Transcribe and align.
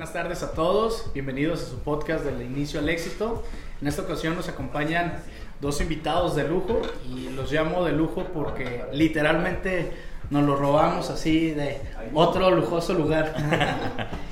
Buenas 0.00 0.14
tardes 0.14 0.42
a 0.42 0.52
todos, 0.52 1.10
bienvenidos 1.12 1.62
a 1.62 1.66
su 1.66 1.78
podcast 1.80 2.24
del 2.24 2.40
inicio 2.40 2.80
al 2.80 2.88
éxito. 2.88 3.44
En 3.82 3.86
esta 3.86 4.00
ocasión 4.00 4.34
nos 4.34 4.48
acompañan 4.48 5.18
dos 5.60 5.78
invitados 5.82 6.34
de 6.34 6.48
lujo 6.48 6.80
y 7.14 7.28
los 7.34 7.52
llamo 7.52 7.84
de 7.84 7.92
lujo 7.92 8.24
porque 8.32 8.86
literalmente 8.94 9.92
nos 10.30 10.44
los 10.44 10.58
robamos 10.58 11.10
así 11.10 11.50
de 11.50 11.82
otro 12.14 12.50
lujoso 12.50 12.94
lugar. 12.94 13.34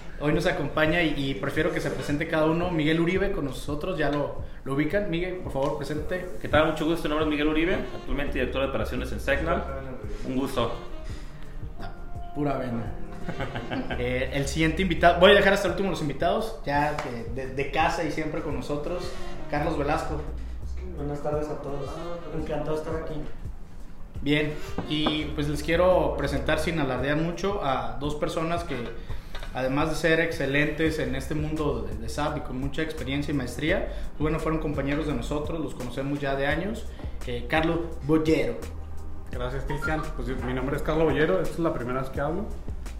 Hoy 0.20 0.32
nos 0.32 0.46
acompaña 0.46 1.02
y, 1.02 1.34
prefiero 1.34 1.70
que 1.70 1.82
se 1.82 1.90
presente 1.90 2.28
cada 2.28 2.46
uno. 2.46 2.70
Miguel 2.70 2.98
Uribe 2.98 3.30
con 3.32 3.44
nosotros, 3.44 3.98
ya 3.98 4.08
lo, 4.08 4.36
lo 4.64 4.72
ubican. 4.72 5.10
Miguel, 5.10 5.34
por 5.34 5.52
favor, 5.52 5.76
presente. 5.76 6.30
¿Qué 6.40 6.48
tal? 6.48 6.70
Mucho 6.70 6.86
gusto. 6.86 7.02
Mi 7.02 7.10
nombre 7.10 7.26
es 7.26 7.30
Miguel 7.30 7.48
Uribe, 7.48 7.74
actualmente 7.94 8.38
director 8.38 8.62
de 8.62 8.68
operaciones 8.68 9.12
en 9.12 9.20
Signal. 9.20 9.64
Un 10.26 10.34
gusto. 10.34 10.72
Pura 12.34 12.56
vena. 12.56 12.90
Eh, 13.98 14.30
el 14.32 14.46
siguiente 14.46 14.82
invitado, 14.82 15.18
voy 15.18 15.32
a 15.32 15.34
dejar 15.34 15.52
hasta 15.52 15.66
el 15.66 15.72
último 15.72 15.90
los 15.90 16.00
invitados, 16.00 16.60
ya 16.64 16.96
de, 17.34 17.48
de, 17.48 17.70
casa 17.70 18.04
y 18.04 18.12
siempre 18.12 18.42
con 18.42 18.54
nosotros, 18.54 19.10
Carlos 19.50 19.76
Velasco. 19.76 20.20
Buenas 20.96 21.22
tardes 21.22 21.48
a 21.48 21.60
todos, 21.60 21.90
encantado 22.34 22.76
de 22.76 22.82
estar 22.82 23.02
aquí. 23.02 23.14
Bien, 24.20 24.52
y 24.88 25.26
pues 25.34 25.48
les 25.48 25.62
quiero 25.62 26.14
presentar 26.16 26.58
sin 26.58 26.78
alardear 26.78 27.16
mucho 27.16 27.64
a 27.64 27.98
dos 28.00 28.14
personas 28.14 28.64
que 28.64 28.76
además 29.54 29.90
de 29.90 29.96
ser 29.96 30.20
excelentes 30.20 30.98
en 30.98 31.14
este 31.14 31.34
mundo 31.34 31.88
de, 32.00 32.08
SAP 32.08 32.38
y 32.38 32.40
con 32.40 32.58
mucha 32.58 32.82
experiencia 32.82 33.32
y 33.32 33.36
maestría, 33.36 33.88
pues 34.10 34.20
bueno, 34.20 34.38
fueron 34.38 34.60
compañeros 34.60 35.06
de 35.06 35.14
nosotros, 35.14 35.60
los 35.60 35.74
conocemos 35.74 36.20
ya 36.20 36.34
de 36.36 36.46
años. 36.46 36.86
Eh, 37.26 37.46
Carlos 37.48 37.80
Bollero. 38.04 38.56
Gracias, 39.30 39.64
Cristian. 39.64 40.02
Pues 40.16 40.28
mi 40.44 40.54
nombre 40.54 40.76
es 40.76 40.82
Carlos 40.82 41.04
Bollero, 41.04 41.40
esta 41.40 41.54
es 41.54 41.60
la 41.60 41.74
primera 41.74 42.00
vez 42.00 42.10
que 42.10 42.20
hablo. 42.20 42.46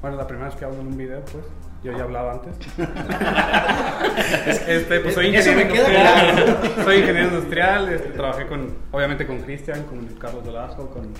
Bueno, 0.01 0.16
la 0.16 0.27
primera 0.27 0.48
vez 0.48 0.57
que 0.57 0.65
hablo 0.65 0.80
en 0.80 0.87
un 0.87 0.97
video, 0.97 1.20
pues. 1.20 1.45
Yo 1.83 1.92
ya 1.92 2.03
hablaba 2.03 2.33
antes. 2.33 2.56
este, 4.69 5.00
pues 5.00 5.14
soy 5.14 5.27
ingeniero 5.28 5.61
industrial. 5.61 6.59
Soy 6.83 6.97
ingeniero 6.98 7.28
industrial. 7.28 7.89
Este, 7.91 8.09
trabajé 8.11 8.47
con, 8.48 8.75
obviamente 8.91 9.27
con 9.27 9.41
Cristian, 9.41 9.84
con 9.84 10.05
Carlos 10.19 10.45
Velasco, 10.45 10.91
con 10.91 11.14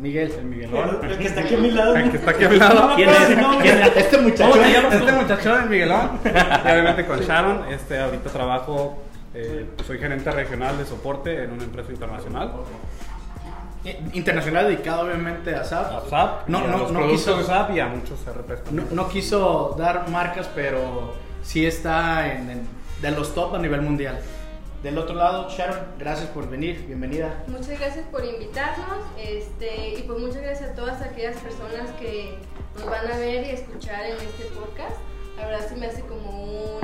Miguel. 0.00 0.32
El 0.38 0.44
Miguelón. 0.46 1.00
El 1.02 1.18
que 1.18 1.26
está 1.26 1.42
aquí 1.42 1.54
a 1.54 1.58
mi 1.58 1.70
lado. 1.70 1.96
El 1.96 2.10
que 2.10 2.16
está 2.16 2.30
aquí 2.30 2.44
a 2.44 2.48
mi 2.48 2.56
lado. 2.56 2.94
¿Quién 2.96 3.10
es? 3.10 3.96
Este 3.96 4.18
muchacho. 4.18 4.64
Este 4.64 5.12
muchacho 5.12 5.58
es 5.58 5.66
Miguelón. 5.68 6.20
Y 6.24 6.28
obviamente 6.70 7.06
con 7.06 7.20
Sharon. 7.20 7.70
Este, 7.70 8.00
ahorita 8.00 8.30
trabajo, 8.30 9.02
eh, 9.34 9.66
pues 9.76 9.86
soy 9.86 9.98
gerente 9.98 10.30
regional 10.30 10.78
de 10.78 10.86
soporte 10.86 11.44
en 11.44 11.52
una 11.52 11.64
empresa 11.64 11.92
internacional. 11.92 12.52
Internacional 14.12 14.68
dedicado 14.68 15.02
obviamente 15.06 15.54
a 15.54 15.64
SAP. 15.64 15.92
A 15.92 16.08
SAP. 16.08 16.48
No, 16.48 16.66
no, 16.66 16.88
no 16.90 17.08
quiso 17.08 17.42
SAP 17.42 17.72
y 17.72 17.80
a 17.80 17.86
muchos 17.86 18.20
RPs 18.24 18.70
no, 18.70 18.84
no, 18.92 19.08
quiso 19.08 19.74
dar 19.76 20.08
marcas, 20.08 20.48
pero 20.54 21.14
sí 21.42 21.66
está 21.66 22.32
en, 22.32 22.66
de 23.00 23.10
los 23.10 23.34
top 23.34 23.56
a 23.56 23.58
nivel 23.58 23.82
mundial. 23.82 24.20
Del 24.84 24.98
otro 24.98 25.14
lado, 25.14 25.48
Sharon, 25.48 25.78
gracias 25.98 26.28
por 26.30 26.48
venir, 26.48 26.84
bienvenida. 26.86 27.44
Muchas 27.48 27.78
gracias 27.78 28.04
por 28.06 28.24
invitarnos 28.24 28.98
este, 29.16 29.98
y 29.98 30.02
pues 30.02 30.18
muchas 30.18 30.42
gracias 30.42 30.70
a 30.70 30.74
todas 30.74 31.00
aquellas 31.02 31.36
personas 31.36 31.90
que 32.00 32.36
nos 32.76 32.86
van 32.86 33.10
a 33.10 33.16
ver 33.16 33.46
y 33.46 33.50
escuchar 33.50 34.04
en 34.06 34.16
este 34.16 34.44
podcast. 34.54 34.96
La 35.36 35.46
verdad 35.46 35.68
se 35.68 35.76
me 35.76 35.86
hace 35.86 36.02
como 36.02 36.30
un, 36.30 36.80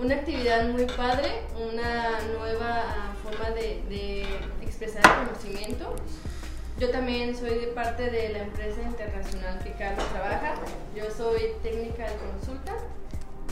una 0.00 0.14
actividad 0.14 0.68
muy 0.68 0.84
padre, 0.84 1.42
una 1.56 2.20
nueva 2.38 2.84
forma 3.22 3.50
de, 3.50 3.82
de 3.88 4.26
expresar 4.78 5.02
el 5.04 5.28
conocimiento. 5.28 5.94
Yo 6.78 6.90
también 6.90 7.36
soy 7.36 7.58
de 7.58 7.66
parte 7.68 8.10
de 8.10 8.28
la 8.28 8.38
empresa 8.38 8.80
internacional 8.82 9.58
que 9.64 9.72
Carlos 9.72 10.06
trabaja. 10.12 10.54
Yo 10.94 11.10
soy 11.10 11.52
técnica 11.62 12.08
de 12.08 12.16
consulta 12.16 12.76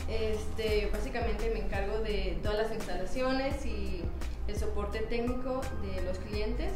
este, 0.07 0.89
básicamente 0.91 1.51
me 1.53 1.59
encargo 1.59 1.99
de 1.99 2.37
todas 2.41 2.57
las 2.57 2.71
instalaciones 2.71 3.65
y 3.65 4.03
el 4.47 4.55
soporte 4.55 4.99
técnico 4.99 5.61
de 5.81 6.01
los 6.03 6.17
clientes. 6.19 6.71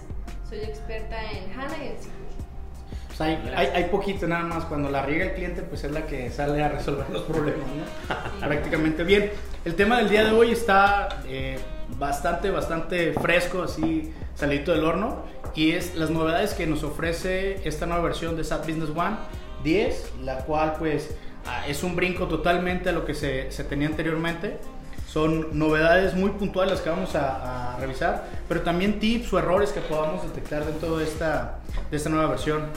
Soy 0.50 0.60
experta 0.60 1.18
en 1.32 1.58
HANA 1.58 1.78
y 1.82 1.88
en 1.88 2.22
pues 3.08 3.22
hay, 3.22 3.38
hay, 3.56 3.84
poquito 3.86 4.26
nada 4.26 4.44
más, 4.44 4.64
cuando 4.66 4.90
la 4.90 5.06
riega 5.06 5.26
el 5.26 5.34
cliente 5.34 5.62
pues 5.64 5.84
es 5.84 5.92
la 5.92 6.08
que 6.08 6.30
sale 6.32 6.64
a 6.64 6.70
resolver 6.70 7.10
los 7.10 7.24
problemas, 7.24 7.68
Prácticamente 8.40 9.04
bien. 9.04 9.32
El 9.66 9.76
tema 9.76 9.98
del 9.98 10.10
día 10.10 10.24
de 10.24 10.32
hoy 10.32 10.52
está 10.52 11.22
eh, 11.28 11.60
bastante, 12.02 12.52
bastante 12.52 13.14
fresco, 13.14 13.64
así 13.64 14.12
salito 14.36 14.74
del 14.74 14.84
horno, 14.84 15.24
y 15.56 15.72
es 15.72 15.96
las 15.96 16.10
novedades 16.10 16.54
que 16.54 16.68
nos 16.68 16.84
ofrece 16.84 17.66
esta 17.66 17.86
nueva 17.86 18.04
versión 18.04 18.36
de 18.36 18.44
SAP 18.44 18.66
Business 18.66 18.90
One 18.90 19.16
10, 19.64 20.16
la 20.24 20.40
cual 20.40 20.74
pues 20.78 21.12
Ah, 21.46 21.64
es 21.68 21.84
un 21.84 21.96
brinco 21.96 22.28
totalmente 22.28 22.90
a 22.90 22.92
lo 22.92 23.06
que 23.06 23.14
se, 23.14 23.46
tenía 23.64 23.88
anteriormente. 23.88 24.60
Son 25.08 25.58
novedades 25.58 26.14
muy 26.14 26.32
puntuales 26.32 26.80
que 26.82 26.90
vamos 26.90 27.16
a, 27.16 27.78
revisar, 27.80 28.26
pero 28.48 28.62
también 28.62 29.00
tips 29.00 29.34
o 29.34 29.40
errores 29.40 29.72
que 29.72 29.82
podamos 29.82 30.22
detectar 30.24 30.64
dentro 30.66 30.98
de 30.98 31.04
esta, 31.04 31.60
de 31.90 31.98
esta 31.98 32.10
nueva 32.10 32.28
versión. 32.28 32.68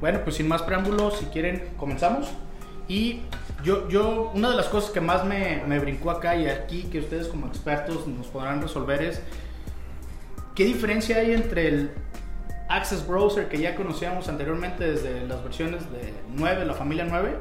Bueno, 0.00 0.20
pues 0.24 0.36
sin 0.36 0.48
más 0.48 0.62
preámbulos, 0.62 1.18
si 1.18 1.26
quieren, 1.26 1.70
comenzamos. 1.76 2.28
Y 2.90 3.20
yo, 3.62 3.88
yo 3.88 4.32
una 4.34 4.50
de 4.50 4.56
las 4.56 4.66
cosas 4.66 4.90
que 4.90 5.00
más 5.00 5.24
me, 5.24 5.62
me 5.64 5.78
brincó 5.78 6.10
acá 6.10 6.34
y 6.34 6.48
aquí, 6.48 6.88
que 6.90 6.98
ustedes 6.98 7.28
como 7.28 7.46
expertos 7.46 8.08
nos 8.08 8.26
podrán 8.26 8.60
resolver 8.60 9.00
es, 9.00 9.22
¿qué 10.56 10.64
diferencia 10.64 11.18
hay 11.18 11.30
entre 11.30 11.68
el 11.68 11.90
Access 12.68 13.06
Browser 13.06 13.48
que 13.48 13.60
ya 13.60 13.76
conocíamos 13.76 14.28
anteriormente 14.28 14.90
desde 14.90 15.24
las 15.24 15.40
versiones 15.44 15.88
de 15.92 16.12
9, 16.34 16.64
la 16.64 16.74
familia 16.74 17.06
9, 17.08 17.36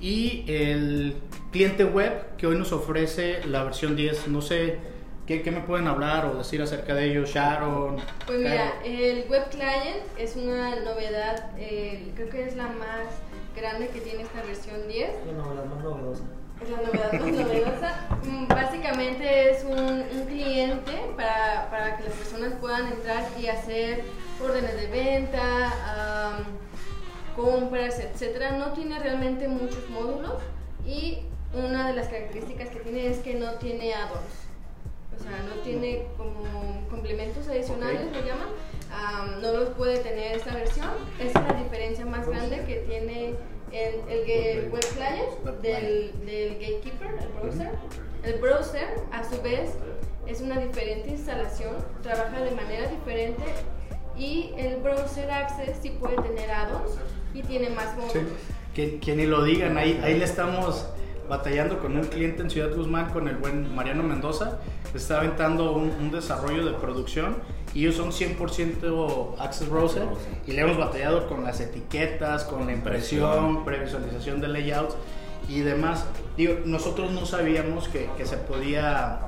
y 0.00 0.44
el 0.46 1.16
cliente 1.50 1.84
web 1.84 2.36
que 2.36 2.46
hoy 2.46 2.56
nos 2.56 2.70
ofrece 2.70 3.44
la 3.46 3.64
versión 3.64 3.96
10. 3.96 4.28
No 4.28 4.40
sé 4.40 4.78
qué, 5.26 5.42
qué 5.42 5.50
me 5.50 5.60
pueden 5.60 5.86
hablar 5.86 6.26
o 6.26 6.38
decir 6.38 6.60
acerca 6.62 6.94
de 6.94 7.10
ello, 7.10 7.24
Sharon. 7.24 7.96
Pues 8.26 8.38
mira, 8.38 8.74
el 8.84 9.26
web 9.28 9.48
client 9.50 10.02
es 10.18 10.36
una 10.36 10.76
novedad, 10.76 11.50
creo 11.56 12.30
que 12.30 12.46
es 12.46 12.56
la 12.56 12.68
más 12.68 13.08
grande 13.56 13.88
que 13.88 14.00
tiene 14.00 14.22
esta 14.22 14.42
versión 14.42 14.88
10. 14.88 15.10
La 15.26 15.32
novedad 15.32 15.64
más 15.64 15.84
novedosa. 15.84 16.22
Es 16.62 16.70
la 16.70 16.76
novedad 16.76 17.12
más 17.12 17.32
novedosa. 17.32 18.08
Mm, 18.24 18.46
básicamente 18.48 19.50
es 19.50 19.64
un, 19.64 20.04
un 20.18 20.26
cliente 20.26 20.92
para, 21.16 21.68
para, 21.70 21.96
que 21.96 22.04
las 22.04 22.12
personas 22.14 22.52
puedan 22.60 22.86
entrar 22.86 23.24
y 23.40 23.48
hacer 23.48 24.04
órdenes 24.40 24.74
de 24.76 24.86
venta 24.86 25.72
compras, 27.36 27.98
etcétera, 27.98 28.52
no 28.52 28.72
tiene 28.72 28.98
realmente 28.98 29.48
muchos 29.48 29.88
módulos 29.90 30.34
y 30.86 31.20
una 31.54 31.88
de 31.88 31.94
las 31.94 32.08
características 32.08 32.68
que 32.68 32.80
tiene 32.80 33.08
es 33.08 33.18
que 33.18 33.34
no 33.34 33.52
tiene 33.54 33.94
add-ons. 33.94 34.41
O 35.22 35.24
sea, 35.24 35.40
no 35.42 35.62
tiene 35.62 36.02
como 36.16 36.42
complementos 36.90 37.46
adicionales, 37.46 38.00
lo 38.12 38.26
llaman. 38.26 39.40
no 39.40 39.52
los 39.52 39.68
puede 39.70 39.98
tener 39.98 40.36
esta 40.36 40.52
versión. 40.52 40.90
Esa 41.20 41.38
es 41.40 41.48
la 41.54 41.62
diferencia 41.62 42.04
más 42.04 42.26
grande 42.26 42.64
que 42.66 42.76
tiene 42.88 43.34
el, 43.70 44.00
el, 44.08 44.70
web 44.70 44.84
client 44.94 45.60
del, 45.62 46.12
del, 46.26 46.54
gatekeeper, 46.58 47.14
el 47.20 47.28
browser. 47.40 47.70
El 48.24 48.40
browser, 48.40 48.88
a 49.12 49.22
su 49.22 49.40
vez, 49.42 49.70
es 50.26 50.40
una 50.40 50.58
diferente 50.58 51.10
instalación, 51.10 51.76
trabaja 52.02 52.40
de 52.40 52.50
manera 52.50 52.88
diferente 52.88 53.44
y 54.16 54.52
el 54.56 54.76
browser 54.78 55.30
access 55.30 55.78
sí 55.82 55.90
puede 56.00 56.16
tener 56.16 56.50
add-ons 56.50 56.98
y 57.32 57.42
tiene 57.42 57.70
más 57.70 57.96
módulos. 57.96 58.32
Que, 58.74 59.14
ni 59.14 59.26
lo 59.26 59.44
digan, 59.44 59.76
ahí, 59.76 60.00
ahí 60.02 60.18
le 60.18 60.24
estamos 60.24 60.86
batallando 61.28 61.78
con 61.78 61.96
un 61.96 62.04
cliente 62.04 62.42
en 62.42 62.50
Ciudad 62.50 62.74
Guzmán, 62.74 63.10
con 63.10 63.28
el 63.28 63.36
buen 63.36 63.74
Mariano 63.74 64.02
Mendoza, 64.02 64.58
está 64.98 65.18
aventando 65.18 65.72
un, 65.72 66.10
desarrollo 66.10 66.64
de 66.64 66.72
producción 66.72 67.36
y 67.74 67.80
ellos 67.80 67.96
son 67.96 68.10
100% 68.10 69.36
Access 69.38 69.68
Browser 69.68 70.06
y 70.46 70.52
le 70.52 70.62
hemos 70.62 70.76
batallado 70.76 71.26
con 71.28 71.44
las 71.44 71.60
etiquetas, 71.60 72.44
con 72.44 72.66
la 72.66 72.72
impresión, 72.72 73.64
previsualización 73.64 74.40
de 74.40 74.48
layouts 74.48 74.94
y 75.48 75.60
demás. 75.60 76.04
Digo, 76.36 76.54
nosotros 76.64 77.10
no 77.12 77.24
sabíamos 77.26 77.88
que, 77.88 78.10
que 78.16 78.26
se 78.26 78.36
podía 78.36 79.20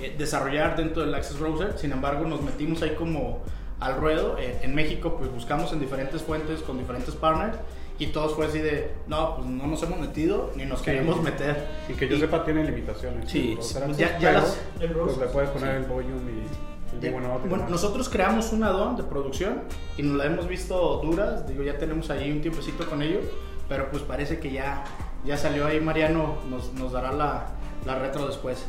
eh, 0.00 0.14
desarrollar 0.16 0.76
dentro 0.76 1.02
del 1.02 1.14
Access 1.14 1.38
Browser, 1.38 1.76
sin 1.76 1.92
embargo 1.92 2.26
nos 2.26 2.42
metimos 2.42 2.82
ahí 2.82 2.94
como 2.94 3.42
al 3.80 3.96
ruedo. 3.96 4.36
En, 4.38 4.74
México, 4.74 5.16
pues 5.18 5.30
buscamos 5.30 5.72
en 5.72 5.80
diferentes 5.80 6.22
fuentes 6.22 6.60
con 6.60 6.78
diferentes 6.78 7.14
partners 7.14 7.56
y 7.98 8.06
todos 8.08 8.34
fue 8.34 8.46
así 8.46 8.60
de, 8.60 8.92
no, 9.08 9.36
pues 9.36 9.48
no 9.48 9.66
nos 9.66 9.82
hemos 9.82 9.98
metido 9.98 10.52
ni 10.54 10.64
nos 10.64 10.82
queremos 10.82 11.20
meter. 11.20 11.66
Y 11.88 11.94
que 11.94 12.08
yo 12.08 12.16
sepa, 12.18 12.44
tiene 12.44 12.64
limitaciones. 12.64 13.30
Sí, 13.30 13.54
pues 13.56 13.76
ya, 13.96 14.18
ya 14.18 14.32
las, 14.32 14.58
pues 14.78 15.18
le 15.18 15.26
puedes 15.26 15.50
poner 15.50 15.76
el 15.76 15.84
volume 15.84 16.32
y... 17.00 17.08
bueno, 17.10 17.68
nosotros 17.68 18.08
creamos 18.08 18.52
un 18.52 18.62
add-on 18.62 18.96
de 18.96 19.02
producción 19.02 19.62
y 19.96 20.02
nos 20.02 20.16
la 20.16 20.26
hemos 20.26 20.46
visto 20.46 21.00
duras, 21.02 21.46
digo, 21.48 21.62
ya 21.64 21.76
tenemos 21.76 22.08
ahí 22.10 22.30
un 22.30 22.40
tiempecito 22.40 22.88
con 22.88 23.02
ello, 23.02 23.20
pero 23.68 23.90
pues 23.90 24.02
parece 24.04 24.38
que 24.38 24.52
ya, 24.52 24.84
ya 25.24 25.36
salió 25.36 25.66
ahí 25.66 25.80
Mariano, 25.80 26.36
nos, 26.48 26.72
nos 26.74 26.92
dará 26.92 27.12
la, 27.12 27.48
la 27.84 27.98
retro 27.98 28.26
después. 28.26 28.66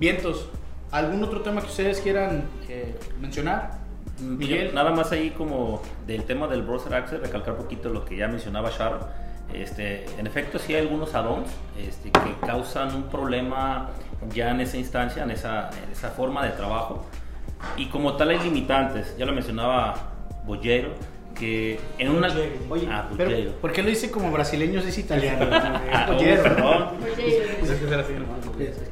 Vientos, 0.00 0.48
¿algún 0.90 1.22
otro 1.22 1.42
tema 1.42 1.60
que 1.60 1.68
ustedes 1.68 2.00
quieran 2.00 2.44
eh, 2.68 2.96
mencionar? 3.20 3.78
Miguel. 4.20 4.74
Nada 4.74 4.90
más 4.90 5.12
ahí 5.12 5.30
como 5.30 5.82
del 6.06 6.24
tema 6.24 6.46
del 6.46 6.62
browser 6.62 6.94
access, 6.94 7.20
recalcar 7.20 7.54
un 7.54 7.62
poquito 7.62 7.88
lo 7.88 8.04
que 8.04 8.16
ya 8.16 8.28
mencionaba 8.28 8.70
Sharon. 8.70 9.00
Este, 9.52 10.04
en 10.18 10.26
efecto, 10.26 10.58
sí 10.58 10.74
hay 10.74 10.82
algunos 10.82 11.14
add-ons 11.14 11.48
este, 11.78 12.10
que 12.10 12.46
causan 12.46 12.94
un 12.94 13.04
problema 13.04 13.88
ya 14.34 14.50
en 14.50 14.60
esa 14.60 14.76
instancia, 14.76 15.22
en 15.22 15.30
esa, 15.30 15.70
en 15.84 15.90
esa 15.90 16.10
forma 16.10 16.44
de 16.44 16.50
trabajo. 16.50 17.06
Y 17.76 17.86
como 17.86 18.14
tal 18.16 18.30
hay 18.30 18.38
limitantes, 18.40 19.16
ya 19.16 19.24
lo 19.24 19.32
mencionaba 19.32 19.94
Bollero, 20.44 20.90
que 21.38 21.78
en 21.98 22.08
una... 22.10 22.28
Oye, 22.68 22.88
Ah, 22.90 23.08
pero. 23.16 23.52
¿por 23.60 23.72
qué 23.72 23.82
lo 23.82 23.88
dice 23.90 24.10
como 24.10 24.30
brasileño 24.32 24.80
si 24.82 24.88
es 24.88 24.98
italiano? 24.98 25.46
Ah, 25.52 26.06
oh, 26.10 26.14
Bollero. 26.14 26.42
perdón. 26.42 26.88
Oye, 27.02 27.42
Pues 27.60 27.70
es 27.72 27.80
que 27.80 27.88
será 27.88 28.02
así, 28.02 28.12
hermano. 28.12 28.38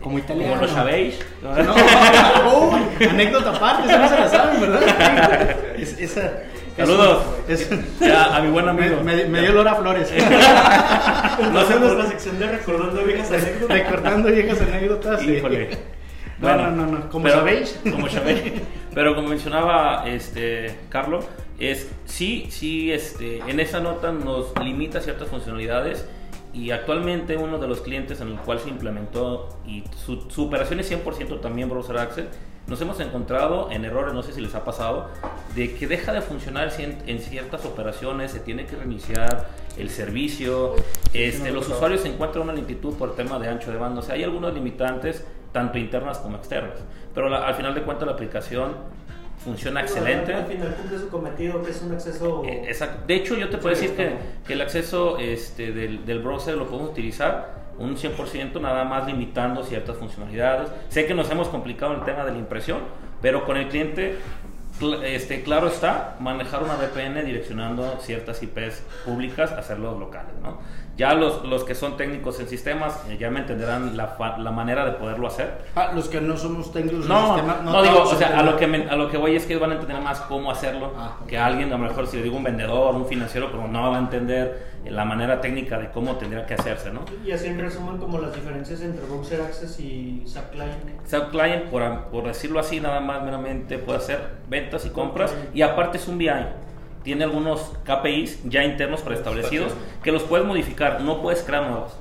Como 0.00 0.18
italiano. 0.18 0.52
Como 0.54 0.66
lo 0.66 0.68
sabéis. 0.72 1.18
No, 1.42 2.70
uy, 2.70 3.06
anécdota 3.08 3.50
aparte, 3.50 3.88
esa 3.88 3.98
no 3.98 4.08
se 4.08 4.18
la 4.18 4.28
saben, 4.28 4.60
¿verdad? 4.60 5.56
Es- 5.76 5.98
esa, 6.00 6.32
Saludos. 6.76 7.22
es- 7.48 7.70
Ya, 8.00 8.36
a 8.36 8.40
mi 8.42 8.50
buen 8.50 8.64
me, 8.66 8.70
amigo. 8.70 9.02
me- 9.02 9.24
me 9.24 9.40
dio 9.40 9.50
olor 9.52 9.68
a 9.68 9.74
flores. 9.76 10.12
No 11.52 11.60
Hacemos 11.60 11.88
por- 11.88 11.96
nuestra 11.96 12.06
sección 12.08 12.38
de 12.38 12.46
recordando 12.48 13.02
viejas 13.02 13.30
anécdotas. 13.30 13.68
Recordando 13.78 14.30
viejas 14.30 14.60
anécdotas. 14.60 15.20
sí. 15.20 15.30
Híjole. 15.32 15.68
No, 16.38 16.54
no, 16.54 16.70
no, 16.70 16.86
no. 16.86 17.08
Como 17.10 17.28
sabéis. 17.28 17.78
Como 17.90 18.08
sabéis. 18.08 18.42
Pero 18.94 19.14
como 19.14 19.28
mencionaba 19.28 20.04
este 20.06 20.74
Carlos, 20.90 21.24
es 21.58 21.90
sí, 22.04 22.46
sí, 22.50 22.92
este, 22.92 23.38
en 23.48 23.60
esa 23.60 23.80
nota 23.80 24.12
nos 24.12 24.52
limita 24.62 25.00
ciertas 25.00 25.28
funcionalidades 25.28 26.06
y 26.52 26.70
actualmente 26.70 27.36
uno 27.36 27.58
de 27.58 27.66
los 27.68 27.80
clientes 27.80 28.20
en 28.20 28.28
el 28.28 28.36
cual 28.38 28.60
se 28.60 28.68
implementó 28.68 29.48
y 29.66 29.84
su, 30.04 30.30
su 30.30 30.46
operación 30.46 30.80
es 30.80 30.90
100% 30.90 31.40
también 31.40 31.68
Browser 31.68 31.98
Access, 31.98 32.26
nos 32.66 32.80
hemos 32.80 32.98
encontrado 33.00 33.70
en 33.70 33.84
errores, 33.84 34.12
no 34.12 34.22
sé 34.22 34.32
si 34.32 34.40
les 34.40 34.54
ha 34.54 34.64
pasado, 34.64 35.08
de 35.54 35.74
que 35.74 35.86
deja 35.86 36.12
de 36.12 36.20
funcionar 36.20 36.72
en 36.78 37.18
ciertas 37.20 37.64
operaciones, 37.64 38.32
se 38.32 38.40
tiene 38.40 38.66
que 38.66 38.74
reiniciar 38.74 39.48
el 39.76 39.88
servicio, 39.90 40.74
este, 41.12 41.52
los 41.52 41.68
usuarios 41.68 42.00
se 42.00 42.08
encuentran 42.08 42.42
una 42.44 42.54
lentitud 42.54 42.94
por 42.94 43.14
tema 43.14 43.38
de 43.38 43.48
ancho 43.48 43.70
de 43.70 43.76
banda, 43.78 44.00
o 44.00 44.02
sea, 44.02 44.14
hay 44.16 44.24
algunos 44.24 44.52
limitantes, 44.52 45.24
tanto 45.52 45.78
internas 45.78 46.18
como 46.18 46.36
externas, 46.38 46.78
pero 47.14 47.28
la- 47.28 47.46
al 47.46 47.54
final 47.54 47.74
de 47.74 47.82
cuentas 47.82 48.06
la 48.06 48.14
aplicación 48.14 48.72
funciona 49.38 49.80
excelente. 49.80 50.32
Al 50.34 50.46
final 50.46 50.74
cumple 50.74 50.98
su 50.98 51.08
cometido, 51.08 51.62
que 51.62 51.70
es 51.70 51.82
un 51.82 51.92
acceso. 51.92 52.42
Eh, 52.44 52.64
exacto. 52.66 53.04
De 53.06 53.14
hecho, 53.14 53.36
yo 53.36 53.48
te 53.48 53.58
puedo 53.58 53.74
Sí, 53.76 53.88
decir 53.88 53.96
que, 54.46 54.52
el 54.52 54.60
acceso 54.60 55.18
este, 55.18 55.72
del, 55.72 56.04
del 56.06 56.18
browser 56.20 56.56
lo 56.56 56.66
podemos 56.66 56.90
utilizar 56.90 57.66
un 57.78 57.96
100% 57.96 58.60
nada 58.60 58.84
más 58.84 59.06
limitando 59.06 59.62
ciertas 59.62 59.96
funcionalidades. 59.98 60.68
Sé 60.88 61.06
que 61.06 61.14
nos 61.14 61.30
hemos 61.30 61.48
complicado 61.48 61.94
el 61.94 62.04
tema 62.04 62.24
de 62.24 62.32
la 62.32 62.38
impresión, 62.38 62.80
pero 63.20 63.44
con 63.44 63.56
el 63.56 63.68
cliente, 63.68 64.14
cl- 64.14 64.55
este, 65.04 65.42
claro 65.42 65.68
está, 65.68 66.16
manejar 66.20 66.62
una 66.62 66.74
VPN 66.74 67.24
direccionando 67.24 67.98
ciertas 68.00 68.42
IPs 68.42 68.82
públicas, 69.04 69.52
hacerlos 69.52 69.98
locales. 69.98 70.32
¿no? 70.42 70.58
Ya 70.96 71.12
los, 71.14 71.44
los 71.44 71.62
que 71.64 71.74
son 71.74 71.96
técnicos 71.98 72.40
en 72.40 72.48
sistemas 72.48 72.98
eh, 73.10 73.18
ya 73.18 73.28
me 73.30 73.40
entenderán 73.40 73.96
la, 73.96 74.16
la 74.38 74.50
manera 74.50 74.84
de 74.86 74.92
poderlo 74.92 75.26
hacer. 75.26 75.58
Ah, 75.74 75.90
los 75.94 76.08
que 76.08 76.20
no 76.22 76.36
somos 76.38 76.72
técnicos 76.72 77.06
No, 77.06 77.34
sistema, 77.34 77.60
no, 77.62 77.82
digo, 77.82 77.94
todos 77.96 78.14
o 78.14 78.16
sea, 78.16 78.38
a 78.38 78.42
lo, 78.42 78.56
que 78.56 78.66
me- 78.66 78.88
a 78.88 78.96
lo 78.96 79.10
que 79.10 79.18
voy 79.18 79.36
es 79.36 79.44
que 79.44 79.56
van 79.56 79.72
a 79.72 79.74
entender 79.74 80.00
más 80.00 80.20
cómo 80.22 80.50
hacerlo 80.50 80.92
Ah, 80.96 81.16
que 81.28 81.36
alguien, 81.38 81.68
a 81.72 81.76
lo 81.76 81.84
mejor 81.84 82.06
si 82.06 82.16
le 82.16 82.22
digo 82.22 82.36
un 82.36 82.44
vendedor, 82.44 82.94
un 82.94 83.06
financiero, 83.06 83.50
pero 83.50 83.68
no 83.68 83.90
va 83.90 83.96
a 83.96 84.00
entender 84.00 84.75
la 84.90 85.04
manera 85.04 85.40
técnica 85.40 85.78
de 85.78 85.90
cómo 85.90 86.16
tendría 86.16 86.46
que 86.46 86.54
hacerse, 86.54 86.92
¿no? 86.92 87.00
Y 87.24 87.32
así 87.32 87.46
en 87.46 87.58
resumen, 87.58 87.98
como 87.98 88.18
las 88.18 88.34
diferencias 88.34 88.80
entre 88.82 89.04
Browser 89.04 89.40
Access 89.40 89.80
y 89.80 90.22
SAP 90.26 90.52
Client. 90.52 91.06
SAP 91.06 91.30
Client, 91.30 91.64
por, 91.64 92.04
por 92.10 92.26
decirlo 92.26 92.60
así, 92.60 92.80
nada 92.80 93.00
más 93.00 93.22
meramente 93.22 93.78
puede 93.78 93.98
hacer 93.98 94.20
ventas 94.48 94.86
y 94.86 94.90
compras 94.90 95.34
y 95.54 95.62
aparte 95.62 95.98
es 95.98 96.08
un 96.08 96.18
BI. 96.18 96.30
Tiene 97.02 97.24
algunos 97.24 97.72
KPIs 97.84 98.48
ya 98.48 98.64
internos 98.64 99.02
preestablecidos 99.02 99.72
que 100.02 100.10
los 100.10 100.24
puedes 100.24 100.46
modificar, 100.46 101.00
no 101.02 101.22
puedes 101.22 101.42
crear 101.42 101.68
nuevos. 101.68 101.96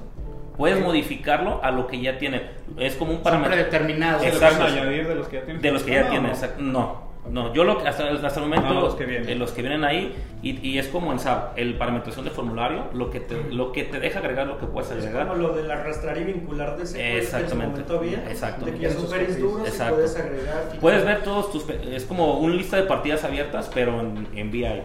Puedes 0.57 0.79
modificarlo 0.81 1.59
a 1.63 1.71
lo 1.71 1.85
que 1.87 1.99
ya 1.99 2.17
tiene. 2.17 2.41
Es 2.77 2.95
como 2.95 3.11
un 3.11 3.21
parámetro. 3.21 3.53
predeterminados. 3.53 4.21
¿Se 4.21 4.29
le 4.29 4.33
Exacto. 4.35 4.65
de 4.65 5.15
los 5.15 5.27
que 5.27 5.35
ya 5.35 5.43
tienes? 5.43 5.61
De 5.61 5.71
los 5.71 5.83
que 5.83 5.91
ya 5.91 6.01
exacto. 6.01 6.61
No, 6.61 7.05
no. 7.29 7.53
Yo 7.53 7.63
lo 7.63 7.77
que 7.81 7.87
hasta, 7.87 8.09
hasta 8.11 8.39
el 8.39 8.45
momento, 8.47 8.73
No, 8.73 8.81
los 8.81 8.95
que 8.95 9.05
vienen. 9.05 9.29
eh, 9.29 9.35
los 9.35 9.51
que 9.51 9.61
vienen 9.61 9.83
ahí, 9.83 10.15
y, 10.41 10.59
y 10.67 10.77
es 10.77 10.87
como 10.87 11.11
en 11.11 11.19
SAP, 11.19 11.57
el 11.57 11.75
parametración 11.77 12.25
de 12.25 12.31
formulario, 12.31 12.85
lo 12.93 13.09
que 13.09 13.19
te, 13.19 13.35
lo 13.51 13.71
que 13.71 13.83
te 13.83 13.99
deja 13.99 14.19
agregar, 14.19 14.47
lo 14.47 14.57
que 14.57 14.65
puedes 14.67 14.91
Es 14.91 14.97
agregar. 15.05 15.27
como 15.27 15.41
lo 15.41 15.53
del 15.55 15.69
arrastrar 15.71 16.17
y 16.17 16.23
vincular 16.23 16.77
de 16.77 16.85
secuencia 16.85 16.97
que 17.03 17.17
en 17.17 17.21
su 17.23 17.35
Exactamente. 17.35 17.71
momento 17.71 17.97
había. 17.97 18.29
Exacto. 18.29 18.65
De 18.65 18.71
que 18.73 18.79
ya 18.79 18.89
duros 18.93 19.11
y 19.37 19.41
puedes 19.41 20.15
agregar. 20.15 20.69
Puedes 20.79 21.05
ver 21.05 21.23
todos 21.23 21.51
tus... 21.51 21.69
Es 21.69 22.05
como 22.05 22.39
una 22.39 22.55
lista 22.55 22.77
de 22.77 22.83
partidas 22.83 23.23
abiertas, 23.23 23.69
pero 23.73 23.99
en, 24.01 24.27
en 24.35 24.51
VI. 24.51 24.81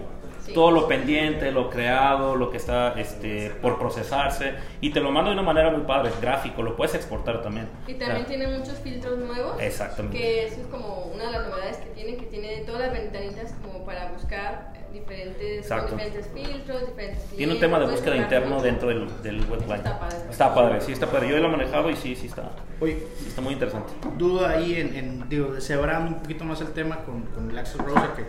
Sí. 0.51 0.55
Todo 0.55 0.71
lo 0.73 0.89
pendiente, 0.89 1.51
lo 1.53 1.71
creado, 1.71 2.37
lo 2.37 2.51
que 2.51 2.57
está 2.57 2.93
este, 2.99 3.51
por 3.63 3.79
procesarse, 3.79 4.55
y 4.81 4.91
te 4.91 5.01
lo 5.01 5.11
mando 5.11 5.31
de 5.31 5.35
una 5.35 5.43
manera 5.45 5.71
muy 5.71 5.83
padre, 5.83 6.11
gráfico, 6.21 6.63
lo 6.63 6.77
puedes 6.77 6.95
exportar 6.95 7.43
también. 7.43 7.69
Y 7.87 7.95
O 7.95 7.97
también 7.99 8.27
sea, 8.27 8.37
tiene 8.37 8.47
muchos 8.59 8.75
filtros 8.79 9.19
nuevos. 9.19 9.61
Exactamente. 9.61 10.17
Que 10.19 10.47
eso 10.47 10.61
es 10.61 10.67
como 10.67 11.05
una 11.15 11.27
de 11.27 11.33
las 11.33 11.49
novedades 11.49 11.77
que 11.79 11.91
tiene, 11.91 12.17
que 12.17 12.27
tiene 12.27 12.59
todas 12.67 12.81
las 12.83 12.93
ventanitas 12.93 13.55
como 13.63 13.85
para 13.85 14.11
buscar 14.13 14.73
diferentes, 14.93 15.37
con 15.69 15.79
Exacto. 15.79 15.97
diferentes 15.97 16.27
filtros, 16.35 16.87
diferentes 16.89 17.25
Tiene 17.37 17.53
un 17.53 17.61
tema 17.61 17.79
de 17.79 17.87
búsqueda 17.87 18.17
interno 18.17 18.51
mucho. 18.57 18.65
dentro 18.65 18.89
del, 18.89 19.23
del 19.23 19.45
web 19.47 19.63
client. 19.63 19.87
Está 19.87 19.99
padre. 20.01 20.17
Está 20.31 20.55
padre, 20.55 20.81
sí 20.81 20.93
está 20.93 21.07
padre. 21.07 21.29
Yo 21.29 21.37
lo 21.39 21.47
he 21.47 21.51
manejado 21.51 21.91
y 21.91 21.97
sí, 21.97 22.17
sí 22.17 22.27
está, 22.27 22.51
Oye, 22.81 23.07
sí 23.19 23.29
está 23.29 23.41
muy 23.41 23.53
interesante. 23.53 23.93
duda 24.17 24.51
ahí 24.51 24.75
en, 24.81 24.95
en 24.97 25.29
digo, 25.29 25.53
deshebrando 25.53 26.09
un 26.17 26.23
poquito 26.23 26.45
más 26.45 26.61
el 26.61 26.73
tema 26.73 26.97
con, 27.05 27.23
con 27.27 27.51
el 27.51 27.57
Access 27.59 27.77
Browser, 27.85 28.11
que 28.17 28.25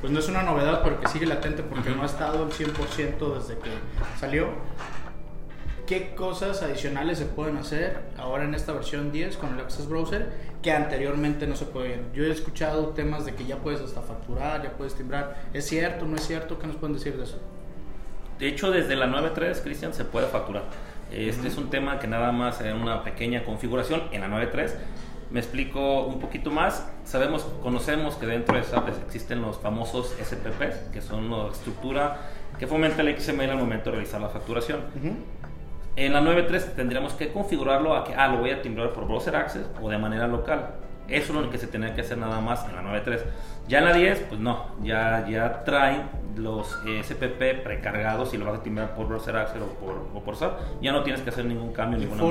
pues 0.00 0.12
no 0.12 0.18
es 0.20 0.28
una 0.28 0.42
novedad, 0.42 0.82
pero 0.82 1.00
que 1.00 1.08
sigue 1.08 1.26
latente 1.26 1.62
porque 1.62 1.90
no 1.90 2.02
ha 2.02 2.06
estado 2.06 2.44
al 2.44 2.50
100% 2.50 3.34
desde 3.34 3.58
que 3.58 3.70
salió. 4.18 4.48
¿Qué 5.86 6.14
cosas 6.14 6.62
adicionales 6.62 7.16
se 7.16 7.24
pueden 7.24 7.56
hacer 7.56 7.98
ahora 8.18 8.44
en 8.44 8.54
esta 8.54 8.72
versión 8.74 9.10
10 9.10 9.38
con 9.38 9.54
el 9.54 9.60
Access 9.60 9.88
Browser 9.88 10.28
que 10.62 10.70
anteriormente 10.70 11.46
no 11.46 11.56
se 11.56 11.64
podían? 11.64 12.12
Yo 12.12 12.24
he 12.24 12.30
escuchado 12.30 12.88
temas 12.88 13.24
de 13.24 13.34
que 13.34 13.46
ya 13.46 13.56
puedes 13.56 13.80
hasta 13.80 14.02
facturar, 14.02 14.62
ya 14.62 14.72
puedes 14.72 14.94
timbrar. 14.94 15.44
¿Es 15.54 15.66
cierto, 15.66 16.04
no 16.04 16.16
es 16.16 16.26
cierto? 16.26 16.58
¿Qué 16.58 16.66
nos 16.66 16.76
pueden 16.76 16.94
decir 16.94 17.16
de 17.16 17.24
eso? 17.24 17.40
De 18.38 18.48
hecho, 18.48 18.70
desde 18.70 18.96
la 18.96 19.06
9.3, 19.06 19.62
Cristian, 19.62 19.94
se 19.94 20.04
puede 20.04 20.26
facturar. 20.26 20.64
Este 21.10 21.48
es 21.48 21.56
un 21.56 21.70
tema 21.70 21.98
que 21.98 22.06
nada 22.06 22.32
más 22.32 22.60
en 22.60 22.76
una 22.76 23.02
pequeña 23.02 23.42
configuración 23.44 24.02
en 24.12 24.20
la 24.20 24.28
9.3. 24.28 24.74
Me 25.30 25.40
explico 25.40 26.04
un 26.06 26.20
poquito 26.20 26.50
más. 26.50 26.88
Sabemos, 27.04 27.42
conocemos 27.62 28.14
que 28.14 28.26
dentro 28.26 28.56
de 28.56 28.62
SAP 28.62 28.88
existen 29.04 29.42
los 29.42 29.58
famosos 29.58 30.14
SPPs, 30.22 30.90
que 30.92 31.00
son 31.00 31.30
la 31.30 31.48
estructura 31.48 32.18
que 32.58 32.66
fomenta 32.66 33.02
el 33.02 33.20
XML 33.20 33.50
al 33.50 33.58
momento 33.58 33.90
de 33.90 33.96
realizar 33.96 34.20
la 34.20 34.28
facturación. 34.28 34.80
En 35.96 36.12
la 36.12 36.20
9.3 36.20 36.74
tendríamos 36.74 37.12
que 37.12 37.32
configurarlo 37.32 37.94
a 37.94 38.04
que, 38.04 38.14
ah, 38.14 38.28
lo 38.28 38.38
voy 38.38 38.50
a 38.50 38.62
timbrar 38.62 38.92
por 38.92 39.06
Browser 39.06 39.36
Access 39.36 39.66
o 39.82 39.88
de 39.90 39.98
manera 39.98 40.26
local. 40.28 40.74
Eso 41.08 41.32
es 41.32 41.44
lo 41.44 41.50
que 41.50 41.58
se 41.58 41.66
tenía 41.66 41.94
que 41.94 42.02
hacer 42.02 42.18
nada 42.18 42.40
más 42.40 42.66
en 42.66 42.76
la 42.76 42.82
9.3. 42.82 43.20
Ya 43.66 43.78
en 43.78 43.84
la 43.84 43.92
10, 43.94 44.26
pues 44.28 44.40
no, 44.40 44.66
ya, 44.82 45.26
ya 45.28 45.64
traen 45.64 46.02
los 46.36 46.68
SPP 47.02 47.62
precargados 47.62 48.32
y 48.34 48.38
lo 48.38 48.46
vas 48.46 48.60
a 48.60 48.62
timbrar 48.62 48.94
por 48.94 49.08
Browser 49.08 49.36
Access 49.36 49.62
o 49.62 49.66
por, 49.84 50.06
o 50.14 50.24
por 50.24 50.36
SAP. 50.36 50.58
Ya 50.80 50.92
no 50.92 51.02
tienes 51.02 51.22
que 51.22 51.30
hacer 51.30 51.44
ningún 51.44 51.72
cambio. 51.72 51.98
ninguna 51.98 52.22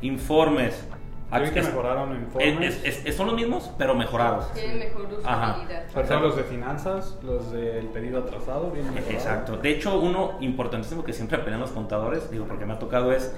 Informes. 0.00 0.88
Yo 1.30 1.40
vi 1.44 1.50
que 1.50 1.60
Es- 1.60 1.66
mejoraron 1.66 2.14
informes. 2.16 2.76
es- 2.78 2.84
es- 2.84 3.06
es- 3.06 3.14
son 3.16 3.26
los 3.26 3.36
mismos, 3.36 3.70
pero 3.76 3.94
mejorados. 3.94 4.50
Tiene 4.54 4.76
mejor 4.76 5.08
Ajá. 5.24 5.50
usabilidad. 5.58 6.06
Todo 6.08 6.20
los 6.20 6.36
de 6.36 6.42
finanzas, 6.44 7.18
los 7.22 7.52
del 7.52 7.86
pedido 7.88 8.20
atrasado, 8.20 8.70
bien 8.70 8.86
mejorados. 8.94 9.12
Exacto. 9.14 9.56
De 9.58 9.70
hecho, 9.70 9.98
uno 10.00 10.32
importantísimo 10.40 11.04
que 11.04 11.12
siempre 11.12 11.38
pelean 11.38 11.60
los 11.60 11.70
contadores, 11.72 12.30
digo, 12.30 12.46
porque 12.46 12.64
me 12.64 12.72
ha 12.72 12.78
tocado 12.78 13.12
es, 13.12 13.34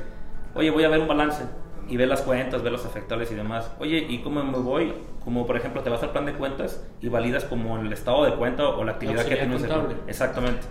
oye, 0.54 0.70
voy 0.70 0.84
a 0.84 0.88
ver 0.88 1.00
un 1.00 1.08
balance 1.08 1.42
y 1.88 1.96
ver 1.96 2.06
las 2.06 2.22
cuentas, 2.22 2.62
ver 2.62 2.70
los 2.70 2.86
afectables 2.86 3.32
y 3.32 3.34
demás. 3.34 3.72
Oye, 3.80 3.98
¿y 4.08 4.22
cómo 4.22 4.44
me 4.44 4.58
voy? 4.58 4.94
Como 5.24 5.44
por 5.44 5.56
ejemplo, 5.56 5.82
te 5.82 5.90
vas 5.90 6.02
al 6.04 6.10
plan 6.10 6.26
de 6.26 6.34
cuentas 6.34 6.84
y 7.00 7.08
validas 7.08 7.44
como 7.44 7.76
el 7.78 7.92
estado 7.92 8.24
de 8.24 8.34
cuenta 8.36 8.68
o 8.68 8.84
la 8.84 8.92
actividad 8.92 9.24
que 9.24 9.34
tienes. 9.34 9.64
Exactamente. 10.06 10.62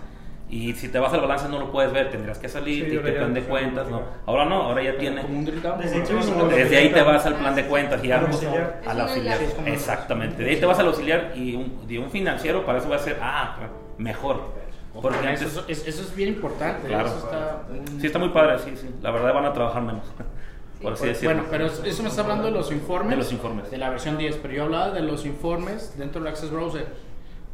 Y 0.50 0.72
si 0.74 0.88
te 0.88 0.98
vas 0.98 1.12
al 1.12 1.20
balance 1.20 1.48
no 1.48 1.60
lo 1.60 1.70
puedes 1.70 1.92
ver, 1.92 2.10
tendrías 2.10 2.38
que 2.38 2.48
salir 2.48 2.86
Sí, 2.86 2.96
y 2.96 2.98
te 2.98 3.12
plan 3.12 3.32
de 3.32 3.42
cuentas, 3.42 3.88
no. 3.88 4.02
Ahora 4.26 4.44
no, 4.46 4.62
ahora 4.62 4.82
ya 4.82 4.98
tiene... 4.98 5.22
Desde 5.22 6.76
ahí 6.76 6.92
te 6.92 7.02
vas 7.02 7.24
al 7.24 7.36
plan 7.36 7.54
de 7.54 7.66
cuentas 7.66 8.02
y 8.02 8.10
Al 8.10 8.22
ya 8.22 8.26
auxiliar. 8.26 8.80
al 8.84 9.00
auxiliar. 9.00 9.38
Exactamente. 9.66 10.42
De 10.42 10.50
ahí 10.50 10.56
te 10.58 10.66
vas 10.66 10.78
al 10.80 10.88
auxiliar 10.88 11.32
y 11.36 11.54
un, 11.54 11.86
de 11.86 12.00
un 12.00 12.10
financiero 12.10 12.66
para 12.66 12.78
eso 12.78 12.88
va 12.88 12.96
a 12.96 12.98
ser, 12.98 13.18
ah, 13.22 13.58
mejor. 13.96 14.60
Porque 14.92 15.18
antes, 15.18 15.42
eso, 15.42 15.64
es, 15.68 15.86
eso 15.86 16.02
es 16.02 16.14
bien 16.16 16.30
importante. 16.30 16.88
Claro. 16.88 17.06
Eso 17.06 17.18
está, 17.18 17.62
sí 18.00 18.06
está 18.06 18.18
muy 18.18 18.30
padre, 18.30 18.58
sí, 18.58 18.72
sí. 18.76 18.90
La 19.02 19.12
verdad 19.12 19.32
van 19.32 19.44
a 19.44 19.52
trabajar 19.52 19.82
menos, 19.82 20.04
por 20.82 20.94
así 20.94 21.06
decirlo. 21.06 21.34
Bueno, 21.34 21.48
pero 21.48 21.66
eso 21.66 21.84
eso 21.84 22.02
me 22.02 22.08
está 22.08 22.22
hablando 22.22 22.46
de 22.46 22.50
los 22.50 22.72
informes. 22.72 23.10
De 23.10 23.16
los 23.16 23.32
informes. 23.32 23.70
De 23.70 23.78
la 23.78 23.88
versión 23.90 24.18
10, 24.18 24.38
pero 24.42 24.52
yo 24.52 24.64
hablaba 24.64 24.90
de 24.90 25.02
los 25.02 25.24
informes 25.26 25.96
dentro 25.96 26.20
del 26.20 26.32
Access 26.32 26.50
Browser, 26.50 26.86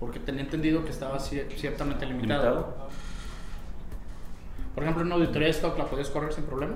porque 0.01 0.19
tenía 0.21 0.43
entendido 0.43 0.85
que 0.85 0.91
estaba 0.91 1.19
cier- 1.19 1.49
ciertamente 1.57 2.05
limitado. 2.07 2.45
limitado. 2.45 2.89
Por 4.75 4.83
ejemplo, 4.83 5.05
una 5.05 5.15
auditoría 5.15 5.47
de 5.47 5.53
stock 5.53 5.79
la 5.79 5.87
podías 5.87 6.11
correr 6.11 6.33
sin 6.33 6.45
problema. 6.45 6.75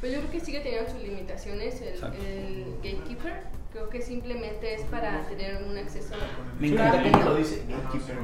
Pues 0.00 0.12
yo 0.12 0.18
creo 0.20 0.30
que 0.30 0.40
sigue 0.40 0.60
teniendo 0.60 0.88
sus 0.90 1.02
limitaciones 1.02 1.80
el, 1.82 1.94
el 2.24 2.74
gatekeeper. 2.76 3.42
Creo 3.72 3.88
que 3.90 4.00
simplemente 4.00 4.74
es 4.74 4.82
para 4.82 5.26
tener 5.28 5.62
un 5.62 5.76
acceso 5.76 6.14
Me 6.58 6.68
encanta 6.68 7.02
como 7.02 7.24
lo 7.24 7.34
dice, 7.34 7.64
gatekeeper. 7.68 8.16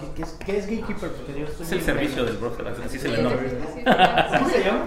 ¿Qué, 0.00 0.06
qué 0.16 0.22
es, 0.22 0.32
qué 0.44 0.56
es 0.58 0.64
Gatekeeper? 0.66 1.10
Porque 1.12 1.40
yo 1.40 1.46
estoy 1.46 1.66
Es 1.66 1.72
el 1.72 1.82
servicio 1.82 2.24
del 2.24 2.36
browser, 2.38 2.68
así 2.68 2.98
se 2.98 3.08
le 3.08 3.22
nombra. 3.22 4.28
¿Cómo 4.38 4.48
se 4.50 4.64
llama? 4.64 4.84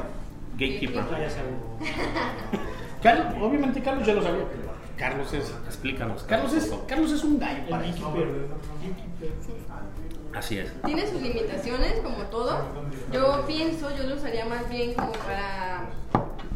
Gatekeeper. 0.54 1.04
Carlos, 3.04 3.26
obviamente 3.42 3.82
Carlos 3.82 4.06
ya 4.06 4.14
lo 4.16 4.22
sabía. 4.22 4.44
Carlos 5.02 5.34
es. 5.34 5.52
Explícanos. 5.66 6.24
Carlos 6.24 6.54
es. 6.54 6.72
Carlos 6.88 7.12
es 7.12 7.24
un 7.24 7.40
gallo 7.40 7.64
para 7.70 7.88
El. 7.88 7.94
Así 10.36 10.60
es. 10.60 10.72
Tiene 10.86 11.08
sus 11.08 11.20
limitaciones, 11.22 11.96
como 12.04 12.24
todo. 12.26 12.60
Yo 13.12 13.44
pienso, 13.48 13.90
yo 13.98 14.04
lo 14.04 14.16
usaría 14.16 14.46
más 14.46 14.70
bien 14.70 14.94
como 14.94 15.12
para. 15.12 15.90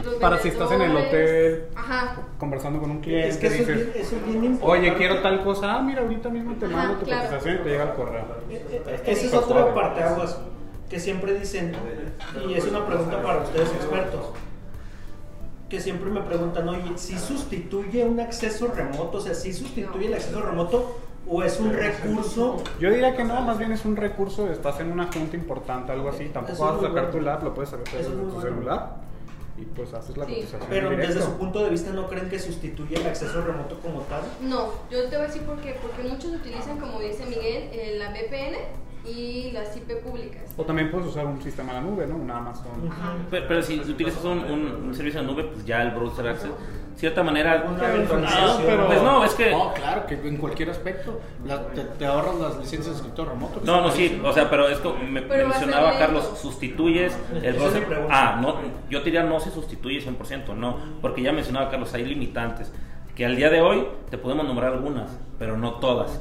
los 0.03 0.13
Para 0.15 0.37
si 0.37 0.49
estás 0.49 0.71
en 0.71 0.81
el 0.83 0.95
hotel. 0.95 1.65
Ajá. 1.75 2.17
Conversando 2.37 2.79
con 2.79 2.91
un 2.91 3.01
cliente, 3.01 3.29
Es 3.29 3.37
que 3.37 3.47
eso 3.47 3.55
es 3.55 3.67
dices, 3.67 3.75
bien, 3.93 4.05
eso 4.05 4.15
es 4.15 4.25
bien 4.25 4.43
importante. 4.43 4.79
oye, 4.87 4.93
quiero 4.95 5.21
tal 5.23 5.43
cosa. 5.43 5.75
Ah, 5.77 5.81
mira, 5.81 6.01
ahorita 6.03 6.29
mismo 6.29 6.53
te 6.55 6.67
Ajá, 6.67 6.75
mando 6.75 6.97
tu 6.99 7.05
claro. 7.05 7.23
cotización 7.29 7.55
y 7.55 7.63
te 7.63 7.69
llega 7.69 7.83
el 7.83 7.93
correo. 7.93 8.25
Ese 9.05 9.25
es 9.25 9.33
otro 9.33 9.73
parteaguas 9.73 10.37
que 10.87 10.99
siempre 10.99 11.33
dicen, 11.39 11.75
y 12.47 12.53
es 12.53 12.65
una 12.67 12.85
pregunta 12.85 13.21
para 13.23 13.39
ustedes 13.41 13.69
expertos, 13.71 14.27
que 15.69 15.79
siempre 15.81 16.10
me 16.12 16.22
preguntan, 16.22 16.67
oye, 16.69 16.91
si 16.95 17.17
sustituye 17.17 18.03
un 18.05 18.19
acceso 18.19 18.67
remoto, 18.67 19.17
o 19.17 19.22
sea, 19.22 19.34
si 19.34 19.51
sustituye 19.53 20.07
el 20.07 20.13
acceso 20.13 20.41
remoto 20.41 20.98
o 21.27 21.41
es 21.43 21.60
un 21.60 21.74
recurso, 21.74 22.57
Yo 22.79 22.91
diría 22.91 23.15
que 23.15 23.24
no, 23.24 23.41
más 23.41 23.57
bien 23.57 23.72
es 23.72 23.84
un 23.84 23.95
recurso, 23.95 24.48
estás 24.51 24.79
en 24.79 24.91
una 24.91 25.12
junta 25.12 25.36
importante, 25.36 25.91
algo 25.91 26.10
así, 26.10 26.25
tampoco 26.29 26.63
vas 26.65 26.74
a 26.75 26.81
sacar 26.81 26.91
bueno. 26.93 27.10
tu 27.10 27.22
lab, 27.22 27.43
lo 27.43 27.53
puedes 27.55 27.74
hacer 27.74 27.88
Eso 27.88 27.98
desde 27.98 28.12
tu 28.12 28.25
bueno. 28.27 28.41
celular 28.41 28.95
y 29.57 29.63
pues 29.63 29.93
haces 29.93 30.17
la 30.17 30.25
Sí. 30.25 30.36
cotización 30.36 30.67
pero 30.69 30.91
en 30.91 31.00
desde 31.00 31.22
su 31.22 31.31
punto 31.38 31.63
de 31.63 31.69
vista 31.69 31.89
no 31.91 32.07
creen 32.10 32.29
que 32.29 32.38
sustituye 32.38 32.98
el 32.98 33.07
acceso 33.07 33.41
remoto 33.41 33.79
como 33.79 34.01
tal. 34.01 34.22
No, 34.41 34.67
yo 34.91 35.03
te 35.10 35.15
voy 35.15 35.25
a 35.25 35.27
decir 35.27 35.41
por 35.43 35.60
qué. 35.62 35.77
Porque 35.81 36.03
muchos 36.03 36.25
utilizan, 36.34 36.77
como 36.77 37.00
dice 37.00 37.25
Miguel, 37.25 37.69
eh, 37.72 37.95
la 37.98 38.10
VPN 38.12 38.57
y 39.07 39.51
las 39.51 39.75
IP 39.77 40.01
públicas. 40.03 40.41
O 40.57 40.63
también 40.63 40.89
puedes 40.91 41.07
usar 41.07 41.25
un 41.25 41.41
sistema 41.41 41.71
en 41.77 41.83
la 41.85 41.89
nube, 41.91 42.07
¿no? 42.07 42.15
Un 42.15 42.29
Amazon. 42.31 42.65
Pero, 43.29 43.45
pero 43.47 43.62
si 43.63 43.79
utilizas 43.79 44.24
un, 44.24 44.39
un- 44.39 44.83
un 44.88 44.95
servicio 44.95 45.21
de 45.21 45.27
nube, 45.27 45.43
pues 45.43 45.65
ya 45.65 45.81
el 45.81 45.91
browser 45.91 46.27
access, 46.29 46.51
cierta 46.95 47.24
manera. 47.24 47.65
Pero- 47.79 47.97
virtualización. 47.97 48.62
pero- 48.65 48.88
Pues 48.88 49.01
no, 49.01 49.25
es 49.25 49.33
que. 49.33 49.51
No, 49.51 49.74
claro, 49.74 50.05
que 50.07 50.13
en 50.15 50.38
cualquier 50.38 50.69
aspecto 50.69 51.19
la- 51.45 51.67
te, 51.67 51.81
te 51.81 52.05
ahorras 52.05 52.35
las 52.35 52.57
licencias 52.57 52.95
de 52.95 53.01
escritor 53.01 53.27
remoto. 53.29 53.59
que 53.59 53.65
No, 53.65 53.81
no, 53.81 53.91
sí, 53.91 54.21
o 54.24 54.31
sea, 54.33 54.50
pero 54.50 54.67
es 54.69 54.79
como 54.79 54.97
me 55.03 55.21
Pero 55.21 55.47
mencionaba. 55.50 55.97
Carlos, 55.97 56.31
sustituyes 56.41 57.17
el 57.35 57.55
Esa 57.55 57.67
es 57.67 57.88
browser. 57.88 58.07
Ah, 58.09 58.39
no, 58.41 58.55
yo 58.89 59.00
te 59.00 59.05
diría 59.05 59.24
no 59.24 59.39
se 59.39 59.51
sustituye 59.51 60.00
100%, 60.01 60.55
no, 60.55 60.77
porque 61.01 61.21
ya 61.21 61.31
mencionaba 61.33 61.69
Carlos, 61.69 61.93
hay 61.93 62.05
limitantes, 62.05 62.71
que 63.15 63.25
al 63.25 63.35
día 63.35 63.50
de 63.50 63.62
hoy 63.62 63.88
te 64.09 64.17
podemos 64.17 64.45
nombrar 64.45 64.74
algunas, 64.74 65.09
pero 65.38 65.57
no 65.57 65.75
todas. 65.75 66.19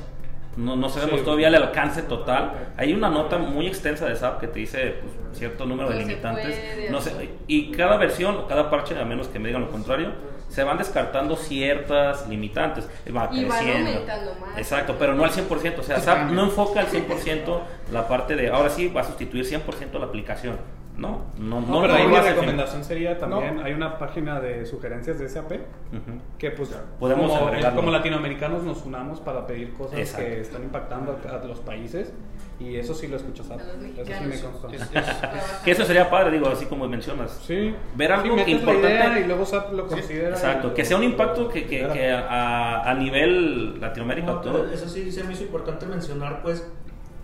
No, 0.56 0.76
no 0.76 0.88
sabemos 0.88 1.20
Sí. 1.20 1.25
todavía 1.25 1.49
el 1.49 1.54
alcance 1.56 2.02
total. 2.02 2.52
Hay 2.76 2.92
una 2.92 3.08
nota 3.11 3.38
muy 3.38 3.66
extensa 3.66 4.06
de 4.06 4.14
SAP 4.16 4.40
que 4.40 4.46
te 4.49 4.61
dice 4.61 4.96
pues, 5.00 5.38
cierto 5.38 5.66
número 5.66 5.90
de 5.90 5.96
limitantes. 5.96 6.90
No 6.90 7.00
sé, 7.00 7.12
y 7.46 7.73
cada 7.73 7.96
versión 7.96 8.37
o 8.37 8.46
cada 8.46 8.70
parche, 8.70 8.99
a 8.99 9.04
menos 9.04 9.28
que 9.28 9.38
me 9.38 9.49
digan 9.49 9.62
lo 9.62 9.70
contrario, 9.70 10.12
se 10.49 10.62
van 10.62 10.78
descartando 10.78 11.34
ciertas 11.37 12.28
limitantes. 12.28 12.88
Va 13.08 13.28
Y 13.32 13.44
van 13.44 13.58
creciendo. 13.58 13.90
aumentando 13.90 14.34
más. 14.40 14.56
Exacto, 14.58 14.94
pero 14.99 15.14
no 15.14 15.25
al 15.25 15.30
100%. 15.30 15.80
O 15.80 15.82
sea, 15.82 15.99
SAP 15.99 16.30
no 16.30 16.44
enfoca 16.44 16.80
al 16.80 16.87
100% 16.87 17.61
la 17.92 18.06
parte 18.06 18.37
de 18.37 18.49
ahora 18.50 18.70
sí 18.70 18.88
va 18.88 19.00
a 19.00 19.04
sustituir 19.04 19.44
100% 19.44 19.99
la 19.99 20.06
aplicación. 20.06 20.56
No, 20.96 21.22
no, 21.38 21.60
no, 21.60 21.66
No, 21.66 21.80
pero 21.82 21.94
ahí 21.94 22.04
no 22.06 22.10
mi 22.10 22.20
recomendación 22.20 22.84
sería 22.84 23.18
también, 23.18 23.56
No. 23.56 23.64
hay 23.64 23.72
una 23.72 23.98
página 23.98 24.40
de 24.40 24.64
sugerencias 24.64 25.18
de 25.18 25.28
SAP 25.28 25.52
Ujú. 25.52 26.20
que 26.38 26.52
pues 26.52 26.70
Podemos 27.00 27.32
como, 27.36 27.50
como 27.74 27.90
latinoamericanos 27.90 28.62
nos 28.62 28.84
unamos 28.86 29.18
para 29.20 29.44
pedir 29.46 29.72
cosas 29.74 29.98
Exacto. 29.98 30.24
que 30.26 30.40
están 30.40 30.62
impactando 30.62 31.18
a, 31.28 31.34
a 31.34 31.44
los 31.44 31.58
países 31.60 32.12
y 32.60 32.76
eso 32.76 32.94
sí 32.94 33.08
lo 33.08 33.16
escucha 33.16 33.42
SAP. 33.42 33.58
Eso 33.58 34.12
sí 34.20 34.24
me 34.24 34.40
consta. 34.40 34.68
Es- 34.72 34.82
es-. 34.82 35.60
Que 35.64 35.70
eso 35.72 35.84
sería 35.84 36.08
padre, 36.08 36.30
digo, 36.30 36.46
así 36.46 36.66
como 36.66 36.86
mencionas. 36.88 37.40
Sí. 37.44 37.74
Ver 37.96 38.12
algo 38.12 38.36
Sí, 38.44 38.52
importante. 38.52 39.20
y 39.20 39.24
luego 39.24 39.44
SAP 39.44 39.72
lo 39.72 39.88
considera. 39.88 40.28
Exacto, 40.30 40.72
que 40.72 40.84
sea 40.84 40.96
un 40.96 41.02
impacto 41.02 41.48
que, 41.48 41.66
que, 41.66 41.88
que 41.88 42.12
a, 42.12 42.88
a 42.88 42.94
nivel 42.94 43.80
Latinoamérica 43.80 44.28
No, 44.28 44.40
todo. 44.40 44.70
eso 44.70 44.88
sí 44.88 45.10
se 45.10 45.24
me 45.24 45.32
hizo 45.32 45.42
importante 45.42 45.86
mencionar, 45.86 46.40
pues, 46.42 46.64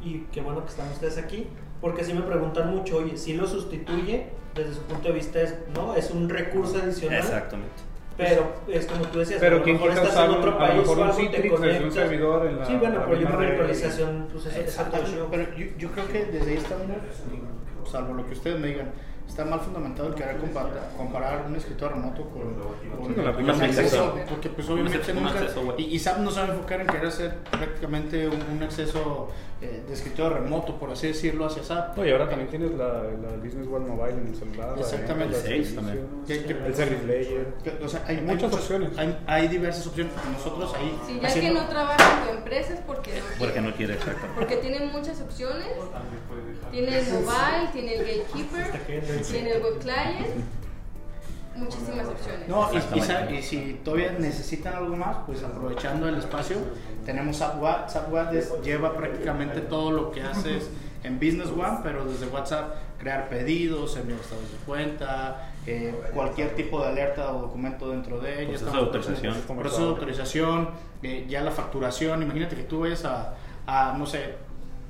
y 0.03 0.23
qué 0.33 0.41
bueno 0.41 0.63
que 0.65 0.71
están 0.71 0.89
ustedes 0.89 1.17
aquí, 1.19 1.47
porque 1.81 2.05
sí 2.05 2.13
me 2.15 2.23
preguntan 2.23 2.71
mucho, 2.75 2.99
oye, 2.99 3.17
si 3.17 3.35
lo 3.35 3.47
sustituye, 3.47 4.27
desde 4.55 4.75
su 4.75 4.83
punto 4.83 5.09
de 5.09 5.15
vista 5.15 5.41
es, 5.41 5.55
no, 5.75 5.95
es 5.95 6.11
un 6.11 6.29
recurso 6.29 6.79
adicional, 6.83 7.19
Exactamente. 7.21 7.73
pero 8.17 8.53
es 8.69 8.87
como 8.87 9.05
tú 9.07 9.19
decías, 9.21 9.41
Pero 9.41 9.57
a 9.57 9.59
lo 9.61 9.65
¿quién 9.65 9.77
mejor 9.77 9.91
quita 9.91 10.03
estás 10.03 10.25
en 10.25 10.31
otro 10.33 10.53
un- 10.53 10.59
país 10.59 10.77
mejor 10.81 10.99
o 10.99 11.01
un 11.03 11.09
algo, 11.09 11.17
te 11.17 11.23
Citrix 11.27 11.61
desde 11.61 11.85
un 11.85 11.93
servidor 11.93 12.47
en 12.47 12.59
la- 12.59 12.67
Sí, 12.67 12.77
bueno, 12.77 13.03
pero 13.09 13.19
una 13.27 13.37
virtualización, 13.37 14.29
pues 14.33 14.47
eso 14.47 14.61
es 14.61 14.77
pero 15.31 15.57
yo, 15.57 15.67
yo 15.79 15.91
creo 15.93 16.09
que 16.09 16.25
desde 16.27 16.51
ahí 16.51 16.57
está 16.59 16.75
salvo 17.91 18.15
lo 18.15 18.27
que 18.27 18.33
ustedes 18.35 18.61
me 18.61 18.69
digan, 18.69 18.91
está 19.31 19.45
mal 19.45 19.61
fundamentado 19.61 20.09
el 20.09 20.15
querer 20.15 20.37
comparar, 20.39 20.91
comparar 20.97 21.45
un 21.47 21.55
escritor 21.57 21.93
remoto 21.93 22.25
con, 22.31 22.43
con, 22.43 23.09
Sí, 23.09 23.15
con 23.15 23.25
la 23.25 23.33
con 23.33 23.51
acceso, 23.63 24.15
porque 24.29 24.49
pues 24.51 24.69
obviamente 24.69 25.13
Un 25.13 25.23
nunca, 25.23 25.39
acceso 25.39 25.75
y, 25.79 25.83
y 25.85 25.99
SAP 25.99 26.19
no 26.19 26.31
se 26.31 26.41
va 26.41 26.47
a 26.47 26.51
enfocar 26.51 26.81
en 26.81 26.87
querer 26.89 27.07
hacer 27.07 27.37
prácticamente 27.51 28.29
un, 28.29 28.43
un 28.57 28.63
acceso 28.63 29.29
eh, 29.63 29.85
de 29.87 29.93
escritor 29.95 30.33
remoto, 30.33 30.77
por 30.79 30.91
así 30.91 31.09
decirlo, 31.09 31.45
hacia 31.47 31.63
SAP. 31.63 31.97
No, 31.99 32.05
y 32.07 32.11
ahora 32.11 32.29
también 32.29 32.49
tienes 32.49 32.73
la, 32.73 33.03
la 33.05 33.37
Business 33.43 33.67
World 33.69 33.87
Mobile 33.89 34.15
en 34.15 34.27
el 34.29 34.35
celular. 34.35 34.73
la 34.75 34.81
Exactamente. 34.81 35.33
la 35.33 35.37
El 35.39 35.45
Sales 35.45 35.69
servicio, 35.69 35.75
también. 35.81 36.09
Que- 36.27 36.45
que- 36.45 36.67
El 36.67 36.75
Service 36.75 37.07
Layer. 37.07 37.47
que- 37.63 37.85
o 37.85 37.89
sea, 37.89 38.03
hay, 38.07 38.17
hay 38.17 38.23
Muchas 38.23 38.53
opciones. 38.55 38.99
Hay, 38.99 39.19
hay 39.27 39.49
diversas 39.49 39.87
opciones. 39.87 40.13
Nosotros 40.33 40.75
ahí 40.75 40.99
Si 41.07 41.21
ya 41.21 41.29
haciendo- 41.29 41.61
que 41.61 41.67
no 41.67 41.71
trabajan 41.71 42.27
con 42.27 42.37
empresas 42.39 42.81
porque 42.87 43.13
no 43.13 43.25
Porque 43.39 43.61
no 43.61 43.73
quiere, 43.75 43.95
exacto. 43.95 44.27
Porque 44.35 44.57
tienen 44.57 44.91
muchas 44.91 45.21
opciones. 45.21 45.67
Tiene 46.71 46.99
el 46.99 47.05
mobile, 47.13 47.69
tiene 47.73 47.95
el 47.97 48.05
gatekeeper, 48.07 49.20
tiene 49.23 49.53
el 49.53 49.63
web 49.63 49.79
client. 49.79 50.45
Muchísimas 51.57 52.07
opciones. 52.07 52.49
No, 52.49 52.69
y, 52.73 53.35
y 53.35 53.39
y 53.39 53.43
si 53.43 53.81
todavía 53.85 54.13
necesitan 54.19 54.75
algo 54.75 54.97
más, 54.97 55.17
pues 55.27 55.43
aprovechando 55.43 56.09
el 56.09 56.17
espacio, 56.17 56.57
tenemos. 57.05 57.41
AppWat 57.43 58.33
es- 58.35 58.53
lleva 58.63 58.97
prácticamente 58.97 59.61
todo 59.61 59.91
lo 59.91 60.11
que 60.13 60.23
haces 60.23 60.71
en 61.03 61.17
Business 61.17 61.49
One, 61.49 61.79
pero 61.83 62.05
desde 62.05 62.27
WhatsApp, 62.29 62.77
crear 62.99 63.29
pedidos, 63.29 63.97
enviar 63.97 64.21
estados 64.21 64.51
de 64.51 64.59
cuenta, 64.65 65.51
eh, 65.67 65.95
cualquier 66.15 66.55
tipo 66.55 66.81
de 66.83 66.89
alerta 66.89 67.35
o 67.35 67.43
documento 67.43 67.91
dentro 67.91 68.21
de 68.21 68.43
ella. 68.43 68.51
Proceso 68.53 68.71
de 68.73 68.79
autorización. 68.79 69.35
Proceso 69.59 69.83
de 69.83 69.89
autorización, 69.89 70.71
eh, 71.03 71.27
ya 71.29 71.43
la 71.43 71.51
facturación. 71.51 72.23
Imagínate 72.23 72.57
que 72.57 72.63
tú 72.63 72.81
vayas 72.81 73.05
a, 73.05 73.35
a, 73.67 73.95
no 73.99 74.07
sé, 74.07 74.35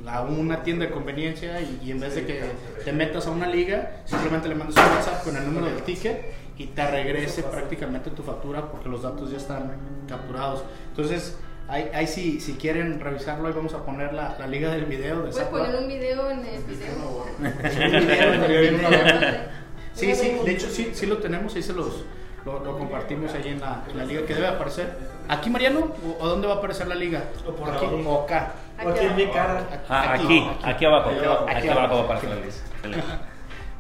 a 0.06 0.22
una 0.22 0.62
tienda 0.62 0.86
de 0.86 0.90
conveniencia 0.90 1.60
y, 1.60 1.80
y 1.84 1.90
en 1.90 2.00
vez 2.00 2.14
de 2.14 2.26
que 2.26 2.42
te 2.84 2.92
metas 2.92 3.26
a 3.26 3.30
una 3.30 3.46
liga, 3.46 4.02
simplemente 4.04 4.48
le 4.48 4.54
mandas 4.54 4.76
un 4.76 4.92
WhatsApp 4.92 5.24
con 5.24 5.36
el 5.36 5.44
número 5.44 5.66
del 5.66 5.82
ticket 5.82 6.32
y 6.56 6.66
te 6.66 6.90
regrese 6.90 7.42
prácticamente 7.42 8.10
tu 8.10 8.22
factura 8.22 8.70
porque 8.70 8.88
los 8.88 9.02
datos 9.02 9.30
ya 9.30 9.38
están 9.38 9.72
capturados. 10.08 10.64
Entonces, 10.90 11.38
ahí, 11.68 11.90
ahí 11.94 12.06
si, 12.06 12.40
si 12.40 12.54
quieren 12.54 13.00
revisarlo, 13.00 13.48
ahí 13.48 13.54
vamos 13.54 13.74
a 13.74 13.84
poner 13.84 14.12
la, 14.12 14.36
la 14.38 14.46
liga 14.46 14.70
del 14.70 14.84
video 14.84 15.22
de 15.22 15.30
Puedes 15.30 15.48
poner 15.48 15.76
un 15.76 15.88
video 15.88 16.30
en 16.30 16.44
el 16.44 16.62
video. 16.64 17.26
Un 17.38 18.06
video 18.06 18.32
en 18.32 18.42
el 18.42 18.78
video. 18.78 19.60
Sí, 19.94 20.14
sí, 20.14 20.36
de 20.44 20.52
hecho 20.52 20.68
sí, 20.68 20.90
sí 20.92 21.06
lo 21.06 21.18
tenemos, 21.18 21.54
ahí 21.56 21.62
se 21.62 21.72
los 21.72 22.04
lo, 22.44 22.64
lo 22.64 22.78
compartimos 22.78 23.32
ahí 23.34 23.48
en 23.48 23.60
la, 23.60 23.84
en 23.90 23.98
la 23.98 24.04
liga 24.04 24.24
que 24.24 24.34
debe 24.34 24.46
aparecer. 24.46 24.96
¿Aquí, 25.30 25.48
Mariano? 25.48 25.92
¿O, 26.18 26.26
dónde 26.26 26.48
va 26.48 26.54
a 26.54 26.56
aparecer 26.56 26.88
la 26.88 26.96
liga? 26.96 27.22
O 27.46 27.52
por 27.54 27.70
¿Aquí 27.70 27.86
o 28.04 28.22
acá? 28.22 28.52
O 28.84 28.88
aquí 28.88 29.06
en 29.06 29.14
mi 29.14 29.26
cara. 29.28 29.64
Ah, 29.88 30.14
aquí, 30.14 30.44
aquí 30.64 30.84
abajo, 30.84 31.10
aquí 31.10 31.24
abajo, 31.24 31.46
Aquí 31.48 31.68
abajo 31.68 31.94
va 31.94 32.00
a 32.00 32.04
aparecer 32.04 32.30
la 32.30 32.36
lista. 32.44 32.66
Excelente. 32.74 33.06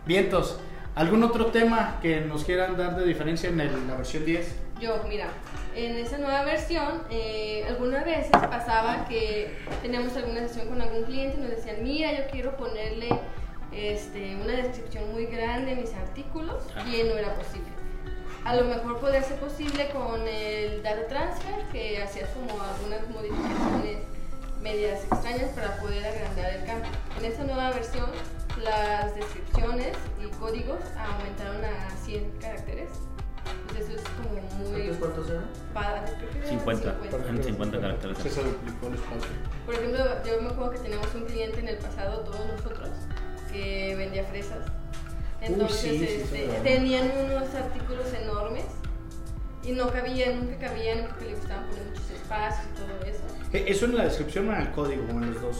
Vientos, 0.06 0.60
¿algún 0.94 1.24
otro 1.24 1.46
tema 1.46 1.98
que 2.00 2.20
nos 2.20 2.44
quieran 2.44 2.76
dar 2.76 2.94
de 2.96 3.04
diferencia 3.04 3.48
en 3.48 3.60
el- 3.60 3.88
la 3.88 3.96
versión 3.96 4.24
10? 4.24 4.54
Yo, 4.80 5.02
mira, 5.08 5.26
en 5.74 5.96
esa 5.96 6.18
nueva 6.18 6.44
versión, 6.44 7.02
eh, 7.10 7.64
algunas 7.68 8.04
veces 8.04 8.30
pasaba 8.30 9.06
que 9.08 9.58
teníamos 9.82 10.16
alguna 10.16 10.40
sesión 10.46 10.68
con 10.68 10.80
algún 10.80 11.02
cliente 11.02 11.36
y 11.36 11.40
nos 11.40 11.50
decían, 11.50 11.82
mira, 11.82 12.12
yo 12.12 12.30
quiero 12.30 12.56
ponerle 12.56 13.08
este, 13.72 14.36
una 14.36 14.52
descripción 14.52 15.10
muy 15.12 15.26
grande 15.26 15.72
en 15.72 15.80
mis 15.80 15.92
artículos 15.94 16.62
y 16.86 17.02
no 17.04 17.14
era 17.14 17.34
posible. 17.34 17.68
A 18.44 18.56
lo 18.56 18.64
mejor 18.64 18.98
podría 19.00 19.22
ser 19.22 19.38
posible 19.38 19.90
con 19.90 20.26
el 20.26 20.82
data 20.82 21.06
transfer, 21.08 21.54
que 21.72 22.02
hacías 22.02 22.30
como 22.30 22.60
algunas 22.62 23.08
modificaciones 23.10 23.98
medias 24.62 25.04
extrañas 25.04 25.50
para 25.54 25.76
poder 25.78 26.04
agrandar 26.06 26.54
el 26.54 26.64
campo. 26.64 26.88
En 27.18 27.24
esta 27.26 27.44
nueva 27.44 27.70
versión, 27.70 28.06
las 28.62 29.14
descripciones 29.14 29.96
y 30.22 30.26
códigos 30.38 30.80
aumentaron 30.96 31.64
a 31.64 31.90
100 32.04 32.30
caracteres. 32.40 32.90
Entonces 33.68 33.88
eso 33.90 34.02
es 34.02 34.08
como 34.08 34.68
muy 34.70 34.88
¿Cuántos, 34.98 35.30
eran? 35.30 35.46
padre. 35.72 36.12
creo 36.18 36.30
que 36.30 36.38
eran 36.38 36.58
50, 36.60 36.96
en 37.28 37.44
50 37.44 37.80
caracteres. 37.80 38.18
Se 38.18 38.42
duplicó 38.42 38.86
el 38.88 38.94
espacio. 38.94 39.30
Por 39.66 39.74
ejemplo, 39.74 40.04
yo 40.24 40.42
me 40.42 40.48
acuerdo 40.50 40.70
que 40.72 40.78
teníamos 40.78 41.14
un 41.14 41.24
cliente 41.24 41.60
en 41.60 41.68
el 41.68 41.76
pasado, 41.78 42.20
todos 42.20 42.46
nosotros, 42.46 42.88
que 43.52 43.94
vendía 43.96 44.24
fresas. 44.24 44.66
Entonces 45.40 45.80
sí, 45.80 46.04
este, 46.04 46.46
sí, 46.46 46.50
tenían 46.62 47.10
unos 47.24 47.54
artículos 47.54 48.12
enormes 48.12 48.64
y 49.64 49.72
no 49.72 49.90
cabían, 49.90 50.40
nunca 50.40 50.68
cabían 50.68 51.06
porque 51.08 51.26
le 51.26 51.34
gustaban 51.34 51.66
poner 51.68 51.84
muchos 51.86 52.10
espacios 52.10 52.66
y 52.72 52.76
todo 52.76 53.10
eso. 53.10 53.20
Eh, 53.52 53.64
¿Eso 53.68 53.84
en 53.86 53.96
la 53.96 54.04
descripción 54.04 54.48
o 54.48 54.54
en 54.54 54.60
el 54.60 54.70
código 54.72 55.02
o 55.06 55.10
en 55.10 55.32
los 55.32 55.42
dos? 55.42 55.56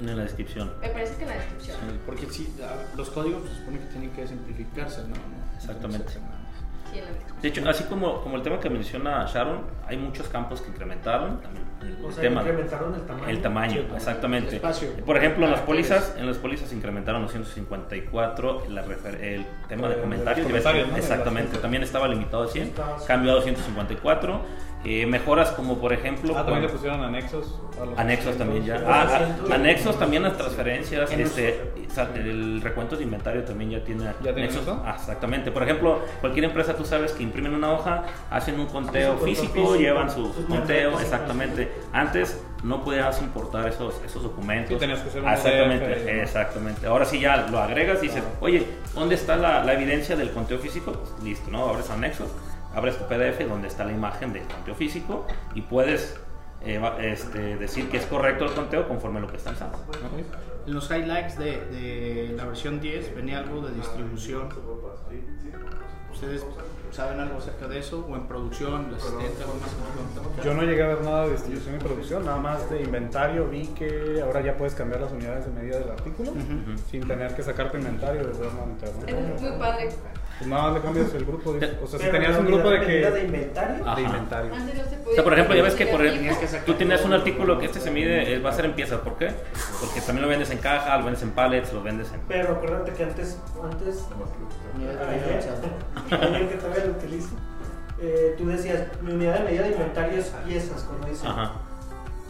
En 0.00 0.16
la 0.16 0.24
descripción. 0.24 0.72
Me 0.80 0.88
parece 0.88 1.16
que 1.16 1.22
en 1.22 1.28
la 1.30 1.36
descripción. 1.36 1.76
Porque 2.04 2.26
sí, 2.30 2.54
ah, 2.62 2.76
los 2.96 3.08
códigos 3.10 3.48
se 3.48 3.56
supone 3.56 3.78
que 3.78 3.86
tienen 3.86 4.10
que 4.10 4.26
simplificarse, 4.26 5.02
¿no? 5.02 5.08
No, 5.08 5.56
Exactamente. 5.56 6.12
Sí. 6.92 7.00
De 7.42 7.48
hecho, 7.48 7.68
así 7.68 7.84
como, 7.84 8.22
como 8.22 8.36
el 8.36 8.42
tema 8.42 8.58
que 8.58 8.70
menciona 8.70 9.26
Sharon, 9.26 9.60
hay 9.86 9.96
muchos 9.98 10.28
campos 10.28 10.60
que 10.62 10.70
incrementaron. 10.70 11.40
También 11.40 11.64
el 11.82 12.04
O 12.04 12.10
sea, 12.10 12.22
tema, 12.22 12.40
incrementaron 12.40 12.94
el 12.94 13.02
tamaño. 13.02 13.28
el 13.28 13.42
tamaño, 13.42 13.72
Sí, 13.74 13.86
exactamente. 13.96 14.48
el 14.48 14.54
espacio. 14.56 14.88
Por 15.04 15.16
ejemplo, 15.16 15.44
en 15.44 15.52
las 15.52 15.60
pólizas, 15.60 16.14
en 16.18 16.26
las 16.26 16.38
pólizas 16.38 16.72
incrementaron 16.72 17.22
los 17.22 17.30
154 17.32 18.64
la 18.70 18.84
refer- 18.84 19.20
el 19.20 19.44
tema 19.68 19.88
de 19.88 19.96
comentarios. 20.00 20.46
comentarios, 20.46 20.88
¿no? 20.88 20.96
Exactamente, 20.96 21.58
también 21.58 21.82
estaba 21.82 22.08
limitado 22.08 22.44
a 22.44 22.48
100, 22.48 22.68
Estaba- 22.68 22.96
cambió 23.06 23.32
a 23.32 23.34
254. 23.36 24.40
Eh, 24.88 25.04
mejoras 25.04 25.50
como 25.50 25.78
por 25.78 25.92
ejemplo 25.92 26.32
Ah, 26.36 26.44
también 26.44 26.62
le 26.62 26.68
pusieron 26.68 27.02
anexos. 27.02 27.58
a 27.82 27.84
los 27.86 27.98
Anexos 27.98 28.36
también 28.38 28.64
ya. 28.64 28.80
Ah, 28.86 29.08
ah, 29.50 29.54
anexos 29.54 29.98
también 29.98 30.22
las 30.22 30.36
transferencias. 30.36 31.10
En 31.10 31.20
Este, 31.22 31.72
el 32.14 32.60
recuento 32.62 32.94
de 32.96 33.02
inventario 33.02 33.42
también 33.42 33.70
ya 33.70 33.82
tiene 33.84 34.04
¿Ya 34.04 34.12
tiene 34.32 34.42
anexos. 34.42 34.62
eso? 34.62 34.80
Ah, 34.86 34.94
exactamente. 34.96 35.50
Por 35.50 35.64
ejemplo, 35.64 36.00
cualquier 36.20 36.44
empresa 36.44 36.76
tú 36.76 36.84
sabes 36.84 37.10
que 37.12 37.24
imprimen 37.24 37.52
una 37.54 37.72
hoja, 37.72 38.04
hacen 38.30 38.60
un 38.60 38.66
conteo 38.66 39.18
físico, 39.18 39.52
físico, 39.54 39.76
llevan 39.76 40.08
su, 40.08 40.32
conteo, 40.46 41.00
exactamente. 41.00 41.68
Antes 41.92 42.40
no 42.62 42.84
podías 42.84 43.20
importar 43.22 43.66
esos, 43.68 44.00
esos 44.04 44.22
documentos. 44.22 44.72
Sí, 44.72 44.78
tenías 44.78 45.00
que 45.00 45.08
hacer 45.08 45.22
un 45.22 45.28
Exactamente, 45.28 45.84
PDF 45.84 46.22
exactamente. 46.22 46.86
Ahora 46.86 47.04
sí 47.04 47.18
ya 47.18 47.48
lo 47.50 47.58
agregas 47.58 47.98
y 48.04 48.06
dices, 48.06 48.22
oye, 48.40 48.64
¿dónde 48.94 49.16
está 49.16 49.34
la, 49.36 49.64
la 49.64 49.72
evidencia 49.74 50.14
del 50.14 50.30
conteo 50.30 50.58
físico? 50.58 50.92
Pues 50.92 51.24
listo, 51.24 51.50
¿no? 51.50 51.68
Abres 51.70 51.90
anexos, 51.90 52.28
abres 52.76 52.98
tu 52.98 53.04
PDF 53.06 53.40
donde 53.48 53.68
está 53.68 53.84
la 53.84 53.92
imagen 53.92 54.32
del 54.32 54.44
conteo 54.44 54.74
físico 54.74 55.26
y 55.54 55.62
puedes 55.62 56.20
eh, 56.60 56.80
este, 57.00 57.56
decir 57.56 57.88
que 57.88 57.96
es 57.96 58.06
correcto 58.06 58.44
el 58.44 58.52
conteo 58.52 58.86
conforme 58.86 59.18
a 59.18 59.22
lo 59.22 59.28
que 59.28 59.38
está 59.38 59.50
en 59.50 59.56
SAP. 59.56 59.74
En 60.66 60.74
los 60.74 60.90
highlights 60.90 61.38
de, 61.38 61.60
de 61.66 62.34
la 62.36 62.44
versión 62.44 62.80
10 62.80 63.16
venía 63.16 63.38
algo 63.38 63.62
de 63.62 63.74
distribución. 63.74 64.48
¿Ustedes 66.12 66.44
saben 66.92 67.20
algo 67.20 67.38
acerca 67.38 67.68
de 67.68 67.78
eso? 67.78 68.06
¿O 68.08 68.16
en 68.16 68.26
producción, 68.26 68.86
el 68.88 68.94
asistente, 68.94 69.42
algo 69.42 69.54
más? 69.60 70.44
Yo 70.44 70.54
no 70.54 70.62
llegué 70.62 70.82
a 70.82 70.88
ver 70.88 71.02
nada 71.02 71.24
de 71.26 71.32
distribución 71.32 71.76
y 71.76 71.78
producción, 71.78 72.24
nada 72.24 72.38
más 72.38 72.70
de 72.70 72.82
inventario. 72.82 73.48
Vi 73.48 73.68
que 73.68 74.20
ahora 74.22 74.40
ya 74.40 74.56
puedes 74.56 74.74
cambiar 74.74 75.00
las 75.02 75.12
unidades 75.12 75.46
de 75.46 75.52
medida 75.52 75.78
del 75.78 75.90
artículo 75.90 76.32
Ujú. 76.32 76.78
sin 76.90 77.06
tener 77.06 77.34
que 77.34 77.42
sacar 77.42 77.70
tu 77.70 77.78
inventario 77.78 78.22
y 78.22 78.24
volverlo 78.26 78.62
a 78.62 78.66
meter. 78.66 78.90
¿no? 78.94 79.34
Es 79.34 79.40
muy 79.42 79.58
padre. 79.58 79.90
Pues 80.38 80.50
nada 80.50 80.72
le 80.72 80.80
cambias 80.82 81.14
el 81.14 81.24
grupo. 81.24 81.52
de- 81.54 81.78
o 81.82 81.86
sea, 81.86 81.98
si 81.98 82.10
tenías 82.10 82.38
un 82.38 82.46
grupo 82.46 82.68
de 82.70 82.76
unidad 82.76 82.86
medida 82.88 83.10
de 83.10 83.20
que. 83.20 83.26
inventario. 83.26 83.84
Ah. 83.86 83.94
De 83.96 84.04
Ajá. 84.04 84.14
inventario. 84.14 84.54
Antes 84.54 84.74
no 84.76 84.84
se 84.84 84.96
podía. 84.96 85.10
O 85.10 85.14
sea, 85.14 85.24
por 85.24 85.32
ejemplo, 85.32 85.54
ya 85.56 85.62
ves 85.62 85.74
que 85.74 85.86
por 85.86 86.00
Tenías 86.02 86.38
que 86.38 86.46
sacar 86.46 86.66
tú 86.66 86.74
tienes 86.74 87.04
un 87.04 87.12
artículo 87.14 87.58
que 87.58 87.66
este 87.66 87.80
se 87.80 87.90
mide, 87.90 88.34
eh, 88.34 88.38
va 88.38 88.50
a 88.50 88.52
ser 88.52 88.66
en 88.66 88.74
piezas. 88.74 89.00
¿Por 89.00 89.16
qué? 89.16 89.30
Porque 89.80 90.00
también 90.02 90.22
lo 90.22 90.28
vendes 90.28 90.50
en 90.50 90.58
caja, 90.58 90.96
lo 90.98 91.04
vendes 91.04 91.22
en 91.22 91.30
pallets, 91.30 91.72
lo 91.72 91.82
vendes 91.82 92.12
en... 92.12 92.20
Pero 92.28 92.52
acuérdate 92.52 92.92
que 92.92 93.02
antes, 93.04 93.38
antes 93.62 94.04
que 96.50 96.56
todavía 96.56 96.84
lo 96.84 96.92
utilizo, 96.92 97.30
eh, 98.00 98.34
tú 98.36 98.46
decías, 98.46 98.82
mi 99.02 99.12
unidad 99.12 99.38
de 99.38 99.44
medida 99.44 99.62
de 99.62 99.70
inventario 99.70 100.18
es 100.18 100.26
piezas, 100.46 100.82
como 100.82 101.06
dicen. 101.06 101.28
Ajá. 101.28 101.52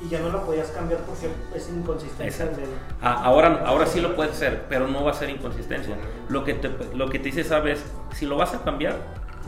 Y 0.05 0.09
ya 0.09 0.21
no 0.21 0.31
la 0.31 0.43
podías 0.43 0.69
cambiar 0.69 1.01
porque 1.01 1.29
es 1.55 1.69
inconsistencia 1.69 2.47
del... 2.47 2.69
Ah, 3.01 3.23
ahora, 3.25 3.63
ahora 3.65 3.87
sí 3.87 4.01
lo 4.01 4.15
puedes 4.15 4.33
hacer, 4.33 4.65
pero 4.69 4.89
no 4.89 5.05
va 5.05 5.13
a 5.13 5.15
ser 5.15 5.31
inconsistencia. 5.31 5.97
Lo 6.29 6.45
que 6.45 6.55
te, 6.55 6.71
lo 6.95 7.09
que 7.09 7.19
te 7.19 7.27
dice, 7.27 7.45
sabes, 7.45 7.83
si 8.15 8.27
lo 8.27 8.37
vas 8.37 8.53
a 8.55 8.63
cambiar, 8.63 8.97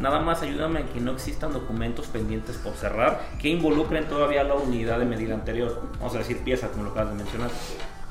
nada 0.01 0.21
más 0.21 0.43
ayúdame 0.43 0.81
en 0.81 0.89
que 0.89 1.01
no 1.01 1.13
existan 1.13 1.53
documentos 1.53 2.07
pendientes 2.07 2.57
por 2.57 2.75
cerrar 2.75 3.21
que 3.39 3.49
involucren 3.49 4.09
todavía 4.09 4.43
la 4.45 4.55
unidad 4.55 4.99
de 4.99 5.05
medida 5.05 5.35
anterior. 5.35 5.83
Vamos 5.99 6.15
a 6.15 6.19
decir 6.19 6.39
pieza, 6.39 6.69
como 6.69 6.85
lo 6.85 6.91
acabas 6.91 7.11
de 7.11 7.17
mencionar. 7.17 7.51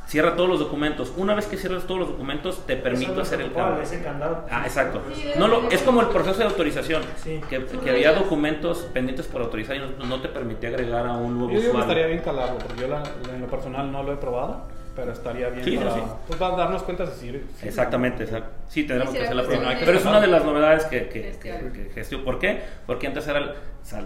Cierra 0.08 0.36
todos 0.38 0.50
los 0.50 0.60
documentos. 0.60 1.12
Una 1.18 1.36
vez 1.36 1.48
que 1.48 1.58
cierres 1.58 1.84
todos 1.86 2.00
los 2.00 2.10
documentos, 2.10 2.66
te 2.66 2.78
permito 2.78 3.12
Eso 3.12 3.22
hacer 3.24 3.42
el 3.42 3.52
cambio. 3.52 3.84
Ese 3.84 4.02
candado. 4.02 4.46
Ah, 4.50 4.64
exacto. 4.66 5.02
No 5.38 5.48
lo, 5.50 5.70
es- 5.70 5.82
como 5.84 6.00
el 6.02 6.08
proceso 6.08 6.38
de 6.40 6.46
autorización, 6.46 7.04
Sí. 7.18 7.42
que, 7.50 7.66
había 7.90 8.14
documentos 8.14 8.88
pendientes 8.94 9.28
por 9.28 9.42
autorizar 9.42 9.76
y 9.76 9.80
no, 9.80 10.06
no 10.06 10.22
te 10.22 10.30
permitía 10.30 10.70
agregar 10.70 11.06
a 11.06 11.14
un 11.14 11.38
nuevo 11.38 11.52
Yo 11.54 11.60
digo 11.60 11.72
que 11.74 11.78
usuario. 11.78 11.82
estaría 11.82 12.08
bien 12.08 12.20
calarlo, 12.24 12.58
porque 12.60 12.82
yo 12.82 12.88
la- 12.88 13.04
en 13.34 13.42
lo 13.42 13.48
personal 13.48 13.92
no 13.92 14.02
lo 14.04 14.14
he 14.14 14.18
probado, 14.18 14.62
pero 14.96 15.12
estaría 15.12 15.50
bien 15.50 15.66
Sí, 15.66 15.72
sí, 15.72 15.78
para 15.78 15.94
sí. 15.94 16.00
pues, 16.26 16.40
para 16.40 16.56
darnos 16.56 16.84
cuenta 16.84 17.06
si 17.08 17.20
sirve. 17.20 17.42
Exactamente, 17.62 18.24
exacto. 18.24 18.50
Sí, 18.70 18.84
tendremos 18.88 19.12
Sí, 19.14 19.20
que 19.20 19.26
hacer 19.26 19.36
la 19.36 19.44
prueba. 19.44 19.74
Pero 19.78 19.98
es 19.98 20.06
una 20.06 20.22
de 20.22 20.28
las 20.28 20.46
novedades 20.46 20.86
que, 20.86 21.10
que, 21.10 21.36
que- 21.42 21.72
que 21.74 21.92
gestión. 21.94 22.24
¿Por 22.24 22.40
qué? 22.40 22.62
Porque 22.86 23.08
antes 23.08 23.28
era 23.28 23.40
el 23.40 23.52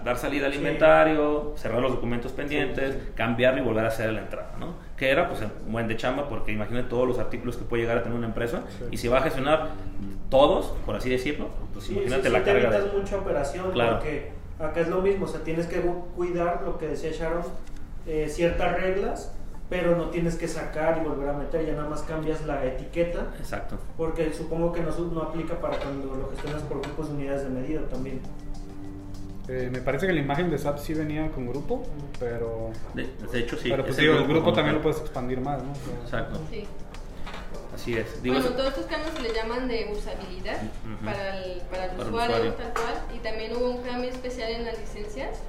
dar 0.04 0.18
salida 0.18 0.48
al 0.48 0.52
Sí. 0.54 0.58
inventario, 0.58 1.54
cerrar 1.58 1.80
los 1.82 1.92
documentos 1.92 2.32
pendientes, 2.32 2.96
cambiarlo 3.16 3.62
y 3.62 3.64
volver 3.64 3.86
a 3.86 3.88
hacer 3.88 4.12
la 4.14 4.20
entrada, 4.22 4.52
¿no? 4.60 4.90
Que 5.02 5.10
era 5.10 5.28
pues 5.28 5.42
un 5.66 5.72
buen 5.72 5.88
de 5.88 5.98
chamba 5.98 6.30
porque 6.30 6.52
imagínate 6.52 6.88
todos 6.88 7.08
los 7.08 7.18
artículos 7.18 7.58
que 7.58 7.64
puede 7.64 7.82
llegar 7.82 7.98
a 7.98 8.04
tener 8.04 8.16
una 8.16 8.28
empresa 8.28 8.62
Sí. 8.78 8.86
y 8.92 8.98
si 8.98 9.08
va 9.08 9.18
a 9.18 9.22
gestionar 9.24 9.70
todos, 10.30 10.76
por 10.86 10.96
así 10.96 11.10
decirlo, 11.10 11.48
pues 11.74 11.86
Sí, 11.86 11.94
imagínate 11.94 12.22
sí, 12.22 12.28
sí, 12.28 12.34
la 12.34 12.40
te 12.44 12.46
carga 12.54 12.70
de... 12.70 12.78
evitas 12.78 12.94
mucha 13.02 13.18
operación 13.18 13.72
Claro. 13.72 13.94
porque 13.98 14.30
acá 14.60 14.80
es 14.82 14.90
lo 14.90 15.02
mismo, 15.02 15.26
o 15.26 15.28
sea, 15.28 15.42
tienes 15.44 15.66
que 15.66 15.82
cuidar 16.16 16.62
lo 16.64 16.78
que 16.78 16.88
decía 16.90 17.10
Sharon, 17.12 17.42
eh, 18.06 18.28
ciertas 18.30 18.80
reglas, 18.80 19.34
pero 19.72 19.96
no 19.96 20.12
tienes 20.12 20.36
que 20.36 20.48
sacar 20.48 21.02
y 21.04 21.08
volver 21.10 21.30
a 21.30 21.34
meter, 21.34 21.66
ya 21.66 21.74
nada 21.74 21.90
más 21.90 22.04
cambias 22.04 22.46
la 22.46 22.64
etiqueta, 22.64 23.26
Exacto. 23.40 23.78
porque 23.98 24.32
supongo 24.32 24.72
que 24.72 24.82
no, 24.82 24.92
no 25.12 25.22
aplica 25.24 25.60
para 25.60 25.78
cuando 25.78 26.14
lo 26.14 26.30
gestionas 26.30 26.62
por 26.62 26.80
grupos 26.80 27.08
de 27.10 27.16
unidades 27.16 27.44
de 27.46 27.50
medida 27.50 27.82
también. 27.90 28.20
Eh, 29.48 29.70
me 29.72 29.80
parece 29.82 30.08
que 30.08 30.14
la 30.14 30.20
imagen 30.22 30.50
de 30.52 30.58
SAP 30.58 30.78
sí 30.80 30.94
venía 30.94 31.30
con 31.32 31.48
grupo, 31.48 31.84
pero, 32.20 32.70
De, 32.94 33.10
de 33.32 33.40
hecho, 33.40 33.58
sí. 33.58 33.70
pero 33.70 33.84
pues 33.84 33.96
es 33.98 34.02
digo, 34.02 34.14
el 34.16 34.26
grupo 34.28 34.54
también 34.54 34.76
lo 34.76 34.82
puedes 34.82 35.00
expandir 35.02 35.42
más, 35.42 35.62
¿no? 35.64 35.74
Exacto. 36.04 36.40
Sí. 36.50 36.66
Así 37.74 37.98
es. 37.98 38.22
Digo, 38.22 38.36
bueno, 38.36 38.50
todos 38.52 38.68
estos 38.70 38.86
cambios 38.86 39.14
se 39.16 39.22
le 39.24 39.34
llaman 39.34 39.68
de 39.68 39.90
usabilidad 39.92 40.58
para 41.04 41.38
el, 41.44 41.62
para 41.72 41.86
el 41.86 41.92
Para 41.92 42.04
el 42.04 42.08
usuario, 42.10 42.36
usuario. 42.36 42.54
tal 42.54 42.74
cual. 42.74 42.94
Y 43.16 43.20
también 43.20 43.56
hubo 43.56 43.70
un 43.72 43.82
cambio 43.82 44.10
especial 44.10 44.52
en 44.52 44.66
las 44.66 44.78
licencias. 44.80 45.40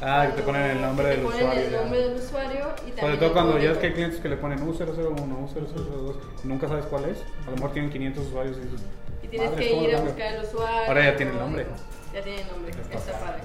Ajá. 0.00 0.22
Ah, 0.22 0.26
que 0.26 0.32
te 0.36 0.42
ponen 0.42 0.62
el 0.62 0.80
nombre 0.82 1.08
del 1.08 1.16
te 1.20 1.22
ponen 1.24 1.40
usuario. 1.40 1.64
el 1.66 1.72
nombre 1.72 1.98
del 2.08 2.14
usuario 2.18 2.58
y 2.76 2.90
también 2.90 3.00
Sobre 3.00 3.16
todo 3.16 3.32
cuando 3.32 3.58
ya 3.58 3.70
es 3.72 3.78
que 3.78 3.86
hay 3.86 3.92
clientes 3.94 4.20
que 4.20 4.28
le 4.28 4.36
ponen 4.36 4.58
U001, 4.60 5.16
U0002, 5.16 6.14
nunca 6.44 6.68
sabes 6.68 6.84
cuál 6.86 7.06
es. 7.06 7.18
A 7.46 7.50
lo 7.50 7.56
mejor 7.56 7.72
tienen 7.72 7.90
500 7.90 8.26
usuarios 8.26 8.56
y 8.58 8.60
dices, 8.60 8.80
Y 9.24 9.28
tienes 9.28 9.50
"Madre, 9.50 9.64
que 9.64 9.70
¿cómo 9.70 9.82
lo 9.82 9.88
ir 9.88 9.94
a 9.94 9.98
cambio?". 9.98 10.14
buscar 10.14 10.34
el 10.34 10.44
usuario. 10.44 10.88
Ahora 10.88 11.04
ya 11.04 11.16
tiene 11.16 11.32
el 11.32 11.38
nombre. 11.38 11.66
Ya 12.12 12.22
tiene 12.22 12.40
el 12.42 12.48
nombre, 12.48 12.70
está 12.92 13.12
padre. 13.18 13.40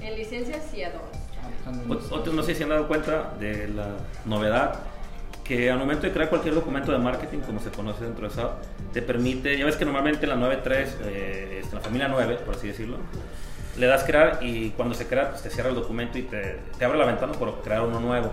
En 0.00 0.16
licencias 0.16 0.62
sí 0.70 0.82
a 0.82 0.90
dos. 0.92 1.02
Ot- 1.88 2.12
Otros 2.12 2.34
no 2.34 2.42
sé 2.42 2.54
si 2.54 2.62
han 2.62 2.68
dado 2.68 2.86
cuenta 2.88 3.34
de 3.38 3.68
la 3.68 3.88
novedad 4.24 4.80
que 5.44 5.70
al 5.70 5.78
momento 5.78 6.06
de 6.06 6.12
crear 6.12 6.28
cualquier 6.28 6.54
documento 6.54 6.92
de 6.92 6.98
marketing, 6.98 7.40
como 7.40 7.58
se 7.60 7.70
conoce 7.70 8.04
dentro 8.04 8.28
de 8.28 8.34
SAP, 8.34 8.52
te 8.92 9.02
permite, 9.02 9.58
ya 9.58 9.64
ves 9.64 9.76
que 9.76 9.84
normalmente 9.84 10.26
la 10.28 10.36
9.3, 10.36 10.86
eh, 11.06 11.62
es 11.64 11.72
la 11.72 11.80
familia 11.80 12.06
9, 12.08 12.38
por 12.46 12.54
así 12.54 12.68
decirlo, 12.68 12.98
le 13.76 13.86
das 13.86 14.04
crear 14.04 14.38
y 14.42 14.70
cuando 14.70 14.94
se 14.94 15.06
crea, 15.08 15.30
pues 15.30 15.42
te 15.42 15.50
cierra 15.50 15.70
el 15.70 15.74
documento 15.74 16.18
y 16.18 16.22
te, 16.22 16.58
te 16.78 16.84
abre 16.84 16.98
la 16.98 17.04
ventana 17.04 17.32
por 17.32 17.62
crear 17.62 17.82
uno 17.82 17.98
nuevo. 17.98 18.30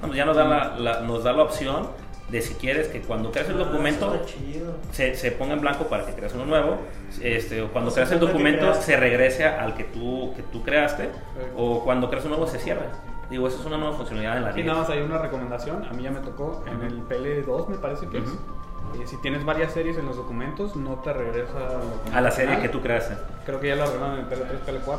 Bueno, 0.00 0.14
ya 0.14 0.24
nos 0.24 0.36
da 0.36 0.44
la, 0.44 0.76
la- 0.78 1.00
nos 1.00 1.24
da 1.24 1.32
la 1.32 1.42
opción 1.42 1.88
de 2.30 2.42
si 2.42 2.54
quieres 2.54 2.88
que 2.88 3.00
cuando 3.00 3.32
creas 3.32 3.48
el 3.48 3.56
Ah, 3.56 3.64
documento 3.64 4.22
chido. 4.26 4.76
se, 4.92 5.14
se 5.16 5.32
ponga 5.32 5.54
en 5.54 5.60
blanco 5.60 5.84
para 5.88 6.06
que 6.06 6.12
creas 6.14 6.32
uno 6.34 6.46
nuevo. 6.46 6.76
Este, 7.22 7.62
o 7.62 7.68
cuando 7.72 7.90
Se 7.90 7.96
creas 7.96 8.12
el 8.12 8.20
documento 8.20 8.74
se 8.74 8.96
regrese 8.96 9.44
al 9.44 9.74
que 9.74 9.84
tú, 9.84 10.32
que 10.36 10.42
tú 10.42 10.62
creaste. 10.62 11.10
O 11.56 11.82
cuando 11.84 12.08
creas 12.08 12.24
un 12.24 12.30
nuevo 12.32 12.46
se 12.46 12.58
cierra. 12.58 12.86
Digo, 13.30 13.46
eso 13.46 13.60
es 13.60 13.66
una 13.66 13.76
nueva 13.78 13.96
funcionalidad 13.96 14.36
en 14.38 14.42
la 14.44 14.52
10. 14.52 14.66
nada 14.66 14.80
más 14.80 14.90
hay 14.90 15.02
una 15.02 15.18
recomendación, 15.18 15.84
a 15.84 15.92
mí 15.92 16.02
ya 16.02 16.10
me 16.10 16.18
tocó 16.18 16.64
en 16.66 16.82
el 16.82 17.00
PL2 17.06 17.68
me 17.68 17.76
parece 17.78 18.08
que 18.08 18.18
es. 18.18 18.24
Eh, 18.24 19.06
si 19.06 19.16
tienes 19.18 19.44
varias 19.44 19.72
series 19.72 19.96
en 19.98 20.06
los 20.06 20.16
documentos, 20.16 20.74
no 20.74 20.94
te 20.96 21.12
regresa 21.12 21.80
A 22.12 22.20
la 22.20 22.30
serie 22.32 22.56
final. 22.56 22.62
que 22.62 22.68
tú 22.70 22.80
creaste. 22.80 23.14
Creo 23.46 23.60
que 23.60 23.68
ya 23.68 23.76
lo 23.76 23.84
arreglaron 23.84 24.18
en 24.18 24.24
el 24.24 24.30
PL3, 24.30 24.64
PL4. 24.66 24.98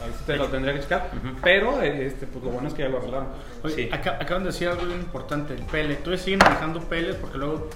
Ahí 0.00 0.10
sí 0.16 0.24
te 0.26 0.36
lo 0.36 0.46
tendría 0.46 0.74
que 0.74 0.80
checar. 0.80 1.10
Ujú. 1.16 1.36
Pero 1.42 1.82
eh, 1.82 2.06
este, 2.06 2.26
pues 2.26 2.44
lo 2.44 2.50
bueno 2.50 2.68
es 2.68 2.74
que 2.74 2.82
ya 2.82 2.88
lo 2.88 2.98
arreglaron. 2.98 3.28
Oye, 3.64 3.74
Sí. 3.74 3.88
acá- 3.92 4.18
acaban 4.20 4.44
de 4.44 4.50
decir 4.50 4.68
algo 4.68 4.84
bien 4.86 5.00
importante, 5.00 5.54
el 5.54 5.62
PL. 5.62 5.94
¿Tú 5.96 6.16
siguen 6.16 6.38
manejando 6.38 6.80
PL? 6.80 7.14
Porque 7.14 7.38
luego 7.38 7.68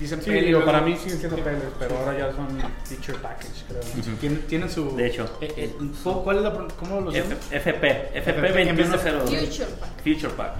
dicen 0.00 0.20
Sí, 0.22 0.30
digo, 0.30 0.64
para 0.64 0.80
mí 0.80 0.96
siguen 0.96 1.18
siendo 1.18 1.36
PLs, 1.38 1.72
pero 1.78 1.98
ahora 1.98 2.16
ya 2.18 2.32
son 2.32 2.48
feature 2.84 3.18
package, 3.18 3.64
creo. 3.68 3.80
Ujú. 3.80 4.16
Tienen, 4.20 4.40
tienen 4.46 4.70
su. 4.70 4.96
De 4.96 5.06
hecho. 5.06 5.38
Eh, 5.40 5.52
eh, 5.56 5.74
¿Cuál 6.02 6.36
es 6.38 6.42
la. 6.44 6.52
¿Cómo 6.52 7.00
lo 7.02 7.10
llaman? 7.10 7.32
FP, 7.50 8.10
FP 8.18 8.18
FP, 8.18 8.64
2102. 8.64 9.30
Future 9.30 9.70
Pack. 9.80 9.90
Future 10.02 10.32
Pack. 10.34 10.52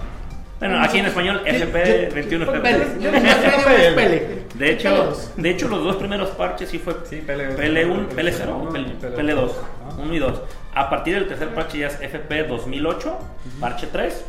Bueno, 0.59 0.81
aquí 0.81 0.97
en 0.97 1.05
español, 1.05 1.41
FP 1.45 2.09
PL. 2.09 2.21
2102. 2.21 3.03
Yo 3.03 3.11
nomás 3.11 3.41
traigo 3.41 3.95
PL. 3.95 4.37
De 4.55 4.71
hecho, 4.71 5.15
de 5.35 5.49
hecho, 5.51 5.67
los 5.67 5.83
dos 5.83 5.95
primeros 5.97 6.29
parches 6.29 6.67
sí 6.69 6.79
fue 6.79 6.95
Sí, 7.07 7.17
PL. 7.17 7.55
PL1, 7.55 8.07
PL0, 8.09 8.55
uno 8.67 8.79
y 8.79 8.85
PL2, 8.99 9.51
Ah. 9.85 9.95
1 9.99 10.13
y 10.15 10.17
2. 10.17 10.41
A 10.77 10.89
partir 10.91 11.15
del 11.15 11.27
tercer 11.27 11.53
parche 11.55 11.79
ya 11.79 11.87
es 11.87 11.99
FP 12.01 12.43
2008, 12.43 13.17
parche 13.59 13.87
3. 13.87 14.25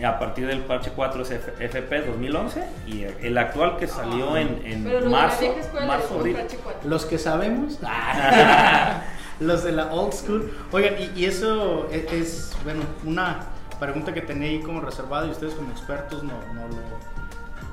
y 0.00 0.04
A 0.04 0.16
partir 0.18 0.46
del 0.46 0.60
parche 0.60 0.92
4 0.94 1.22
es 1.22 1.30
F- 1.32 1.52
FP 1.64 2.02
2011 2.02 2.64
y 2.86 3.02
el 3.02 3.36
actual 3.36 3.76
que 3.78 3.88
salió 3.88 4.36
en, 4.36 4.60
en 4.64 4.84
Pero 4.84 5.00
los 5.00 5.04
de 5.04 5.10
marzo, 5.10 5.44
marzo, 5.86 6.14
abril. 6.18 6.36
decimos 6.36 6.40
parche 6.40 6.58
4. 6.62 6.88
Los 6.88 7.04
que 7.04 7.18
sabemos. 7.18 7.78
los 9.40 9.64
de 9.64 9.72
la 9.72 9.92
old 9.92 10.12
school. 10.12 10.52
Oigan, 10.70 10.94
y, 11.00 11.20
y 11.20 11.24
eso 11.24 11.88
es, 11.90 12.12
es, 12.12 12.56
bueno, 12.62 12.82
una 13.04 13.40
pregunta 13.80 14.14
que 14.14 14.22
tenía 14.22 14.50
ahí 14.50 14.60
como 14.60 14.80
reservada 14.80 15.26
y 15.26 15.30
ustedes 15.30 15.54
como 15.54 15.70
expertos 15.72 16.22
no, 16.22 16.34
no 16.54 16.68
lo 16.68 17.08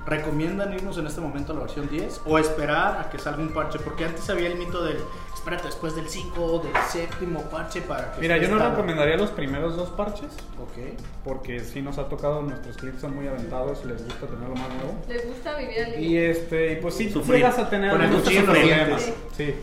recomiendan 0.08 0.72
irnos 0.74 0.98
en 1.00 1.08
este 1.08 1.20
momento 1.20 1.52
a 1.52 1.56
la 1.56 1.62
versión 1.62 1.90
10 1.90 2.22
o 2.26 2.38
esperar 2.38 3.00
a 3.02 3.10
que 3.10 3.18
salga 3.18 3.40
un 3.42 3.54
parche, 3.54 3.80
porque 3.80 4.06
antes 4.06 4.30
había 4.30 4.48
el 4.48 4.56
mito 4.56 4.84
del 4.84 4.98
espérate 5.46 5.68
después 5.68 5.96
del 5.96 6.10
5 6.10 6.60
del 6.64 6.84
séptimo 6.90 7.40
parche 7.44 7.82
para 7.82 8.12
que 8.14 8.22
Mira, 8.22 8.38
yo 8.38 8.48
no 8.50 8.56
estable. 8.56 8.72
recomendaría 8.76 9.16
los 9.16 9.30
primeros 9.30 9.78
dos 9.78 9.90
parches 9.92 10.32
Ok. 10.60 10.98
porque 11.24 11.60
sí 11.60 11.84
nos 11.84 12.00
ha 12.00 12.10
tocado, 12.10 12.42
nuestros 12.42 12.76
clientes 12.78 13.02
son 13.02 13.16
muy 13.16 13.28
aventados 13.28 13.82
y 13.86 13.90
les 13.90 14.04
gusta 14.04 14.26
tener 14.26 14.50
lo 14.50 14.56
más 14.56 14.70
nuevo. 14.70 14.96
Les 15.08 15.28
gusta 15.28 15.56
vivir 15.56 15.84
al 15.84 16.02
Y 16.02 16.18
este, 16.18 16.74
y 16.74 16.76
pues 16.78 16.96
sí 16.96 17.12
Sufrir. 17.12 17.38
llegas 17.38 17.60
a 17.60 17.70
tener 17.70 17.92
algunos 17.92 18.24
problemas. 18.24 18.64
dientes. 18.64 19.14
Sí. 19.38 19.54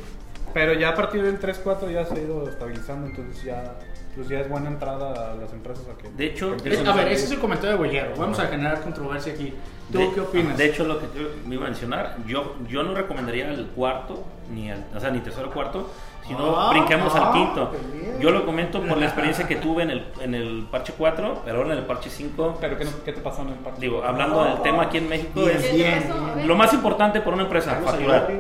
Pero 0.55 0.75
ya 0.75 0.91
a 0.91 0.95
partir 0.95 1.23
del 1.23 1.41
3-4 1.41 1.91
ya 1.93 2.05
se 2.05 2.15
ha 2.15 2.19
ido 2.21 2.49
estabilizando, 2.49 3.07
entonces 3.09 3.43
ya, 3.43 3.75
pues 4.15 4.29
ya 4.29 4.39
es 4.41 4.49
buena 4.49 4.69
entrada 4.69 5.33
a 5.33 5.35
las 5.35 5.53
empresas 5.53 5.85
a 5.89 5.99
que. 6.01 6.11
De 6.11 6.27
hecho, 6.27 6.55
a 6.87 6.93
ver, 6.95 7.09
ese 7.09 7.25
es 7.25 7.31
el 7.33 7.39
comentario 7.41 7.71
de 7.73 7.77
Bollero. 7.79 8.13
Vamos 8.17 8.39
a 8.39 8.47
generar 8.47 8.81
controversia 8.83 9.33
aquí. 9.33 9.53
¿Tú 9.93 9.99
de, 9.99 10.11
qué 10.13 10.21
opinas? 10.21 10.57
De 10.57 10.65
hecho, 10.67 10.85
lo 10.85 10.99
que 10.99 11.07
yo 11.19 11.29
me 11.47 11.55
iba 11.57 11.65
a 11.67 11.69
mencionar, 11.69 12.17
yo, 12.27 12.57
yo 12.69 12.83
no 12.83 12.95
recomendaría 12.95 13.49
el 13.51 13.67
cuarto, 13.67 14.25
ni 14.53 14.71
el, 14.71 14.83
o 14.95 14.99
sea, 15.01 15.11
ni 15.11 15.21
tercero 15.21 15.49
o 15.49 15.51
cuarto, 15.53 15.91
sino 16.27 16.57
Ah, 16.59 16.71
brinquemos 16.71 17.15
ah, 17.17 17.27
al 17.29 17.33
quinto. 17.33 17.71
qué 17.73 17.99
bien. 17.99 18.21
Yo 18.21 18.31
lo 18.31 18.47
comento 18.47 18.81
por 18.83 18.97
la 18.97 19.07
experiencia 19.07 19.47
que 19.47 19.57
tuve 19.57 19.83
en 19.83 19.91
el, 19.91 20.07
en 20.21 20.35
el 20.35 20.67
parche 20.71 20.95
4, 20.97 21.43
pero 21.45 21.59
ahora 21.59 21.73
en 21.73 21.79
el 21.79 21.85
parche 21.85 22.11
5, 22.11 22.59
Pero 22.61 22.79
¿qué, 22.79 22.87
qué 23.05 23.13
te 23.13 23.21
pasó 23.21 23.43
en 23.43 23.49
el 23.49 23.55
parche? 23.57 23.81
digo, 23.81 24.03
hablando 24.05 24.45
del 24.45 24.63
tema 24.63 24.85
aquí 24.85 24.99
en 24.99 25.09
México, 25.09 25.41
Bien, 25.45 25.57
es 25.57 25.65
¿Qué 25.67 25.73
bien, 25.77 26.05
ver. 26.37 26.47
lo 26.47 26.55
más 26.55 26.73
importante 26.73 27.21
para 27.21 27.35
una 27.35 27.45
empresa, 27.45 27.81
facturar. 27.85 28.31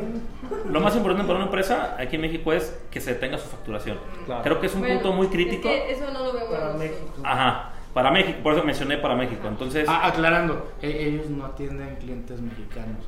Lo 0.70 0.80
más 0.80 0.94
importante 0.94 1.26
para 1.26 1.36
una 1.38 1.46
empresa 1.46 1.96
aquí 1.98 2.16
en 2.16 2.22
México 2.22 2.52
es 2.52 2.78
que 2.90 3.00
se 3.00 3.14
tenga 3.14 3.36
su 3.38 3.48
facturación. 3.48 3.98
Claro. 4.26 4.42
Creo 4.42 4.60
que 4.60 4.66
es 4.66 4.74
un 4.74 4.80
Bueno, 4.80 4.94
punto 5.00 5.12
muy 5.14 5.26
crítico. 5.26 5.68
Es 5.68 5.82
que 5.82 5.92
eso 5.92 6.10
no 6.12 6.20
lo 6.24 6.32
vemos 6.32 6.48
Para. 6.50 6.72
México. 6.74 7.10
Ajá, 7.24 7.71
para 7.94 8.10
México, 8.10 8.38
por 8.42 8.54
eso 8.54 8.64
mencioné 8.64 8.96
para 8.98 9.14
México. 9.14 9.46
Entonces, 9.48 9.86
Ah, 9.88 10.06
aclarando, 10.08 10.72
e- 10.80 11.08
ellos 11.08 11.28
no 11.30 11.44
atienden 11.46 11.96
clientes 11.96 12.40
mexicanos. 12.40 13.04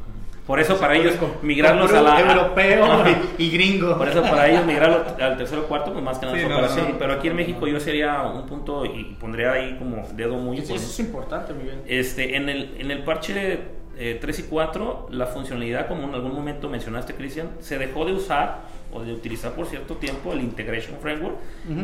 por 0.46 0.60
eso 0.60 0.78
para 0.78 0.94
ellos 0.94 1.14
migrarlos 1.42 1.90
a 1.94 2.02
la... 2.02 2.20
europeo 2.20 2.86
y, 3.38 3.44
y 3.44 3.50
gringo. 3.50 3.96
Por 3.96 4.08
eso 4.08 4.20
para 4.22 4.46
ellos 4.48 4.66
migrarlo 4.66 5.04
al 5.18 5.36
tercero 5.38 5.62
o 5.62 5.64
cuarto, 5.64 5.92
pues 5.92 6.04
más 6.04 6.18
que 6.18 6.26
nada 6.26 6.38
Sí, 6.38 6.44
no, 6.46 6.68
sí. 6.68 6.94
Pero 6.98 7.12
aquí 7.14 7.28
en 7.28 7.36
México 7.36 7.66
yo 7.66 7.80
sería 7.80 8.22
un 8.22 8.44
punto 8.46 8.84
y 8.84 9.16
pondría 9.18 9.52
ahí 9.52 9.76
como 9.78 10.06
dedo 10.14 10.36
muy 10.36 10.58
Eso 10.58 10.72
importante. 10.74 10.92
es 10.92 11.00
importante, 11.00 11.52
Miguel. 11.54 11.80
Este, 11.86 12.36
en 12.36 12.48
el, 12.50 12.74
en 12.78 12.90
el 12.90 13.02
parche 13.04 13.58
eh, 13.96 14.18
3 14.20 14.38
y 14.40 14.42
4, 14.42 15.06
la 15.12 15.26
funcionalidad, 15.26 15.86
como 15.88 16.02
en 16.08 16.14
algún 16.14 16.34
momento 16.34 16.68
mencionaste, 16.68 17.14
Cristian, 17.14 17.48
se 17.60 17.78
dejó 17.78 18.04
de 18.04 18.12
usar 18.12 18.62
o 18.94 19.02
de 19.02 19.12
utilizar 19.12 19.52
por 19.52 19.66
cierto 19.66 19.96
tiempo 19.96 20.32
el 20.32 20.40
Integration 20.40 20.96
Framework 21.02 21.36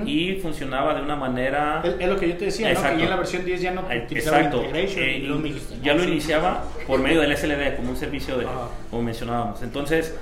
y 0.07 0.37
funcionaba 0.37 0.95
de 0.95 1.03
una 1.03 1.17
manera... 1.17 1.83
Es, 1.85 1.97
es 1.99 2.09
lo 2.09 2.17
que 2.17 2.29
yo 2.29 2.37
te 2.37 2.45
decía, 2.47 2.69
¿no? 2.69 2.75
Que 2.75 2.79
Exacto. 2.79 2.99
ya 2.99 3.05
en 3.05 3.11
la 3.11 3.17
versión 3.17 3.45
10 3.45 3.61
ya 3.61 3.73
no 3.73 3.91
Eh, 3.91 4.03
utilizaba 4.05 4.37
Exacto. 4.39 4.63
integration. 4.65 5.05
Eh, 5.05 5.61
ya 5.83 5.95
lo 5.95 6.05
iniciaba 6.05 6.65
por 6.87 7.01
medio 7.01 7.21
del 7.21 7.37
SLD 7.37 7.77
como 7.77 7.91
un 7.91 7.97
servicio 7.97 8.39
de, 8.39 8.47
como 8.91 9.03
mencionábamos. 9.03 9.61
Entonces, 9.63 10.17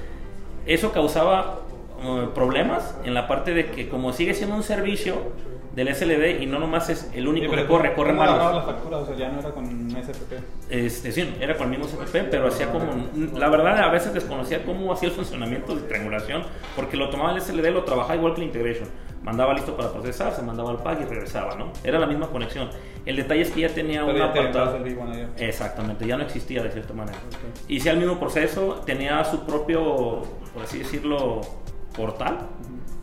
eso 0.67 0.93
causaba 0.93 1.61
uh, 2.03 2.33
problemas 2.35 2.97
en 3.05 3.13
la 3.15 3.29
parte 3.29 3.53
de 3.53 3.67
que 3.67 3.89
como 3.89 4.13
sigue 4.13 4.33
siendo 4.35 4.57
un 4.57 4.63
servicio 4.63 5.33
del 5.75 5.95
SLD 5.95 6.41
y 6.43 6.47
no 6.47 6.59
nomás 6.59 6.89
es 6.91 7.11
el 7.15 7.23
Sí, 7.25 7.29
único 7.29 7.51
pero 7.51 7.63
que 7.63 7.69
corre, 7.69 7.95
corre 7.95 8.11
¿cómo 8.11 8.23
agarraba 8.23 8.51
malos. 8.53 8.67
la 8.67 8.73
factura? 8.73 8.97
O 8.99 9.07
sea, 9.07 9.17
ya 9.17 9.29
no 9.29 9.41
era 9.41 9.51
con 9.51 9.91
SPP. 9.91 10.33
Este, 10.71 11.13
sí, 11.13 11.35
era 11.41 11.57
con 11.57 11.73
el 11.73 11.79
mismo 11.79 11.87
CPP, 11.87 12.31
pero 12.31 12.49
hacía 12.49 12.71
como, 12.73 12.91
la 13.39 13.49
verdad 13.49 13.79
a 13.79 13.91
veces 13.91 14.13
desconocía 14.15 14.65
cómo 14.65 14.93
hacía 14.93 15.09
el 15.09 15.15
funcionamiento 15.15 15.75
de 15.77 15.83
triangulación, 15.83 16.43
porque 16.75 16.97
lo 16.97 17.11
tomaba 17.11 17.33
el 17.33 17.41
SLD, 17.41 17.71
lo 17.73 17.85
trabajaba 17.85 18.17
igual 18.17 18.35
que 18.35 18.41
el 18.41 18.47
integration, 18.49 18.89
mandaba 19.23 19.53
listo 19.55 19.77
para 19.77 19.93
procesar, 19.93 20.35
se 20.35 20.43
mandaba 20.43 20.71
al 20.71 20.79
pack 20.83 21.03
y 21.03 21.05
regresaba, 21.05 21.55
¿no? 21.57 21.73
Era 21.85 21.99
la 21.99 22.07
misma 22.07 22.29
conexión. 22.29 22.71
El 23.07 23.17
detalle 23.17 23.43
es 23.43 23.51
que 23.51 23.61
ya 23.63 23.69
tenía 23.69 24.05
Pero 24.05 24.17
te 24.19 24.23
apartado. 24.23 24.47
entrabas 24.47 24.75
el 24.75 24.97
V1 24.99 25.13
ahí. 25.15 25.29
Exactamente, 25.49 26.07
ya 26.07 26.17
no 26.17 26.25
existía 26.25 26.63
de 26.63 26.71
cierta 26.71 26.93
manera. 26.93 27.19
Y 27.69 27.81
si 27.81 27.89
el 27.89 27.97
mismo 27.99 28.19
proceso, 28.19 28.83
tenía 28.85 29.25
su 29.25 29.45
propio, 29.47 30.23
por 30.53 30.63
así 30.65 30.79
decirlo, 30.81 31.41
portal 31.97 32.39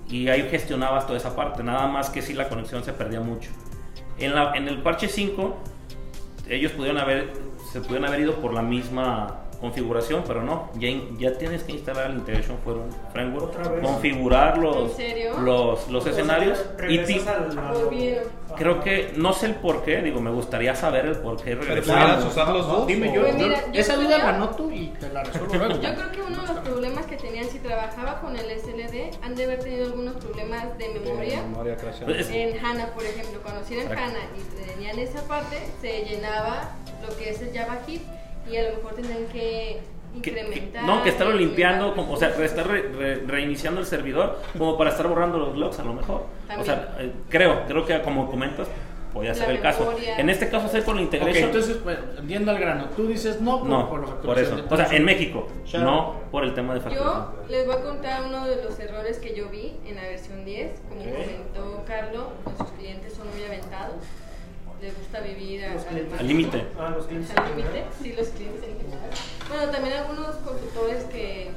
y 0.09 0.27
ahí 0.29 0.47
gestionabas 0.49 1.07
toda 1.07 1.17
esa 1.17 1.35
parte, 1.35 1.63
nada 1.63 1.87
más 1.87 2.09
que 2.09 2.21
si 2.21 2.33
la 2.33 2.47
conexión 2.47 2.83
se 2.83 2.93
perdía 2.93 3.21
mucho. 3.21 3.49
En, 4.17 4.35
la, 4.35 4.53
en 4.53 4.67
el 4.67 4.81
parche 4.81 5.07
5, 5.07 5.57
ellos 6.49 6.71
pudieron 6.73 6.99
haber, 6.99 7.33
se 7.71 7.81
pudieron 7.81 8.05
haber 8.05 8.21
ido 8.21 8.35
por 8.35 8.53
la 8.53 8.61
misma 8.61 9.44
configuración, 9.59 10.23
pero 10.27 10.41
no, 10.43 10.69
ya, 10.75 10.87
in- 10.87 11.17
ya 11.17 11.37
tienes 11.37 11.63
que 11.63 11.71
instalar 11.73 12.09
el 12.11 12.17
Integration 12.17 12.57
Framework, 13.13 13.57
vez. 13.71 13.81
configurar 13.81 14.57
los, 14.57 14.91
los, 15.41 15.87
los 15.89 16.03
sea, 16.03 16.11
escenarios 16.11 16.63
y 16.87 16.97
ti- 16.99 17.21
creo 18.55 18.79
que, 18.81 19.13
no 19.15 19.33
sé 19.33 19.47
el 19.47 19.55
por 19.55 19.83
qué, 19.83 20.01
digo, 20.01 20.21
me 20.21 20.31
gustaría 20.31 20.75
saber 20.75 21.05
el 21.05 21.15
por 21.17 21.41
qué 21.41 21.55
pudieras 21.55 22.23
usar 22.25 22.49
los 22.49 22.67
dos. 22.67 22.87
dime 22.87 23.13
yo, 23.13 23.21
Pues 23.21 23.37
yo- 23.37 23.47
mira, 23.47 23.59
yo 23.71 23.81
esa 23.81 23.95
duda 23.95 24.07
creo- 24.07 24.17
la 24.19 24.29
anoto 24.29 24.71
y 24.71 24.87
te 24.99 25.09
la 25.09 25.23
resuelvo 25.23 25.55
luego. 25.55 25.73
Yo 25.81 25.93
creo 25.95 26.11
que 26.11 26.21
uno 26.21 26.41
de 26.41 26.47
los 26.53 26.57
problemas 26.59 27.05
que 27.05 27.17
tenían 27.17 27.45
si 27.45 27.59
trabajaba 27.59 28.19
con 28.21 28.35
el 28.35 28.49
SLD 28.51 29.11
han 29.21 29.35
de 29.35 29.43
haber 29.45 29.59
tenido 29.59 29.85
algunos 29.87 30.15
problemas 30.15 30.77
de 30.77 30.89
memoria. 30.89 31.41
Pues 32.05 32.19
es- 32.19 32.29
En 32.29 32.63
HANA, 32.65 32.87
por 32.93 33.03
ejemplo, 33.03 33.39
cuando 33.41 33.61
hacían. 33.61 33.87
HANA 33.91 34.19
y 34.37 34.65
tenían 34.73 34.99
esa 34.99 35.21
parte, 35.27 35.57
se 35.81 36.03
llenaba 36.05 36.71
lo 37.07 37.15
que 37.17 37.29
es 37.31 37.41
el 37.41 37.53
Java 37.55 37.77
Hit 37.85 38.01
y 38.49 38.57
a 38.57 38.69
lo 38.69 38.77
mejor 38.77 38.93
tenían 38.95 39.25
que 39.31 39.79
que- 40.21 40.31
que- 40.31 40.39
incrementar. 40.41 40.83
no, 40.85 41.03
que 41.03 41.09
estarlo 41.09 41.33
limpiando, 41.33 41.93
como, 41.93 42.13
o 42.13 42.17
sea, 42.17 42.29
estar 42.29 42.65
re- 42.67 42.83
re- 42.89 43.15
reiniciando 43.27 43.81
el 43.81 43.85
servidor 43.85 44.39
como 44.57 44.77
para 44.77 44.91
estar 44.91 45.07
borrando 45.07 45.37
los 45.37 45.57
logs 45.57 45.77
a 45.79 45.83
lo 45.83 45.93
mejor. 45.93 46.25
O 46.57 46.63
sea, 46.63 46.95
eh, 46.99 47.11
creo, 47.29 47.63
creo 47.67 47.85
que 47.85 48.01
como 48.01 48.29
comentas, 48.31 48.67
podría 49.13 49.31
La 49.31 49.37
ser 49.37 49.49
el 49.51 49.61
caso. 49.61 49.93
En 50.17 50.29
este 50.29 50.49
caso, 50.49 50.67
hacer 50.67 50.83
con 50.85 50.95
la 50.95 51.01
Ok, 51.01 51.05
integration. 51.05 51.45
entonces, 51.45 51.77
pues, 51.83 51.97
yendo 52.27 52.51
al 52.51 52.59
grano, 52.59 52.85
tú 52.95 53.07
dices 53.07 53.39
no 53.41 53.59
por, 53.59 53.67
no, 53.67 53.89
por 53.89 53.99
la 54.01 54.05
por 54.07 54.13
facturación 54.15 54.59
eso. 54.59 54.67
O 54.73 54.77
sea, 54.77 54.87
en. 54.95 55.03
México, 55.05 55.47
no 55.73 56.15
por 56.31 56.43
el 56.45 56.53
tema 56.53 56.73
de 56.73 56.79
factura. 56.81 57.03
Yo 57.03 57.33
les 57.49 57.65
voy 57.65 57.75
a 57.75 57.81
contar 57.81 58.23
uno 58.25 58.45
de 58.45 58.63
los 58.63 58.79
errores 58.79 59.19
que 59.19 59.33
yo 59.35 59.49
vi 59.49 59.73
en 59.85 59.95
la 59.95 60.01
versión 60.03 60.43
10. 60.45 60.79
Como 60.89 61.01
Ok. 61.01 61.07
comentó 61.07 61.83
Carlos, 61.85 62.23
nuestros 62.45 62.71
clientes 62.71 63.13
son 63.13 63.27
muy 63.31 63.43
aventados. 63.43 63.95
Les 64.81 64.97
gusta 64.97 65.19
vivir 65.21 65.65
a-. 65.65 66.19
Al 66.19 66.27
límite. 66.27 66.67
Ah, 66.79 66.89
los 66.95 67.05
clientes. 67.07 67.35
al 67.37 67.49
límite. 67.49 67.85
Sí, 68.01 68.13
los 68.13 68.27
clientes 68.29 68.63
en 68.63 68.77
general. 68.79 69.09
Bueno, 69.49 69.71
también 69.71 69.95
algunos 69.97 70.35
consultores 70.37 71.03
que 71.05 71.51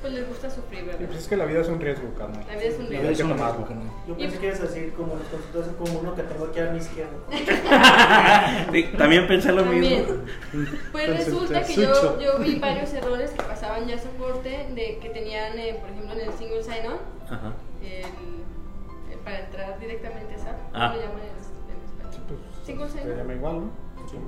pues 0.00 0.12
les 0.12 0.28
gusta 0.28 0.48
sufrir, 0.48 0.84
¿verdad? 0.84 1.00
pues 1.08 1.18
es 1.18 1.26
que 1.26 1.36
la 1.36 1.44
vida 1.44 1.60
es 1.60 1.66
un 1.68 1.80
riesgo, 1.80 2.14
carnal. 2.14 2.44
La 2.46 2.54
vida 2.54 2.66
es 2.68 2.78
un 2.78 2.84
La 2.84 2.88
riesgo. 2.90 3.02
vida 3.02 3.10
es 3.10 3.20
un 3.20 3.28
riesgo. 3.36 3.84
Yo 4.06 4.16
pensé 4.16 4.38
que 4.38 4.46
ibas 4.46 4.60
a 4.60 4.62
decir 4.62 4.92
como 4.94 5.16
los 5.16 5.26
consultores, 5.26 5.68
como 5.76 5.98
uno 5.98 6.14
que 6.14 6.22
tengo 6.22 6.44
aquí 6.44 6.60
a 6.60 6.70
mi 6.70 6.78
izquierda. 6.78 7.16
Sí, 8.72 8.82
también 8.96 9.26
pensé 9.26 9.52
lo 9.52 9.62
También. 9.64 10.06
mismo. 10.06 10.14
Pues 10.92 11.08
resulta 11.16 11.62
que 11.64 11.74
yo, 11.74 12.20
yo 12.20 12.38
vi 12.38 12.56
varios 12.60 12.92
errores 12.94 13.30
que 13.32 13.42
pasaban 13.42 13.86
ya 13.88 13.98
soporte 13.98 14.68
de 14.74 14.98
que 15.00 15.08
tenían, 15.10 15.58
eh, 15.58 15.76
por 15.80 15.90
ejemplo, 15.90 16.12
en 16.14 16.28
el 16.28 16.32
single 16.38 16.62
sign-on, 16.62 16.98
Ajá. 17.28 17.52
el, 17.82 19.12
el 19.12 19.18
para 19.24 19.40
entrar 19.40 19.80
directamente 19.80 20.34
a 20.34 20.38
SAP, 20.38 20.56
¿cómo 20.72 20.84
Ah. 20.84 20.94
lo 20.94 21.00
llaman 21.00 21.22
en, 21.22 21.47
se 22.76 23.16
llama 23.16 23.34
igual, 23.34 23.60
¿no? 23.60 23.70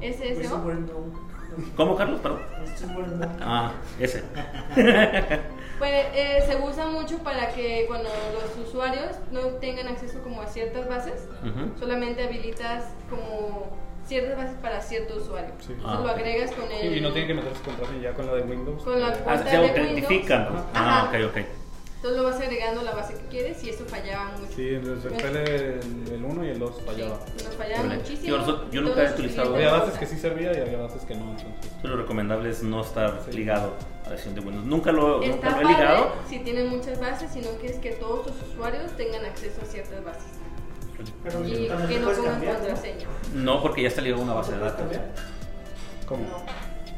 SSO. 0.03 0.63
¿Cómo, 1.77 1.97
Carlos? 1.97 2.21
Perdón. 2.21 2.41
Ah, 3.41 3.73
ese. 3.99 4.23
Pues 5.81 5.93
eh, 6.15 6.45
se 6.47 6.57
usa 6.63 6.89
mucho 6.89 7.17
para 7.21 7.49
que 7.55 7.87
cuando 7.89 8.11
los 8.35 8.69
usuarios 8.69 9.17
no 9.33 9.41
tengan 9.63 9.89
acceso 9.89 10.19
como 10.23 10.43
a 10.43 10.47
ciertas 10.47 10.87
bases, 10.87 11.27
Ujú. 11.43 11.79
solamente 11.79 12.23
habilitas 12.23 12.85
como 13.09 13.67
ciertas 14.05 14.37
bases 14.37 14.57
para 14.61 14.83
cierto 14.83 15.17
usuario. 15.17 15.55
Sí. 15.59 15.73
Entonces 15.73 15.99
Ah, 15.99 16.03
lo 16.05 16.11
agregas 16.11 16.53
con 16.53 16.71
el... 16.71 16.99
Y 16.99 17.01
no 17.01 17.11
tiene 17.13 17.29
que 17.29 17.33
meterse 17.35 17.63
contraseña 17.63 18.03
ya 18.03 18.13
con 18.13 18.27
la 18.27 18.35
de 18.35 18.43
Windows. 18.43 18.83
Con 18.85 19.01
la 19.01 19.09
Eh, 19.09 19.25
Ah, 19.27 19.39
se 19.39 19.45
de 19.45 19.57
autentifican. 19.57 20.43
Windows. 20.49 20.67
Ah, 20.75 21.09
ok, 21.09 21.31
ok. 21.31 21.37
Entonces 22.01 22.19
lo 22.23 22.25
vas 22.31 22.41
agregando 22.41 22.81
a 22.81 22.85
la 22.85 22.93
base 22.93 23.13
que 23.13 23.27
quieres 23.27 23.63
y 23.63 23.69
eso 23.69 23.85
fallaba 23.85 24.31
mucho. 24.39 24.53
Sí, 24.57 24.69
entonces 24.71 25.13
el 25.23 26.13
el 26.15 26.25
1 26.25 26.45
y 26.47 26.49
el 26.49 26.59
2 26.59 26.75
Sí, 26.79 26.83
fallaba. 26.87 27.21
nos 27.45 27.55
fallaba 27.57 27.95
muchísimo. 27.95 28.27
Yo 28.29 28.39
no- 28.47 28.71
yo 28.71 28.81
nunca 28.81 29.03
he 29.05 29.13
utilizado- 29.13 29.55
Había 29.55 29.71
no 29.73 29.79
bases 29.81 29.99
que 29.99 30.07
sí 30.07 30.17
servía 30.17 30.57
y 30.57 30.61
había 30.63 30.79
bases 30.79 31.03
que 31.05 31.15
no, 31.15 31.31
entonces. 31.33 31.71
Lo 31.83 31.97
recomendable 31.99 32.49
es 32.49 32.63
no 32.63 32.81
estar 32.81 33.21
Sí. 33.27 33.37
ligado 33.37 33.75
a 34.01 34.05
la 34.05 34.11
versión 34.13 34.35
de 34.35 34.41
Windows. 34.41 34.65
Nunca 34.65 34.93
lo, 34.93 35.21
nunca 35.21 35.27
Está 35.27 35.51
lo 35.51 35.57
he 35.59 35.63
padre 35.65 35.77
ligado. 35.79 36.13
si 36.27 36.39
tienen 36.39 36.69
muchas 36.69 36.99
bases, 36.99 37.31
sino 37.35 37.59
que 37.59 37.67
es 37.67 37.77
que 37.79 37.91
todos 37.93 38.27
tus 38.29 38.49
usuarios 38.51 38.91
tengan 38.97 39.27
acceso 39.27 39.61
a 39.61 39.67
ciertas 39.67 40.03
bases 40.03 40.25
Pero 41.23 41.47
y 41.47 41.53
que 41.53 41.99
no 42.01 42.07
pongan 42.09 42.25
cambiar, 42.25 42.55
¿no? 42.55 42.61
contraseña. 42.61 43.07
No, 43.35 43.61
porque 43.61 43.83
ya 43.83 43.89
está 43.89 44.01
ligado 44.01 44.23
a 44.23 44.25
una 44.25 44.33
¿No 44.33 44.39
base 44.39 44.53
se 44.53 44.57
de 44.57 44.63
datos. 44.63 44.79
cambiar? 44.81 45.05
¿Cómo? 46.07 46.25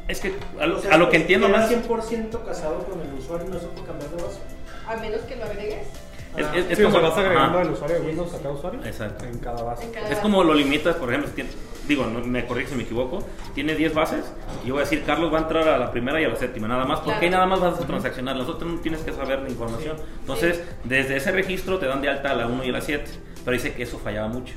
Es 0.07 0.19
que 0.21 0.33
a 0.59 0.65
lo, 0.65 0.77
O 0.77 0.81
sea, 0.81 0.93
a 0.93 0.97
lo 0.97 1.09
que 1.09 1.17
entiendo 1.17 1.47
más. 1.49 1.69
100% 1.69 2.43
casado 2.45 2.79
con 2.85 3.01
el 3.01 3.13
usuario 3.19 3.47
y 3.47 3.51
no 3.51 3.59
se 3.59 3.67
puede 3.67 3.85
cambiar 3.87 4.09
de 4.11 4.23
base. 4.23 4.39
A 4.87 4.95
menos 4.97 5.21
que 5.21 5.35
lo 5.35 5.45
agregues 5.45 5.87
Es, 6.35 6.47
es- 6.55 6.71
es 6.71 6.77
Sí, 6.79 6.83
o 6.83 6.87
como 6.87 6.99
sea, 6.99 7.09
vas 7.09 7.17
agregando 7.19 7.59
ajá. 7.59 7.67
el 7.67 7.73
usuario 7.73 7.99
de 7.99 8.07
Windows 8.07 8.33
a 8.33 8.37
cada 8.39 8.53
usuario 8.55 8.83
Exacto. 8.83 9.25
en 9.25 9.37
cada 9.37 9.61
base. 9.61 9.83
en 9.85 9.91
cada 9.91 10.05
Es 10.05 10.09
base. 10.11 10.21
como 10.23 10.43
lo 10.43 10.53
limitas, 10.55 10.95
por 10.95 11.09
ejemplo, 11.09 11.29
si 11.29 11.35
tienes- 11.35 11.55
digo, 11.87 12.05
no, 12.07 12.21
me 12.21 12.45
corrige 12.47 12.69
si 12.69 12.75
me 12.75 12.83
equivoco, 12.83 13.19
tiene 13.53 13.75
10 13.75 13.93
bases 13.93 14.25
y 14.63 14.67
yo 14.69 14.73
voy 14.73 14.81
a 14.81 14.85
decir, 14.85 15.03
Carlos 15.05 15.31
va 15.31 15.37
a 15.37 15.41
entrar 15.41 15.67
a 15.67 15.77
la 15.77 15.91
primera 15.91 16.19
y 16.19 16.25
a 16.25 16.29
la 16.29 16.35
séptima, 16.35 16.67
nada 16.67 16.85
más, 16.85 17.01
porque 17.01 17.25
ahí 17.25 17.29
nada 17.29 17.45
más 17.45 17.59
vas 17.59 17.79
a 17.79 17.85
transaccionar, 17.85 18.35
las 18.35 18.47
otras 18.49 18.71
no 18.71 18.79
tienes 18.79 19.01
que 19.01 19.11
saber 19.13 19.41
la 19.43 19.49
información. 19.49 19.95
Entonces, 20.21 20.59
desde 20.85 21.17
ese 21.17 21.31
registro 21.31 21.77
te 21.77 21.85
dan 21.85 22.01
de 22.01 22.09
alta 22.09 22.31
a 22.31 22.35
la 22.35 22.47
1 22.47 22.63
y 22.63 22.69
a 22.69 22.71
la 22.71 22.81
7, 22.81 23.11
pero 23.45 23.53
dice 23.53 23.73
que 23.75 23.83
eso 23.83 23.99
fallaba 23.99 24.27
mucho. 24.27 24.55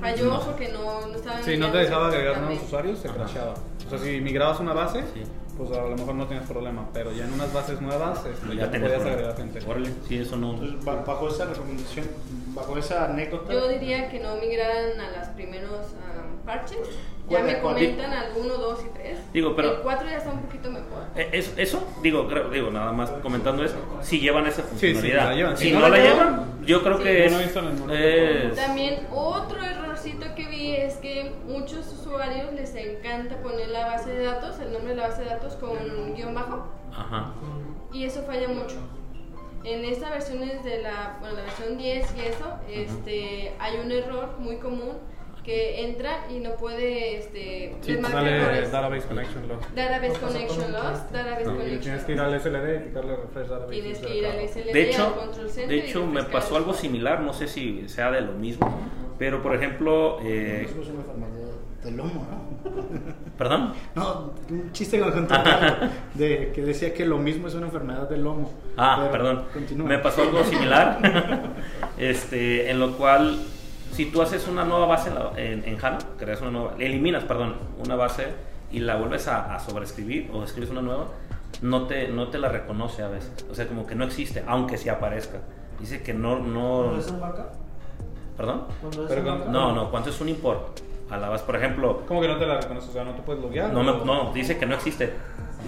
Falló 0.00 0.40
porque 0.40 0.68
no, 0.72 1.06
no 1.06 1.16
estaba 1.16 1.42
Si 1.42 1.56
no 1.58 1.70
te 1.70 1.78
dejaba 1.78 2.08
agregar 2.08 2.38
nuevos 2.40 2.62
usuarios, 2.64 2.98
se 2.98 3.08
crasheaba. 3.08 3.54
O 3.86 3.90
sea, 3.90 3.98
si 3.98 4.20
migrabas 4.22 4.58
una 4.60 4.72
base, 4.72 5.00
Sí. 5.12 5.22
Pues 5.56 5.70
a 5.72 5.82
lo 5.82 5.96
mejor 5.96 6.14
no 6.14 6.26
tienes 6.26 6.46
problema. 6.48 6.88
Pero 6.92 7.12
ya 7.12 7.24
en 7.24 7.32
unas 7.32 7.52
bases 7.52 7.80
nuevas, 7.80 8.24
este, 8.26 8.48
ya, 8.48 8.54
Ya 8.66 8.70
tenés 8.70 8.88
podías 8.88 9.02
problema. 9.02 9.12
agregar 9.30 9.36
gente. 9.36 9.70
Órale, 9.70 9.90
sí, 10.08 10.18
eso 10.18 10.36
no. 10.36 10.54
Entonces, 10.54 10.84
ba- 10.84 11.04
bajo 11.06 11.28
esa 11.28 11.44
recomendación, 11.46 12.06
bajo 12.54 12.76
esa 12.78 13.04
anécdota, 13.06 13.52
Yo 13.52 13.68
diría 13.68 14.08
que 14.10 14.20
no 14.20 14.36
migraran 14.36 15.00
a 15.00 15.18
los 15.18 15.28
primeros 15.30 15.72
ah, 16.02 16.22
parches. 16.46 16.78
Ya 17.28 17.38
¿Cuál- 17.42 17.44
me 17.52 17.60
comentan 17.60 18.12
al 18.12 18.32
1, 18.36 18.54
2 18.56 18.80
y 18.86 18.88
3. 18.98 19.18
Digo, 19.32 19.54
pero- 19.54 19.76
El 19.76 19.80
4 19.82 20.08
ya 20.08 20.16
está 20.16 20.30
un 20.32 20.40
poquito 20.40 20.68
mejor. 20.68 21.04
Eh, 21.14 21.28
Eso, 21.32 21.52
eso, 21.56 21.86
digo, 22.02 22.26
creo- 22.26 22.50
digo, 22.50 22.70
nada 22.72 22.90
más 22.92 23.10
comentando 23.22 23.62
eso, 23.64 23.76
si 24.02 24.18
llevan 24.18 24.46
esa 24.48 24.62
sí, 24.62 24.68
funcionalidad. 24.68 25.28
la 25.30 25.34
llevan. 25.36 25.56
Si, 25.56 25.64
Si 25.66 25.72
no, 25.72 25.78
no 25.80 25.88
la 25.90 25.98
llevan, 25.98 26.46
yo 26.66 26.82
creo 26.82 26.96
Sí. 26.98 27.02
que 27.04 27.26
es, 27.26 27.32
No 27.32 27.38
es- 27.92 28.56
También 28.56 29.06
otro 29.12 29.62
errorcito 30.00 30.34
que 30.34 30.46
vi 30.46 30.76
es 30.76 30.96
que 30.96 31.32
muchos 31.46 31.92
usuarios 31.92 32.52
les 32.52 32.74
encanta 32.74 33.36
poner 33.42 33.68
la 33.68 33.86
base 33.86 34.10
de 34.10 34.24
datos, 34.24 34.58
el 34.60 34.72
nombre 34.72 34.90
de 34.90 34.96
la 34.96 35.08
base 35.08 35.22
de 35.22 35.28
datos 35.30 35.56
con 35.56 36.14
guion 36.14 36.34
bajo 36.34 36.66
Ajá. 36.92 37.32
y 37.92 38.04
eso 38.04 38.22
falla 38.22 38.48
mucho. 38.48 38.76
En 39.62 39.84
esta 39.84 40.10
versión 40.10 40.42
es 40.42 40.64
de 40.64 40.82
la, 40.82 41.18
bueno, 41.20 41.36
la 41.36 41.42
versión 41.42 41.76
10 41.76 42.14
y 42.16 42.20
eso, 42.20 42.46
este, 42.70 43.52
hay 43.58 43.78
un 43.78 43.92
error 43.92 44.36
muy 44.38 44.56
común 44.56 44.96
que 45.44 45.84
entra 45.84 46.26
y 46.30 46.38
no 46.38 46.56
puede, 46.56 47.16
este, 47.18 47.76
Sí, 47.82 47.98
sale. 48.00 48.68
Database 48.68 49.06
Connection 49.06 49.48
Loss. 49.48 49.74
Database 49.74 50.18
Connection 50.18 50.72
Loss, 50.72 51.12
Database 51.12 51.44
No, 51.44 51.52
y 51.52 51.56
Connection 51.56 51.80
tienes 51.80 52.04
que 52.04 52.12
ir 52.12 52.20
al 52.20 52.40
SLD 52.40 52.76
y 52.76 52.88
picarle 52.88 53.16
refresh 53.16 53.48
database. 53.48 53.72
Tienes 53.72 53.98
y 53.98 54.06
que 54.06 54.16
ir 54.16 54.26
al. 54.26 54.48
SLD, 54.48 54.64
De 54.64 54.70
al 54.70 54.76
hecho, 54.88 55.16
Control 55.16 55.50
Center 55.50 55.68
de 55.68 55.76
y 55.76 55.90
hecho 55.90 56.06
me 56.06 56.22
pasó 56.24 56.56
algo 56.56 56.72
similar, 56.72 57.20
no 57.20 57.32
sé 57.34 57.46
si 57.48 57.86
sea 57.88 58.10
de 58.10 58.20
lo 58.22 58.32
mismo, 58.32 58.66
pero 59.20 59.42
por 59.42 59.54
ejemplo, 59.54 60.18
eh, 60.22 60.66
Eso 60.66 60.80
es 60.80 60.88
una 60.88 61.00
enfermedad 61.00 61.50
del 61.84 61.96
lomo, 61.98 62.26
¿no? 62.30 62.70
perdón. 63.36 63.74
No, 63.94 64.32
un 64.48 64.72
chiste 64.72 64.98
con 64.98 65.12
con 65.12 65.26
Carlos, 65.26 65.90
de 66.14 66.52
que 66.54 66.62
decía 66.62 66.94
que 66.94 67.04
lo 67.04 67.18
mismo 67.18 67.46
es 67.46 67.54
una 67.54 67.66
enfermedad 67.66 68.08
del 68.08 68.24
lomo. 68.24 68.50
Ah, 68.78 69.08
perdón. 69.12 69.44
Continúa. 69.52 69.86
Me 69.86 69.98
pasó 69.98 70.22
algo 70.22 70.42
similar, 70.44 71.00
este, 71.98 72.70
en 72.70 72.80
lo 72.80 72.96
cual, 72.96 73.38
si 73.92 74.06
tú 74.06 74.22
haces 74.22 74.48
una 74.48 74.64
nueva 74.64 74.86
base 74.86 75.10
en, 75.36 75.64
en, 75.64 75.68
en 75.68 75.84
HANA, 75.84 75.98
creas 76.18 76.40
una 76.40 76.50
nueva, 76.50 76.74
eliminas, 76.78 77.24
perdón, 77.24 77.56
una 77.84 77.96
base 77.96 78.28
y 78.72 78.78
la 78.78 78.96
vuelves 78.96 79.28
a, 79.28 79.54
a 79.54 79.60
sobreescribir 79.60 80.30
o 80.32 80.44
escribes 80.44 80.70
una 80.70 80.80
nueva, 80.80 81.08
no 81.60 81.86
te, 81.86 82.08
no 82.08 82.28
te 82.28 82.38
la 82.38 82.48
reconoce 82.48 83.02
a 83.02 83.08
veces. 83.08 83.44
O 83.50 83.54
sea, 83.54 83.68
como 83.68 83.86
que 83.86 83.94
no 83.94 84.04
existe, 84.04 84.42
aunque 84.46 84.78
sí 84.78 84.88
aparezca. 84.88 85.40
Dice 85.78 86.02
que 86.02 86.14
no, 86.14 86.38
no, 86.38 86.84
¿Cuándo 86.84 87.00
es 87.00 87.10
un 87.10 87.20
backup? 87.20 87.69
Perdón. 88.40 89.52
No, 89.52 89.72
no, 89.74 89.90
cuando 89.90 90.10
es 90.10 90.20
un 90.20 90.28
import 90.28 90.80
a 91.10 91.16
la 91.16 91.28
base, 91.28 91.44
por 91.44 91.56
ejemplo, 91.56 92.02
¿Cómo 92.06 92.20
que 92.20 92.28
no 92.28 92.36
te 92.38 92.46
la 92.46 92.60
reconoces? 92.60 92.90
O 92.90 92.92
sea, 92.92 93.04
no 93.04 93.12
te 93.14 93.22
puedes 93.22 93.42
loguear. 93.42 93.72
no, 93.72 93.82
me- 93.82 94.04
no, 94.04 94.32
dice 94.32 94.58
que 94.58 94.66
no 94.66 94.74
existe. 94.74 95.12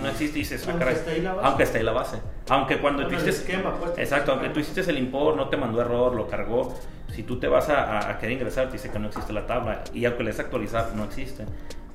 No 0.01 0.09
existe, 0.09 0.39
dices, 0.39 0.63
ah, 0.67 0.71
Aunque 0.71 0.85
caray. 0.87 0.99
esté 0.99 1.11
ahí 1.11 1.21
la 1.21 1.35
base. 1.35 1.47
Aunque 1.49 1.63
esté 1.65 1.79
ahí 1.79 1.85
la 1.85 1.93
base. 1.93 2.17
Aunque 2.49 2.79
cuando 2.81 3.03
tú 3.03 3.11
Con 3.11 3.15
el 3.23 3.29
hiciste. 3.29 3.53
esquema, 3.53 3.75
pues. 3.75 3.99
Exacto, 3.99 4.33
aunque 4.33 4.49
tú 4.49 4.61
hiciste 4.61 4.81
el 4.91 4.97
import, 4.99 5.37
no 5.37 5.49
te 5.51 5.57
mandó 5.59 5.81
error, 5.83 6.15
lo 6.15 6.29
cargó. 6.29 6.75
Si 7.11 7.25
tú 7.25 7.39
te 7.39 7.47
vas 7.47 7.69
a, 7.69 7.99
a- 7.99 8.11
a 8.13 8.19
querer 8.19 8.37
ingresar, 8.37 8.67
te 8.69 8.73
dice 8.75 8.91
que 8.91 8.99
no 8.99 9.09
existe 9.09 9.33
la 9.35 9.47
tabla. 9.47 9.83
Y 9.93 10.07
aunque 10.07 10.23
le 10.23 10.31
des 10.31 10.41
actualizar, 10.41 10.93
no 10.95 11.05
existe. 11.05 11.45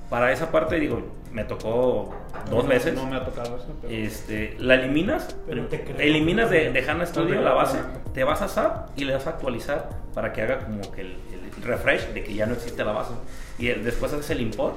Para 0.09 0.31
esa 0.31 0.51
parte, 0.51 0.79
digo, 0.79 1.01
me 1.31 1.43
tocó 1.43 2.13
dos 2.49 2.63
No, 2.63 2.69
veces. 2.69 2.93
No 2.95 3.05
me 3.05 3.17
ha 3.17 3.25
tocado 3.25 3.57
eso. 3.57 3.67
Pero... 3.81 3.93
Este, 3.93 4.55
la 4.59 4.75
eliminas, 4.75 5.35
Pero 5.45 5.65
te 5.67 5.83
eliminas 5.99 6.49
de, 6.49 6.71
de 6.71 6.89
HANA 6.89 7.05
Studio 7.05 7.41
la 7.41 7.53
base, 7.53 7.79
te 8.13 8.23
vas 8.23 8.41
a 8.41 8.47
SAP 8.47 8.97
y 8.97 9.03
le 9.05 9.13
das 9.13 9.27
a 9.27 9.31
actualizar 9.31 9.89
para 10.13 10.31
que 10.33 10.41
haga 10.41 10.59
como 10.59 10.81
que 10.91 11.01
el, 11.01 11.17
el 11.57 11.63
refresh 11.63 12.07
de 12.13 12.23
que 12.23 12.33
ya 12.33 12.45
no 12.45 12.53
existe 12.53 12.83
la 12.83 12.93
base. 12.93 13.11
Y 13.59 13.67
después 13.67 14.13
haces 14.13 14.29
el 14.29 14.41
import 14.41 14.75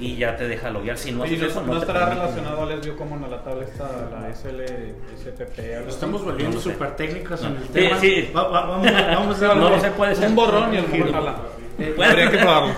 y 0.00 0.16
ya 0.16 0.36
te 0.36 0.46
deja 0.48 0.70
loguear. 0.70 0.96
Si 0.96 1.12
no 1.12 1.24
haces 1.24 1.40
no, 1.40 1.46
eso, 1.46 1.60
no 1.62 1.66
no, 1.66 1.72
te 1.80 1.86
estará 1.86 2.08
relacionado, 2.10 2.66
les 2.66 2.80
vio 2.84 2.96
como 2.96 3.16
en 3.16 3.30
la 3.30 3.42
tabla 3.42 3.64
está 3.64 3.84
la 4.10 4.28
SL, 4.34 4.62
STP. 5.16 5.58
algo 5.76 5.80
así? 5.86 5.94
Estamos 5.94 6.24
volviendo 6.24 6.60
súper 6.60 6.96
técnicos 6.96 7.42
en 7.42 7.56
el 7.56 7.62
Sí, 7.64 7.68
tema. 7.72 7.98
sí. 8.00 8.30
Va- 8.36 8.48
va- 8.48 8.66
vamos, 8.66 8.86
vamos 8.92 9.42
a 9.42 9.54
No 9.54 9.80
sé, 9.80 9.90
puede 9.90 10.14
ser. 10.14 10.28
Un 10.28 10.34
borrón 10.36 10.74
y 10.74 10.76
el 10.78 10.86
giro. 10.88 11.34
Eh, 11.80 11.94
Habría 12.04 12.28
que 12.30 12.38
probarlo. 12.38 12.72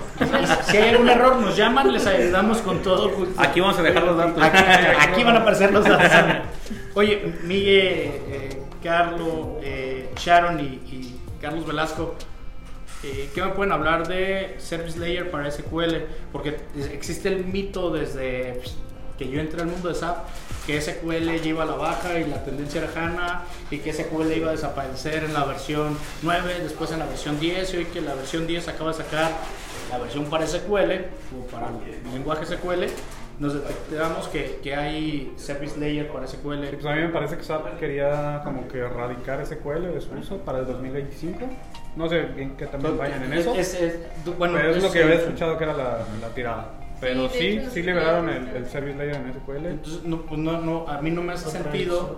Si 0.65 0.77
hay 0.77 0.91
algún 0.91 1.09
error, 1.09 1.37
nos 1.37 1.57
llaman, 1.57 1.91
les 1.93 2.07
ayudamos 2.07 2.59
con 2.59 2.81
todo. 2.83 3.11
Aquí 3.39 3.61
vamos 3.61 3.79
a 3.79 3.83
dejar 3.83 4.03
los 4.03 4.17
datos. 4.17 4.43
Aquí, 4.43 4.59
aquí 5.11 5.25
van 5.25 5.37
a 5.37 5.41
aparecer 5.41 5.73
los 5.73 5.85
datos. 5.87 6.11
Oye, 6.95 7.33
Miguel, 7.45 8.11
eh, 8.29 8.63
Carlos, 8.83 9.59
eh, 9.63 10.11
Sharon 10.17 10.61
y, 10.61 10.65
y 10.65 11.21
Carlos 11.41 11.67
Velasco, 11.67 12.15
eh, 13.03 13.31
¿qué 13.35 13.43
me 13.43 13.51
pueden 13.51 13.73
hablar 13.73 14.07
de 14.07 14.57
Service 14.59 14.99
Layer 14.99 15.31
para 15.31 15.51
SQL? 15.51 15.97
Porque 16.33 16.57
existe 16.93 17.29
el 17.29 17.45
mito 17.45 17.91
desde 17.91 18.55
pues, 18.55 18.77
que 19.19 19.29
yo 19.29 19.41
entré 19.41 19.61
al 19.63 19.69
mundo 19.69 19.89
de 19.89 19.95
SAP 19.95 20.27
que 20.67 20.81
SQL 20.81 21.47
iba 21.47 21.63
a 21.63 21.67
la 21.67 21.75
baja 21.75 22.19
y 22.19 22.27
la 22.27 22.45
tendencia 22.45 22.83
era 22.83 22.91
HANA 22.95 23.43
y 23.71 23.79
que 23.79 23.93
SQL 23.93 24.33
iba 24.33 24.49
a 24.49 24.53
desaparecer 24.53 25.25
en 25.25 25.33
la 25.33 25.45
versión 25.45 25.97
9, 26.23 26.61
después 26.63 26.91
en 26.93 27.01
la 27.01 27.07
versión 27.07 27.41
10 27.41 27.75
y 27.75 27.77
hoy 27.79 27.85
que 27.87 28.01
la 28.01 28.15
versión 28.15 28.47
10 28.47 28.69
acaba 28.69 28.93
de 28.93 28.99
sacar 28.99 29.33
la 29.91 29.99
versión 29.99 30.27
para 30.27 30.47
SQL 30.47 30.93
o 31.37 31.47
para 31.51 31.69
el 31.69 32.13
lenguaje 32.13 32.47
SQL 32.47 32.85
nos 33.41 33.55
detectamos 33.55 34.29
que, 34.29 34.61
que 34.63 34.75
hay 34.75 35.33
Service 35.37 35.81
Layer 35.81 36.09
para 36.13 36.27
SQL. 36.27 36.69
Pues 36.69 36.85
a 36.85 36.95
mí 36.95 37.01
me 37.01 37.09
parece 37.09 37.39
que 37.39 37.43
SAP 37.43 37.79
quería 37.79 38.43
como 38.45 38.69
que 38.69 38.79
erradicar 38.79 39.45
SQL 39.45 39.95
de 39.95 40.01
su 40.01 40.13
uso 40.13 40.37
para 40.39 40.59
el 40.59 40.67
2025. 40.67 41.39
No 41.97 42.09
sé 42.09 42.21
en 42.37 42.57
qué 42.57 42.67
también 42.67 42.97
vayan 42.97 43.23
en 43.25 43.33
eso. 43.33 43.55
Es- 43.55 43.75
es- 43.75 43.99
bueno, 44.39 44.55
pero 44.57 44.71
es 44.71 44.83
lo 44.83 44.91
que 44.93 45.03
había 45.03 45.17
escuchado 45.17 45.59
que 45.59 45.65
era 45.65 45.73
la, 45.75 45.99
la 46.21 46.29
tirada. 46.35 46.71
Pero 47.01 47.29
sí, 47.31 47.39
hecho, 47.39 47.71
sí, 47.71 47.81
sé 47.81 47.83
liberaron 47.83 48.29
el, 48.29 48.49
el 48.49 48.67
Service 48.67 48.97
Layer 48.99 49.17
en 49.17 49.33
SQL. 49.33 49.67
Entonces, 49.67 50.05
no, 50.05 50.23
pues 50.23 50.39
no, 50.39 50.61
no, 50.61 50.87
a 50.89 51.01
mí 51.01 51.11
no 51.11 51.23
me 51.23 51.33
hace 51.33 51.49
Otra 51.49 51.63
sentido 51.63 52.17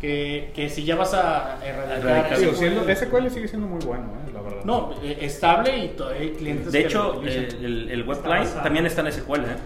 que, 0.00 0.52
que 0.54 0.68
si 0.70 0.84
ya 0.84 0.94
vas 0.96 1.12
a 1.14 1.58
erradicar. 1.64 2.38
Digo, 2.38 2.52
SQL, 2.54 2.96
SQL 2.96 3.28
sigue 3.30 3.48
siendo 3.48 3.66
muy 3.66 3.84
bueno, 3.84 4.04
eh, 4.26 4.30
la 4.32 4.40
verdad. 4.40 4.64
no, 4.64 4.94
eh, 5.02 5.18
estable 5.20 5.76
y 5.84 5.88
todavía 5.88 6.20
hay 6.22 6.30
clientes 6.30 6.70
De 6.72 6.80
que 6.80 6.86
hecho, 6.86 7.20
eh, 7.26 7.48
el, 7.60 7.90
el 7.90 8.04
web 8.04 8.22
client 8.22 8.48
también 8.62 8.86
está 8.86 9.00
en 9.02 9.12
SQL, 9.12 9.40
¿eh? 9.40 9.56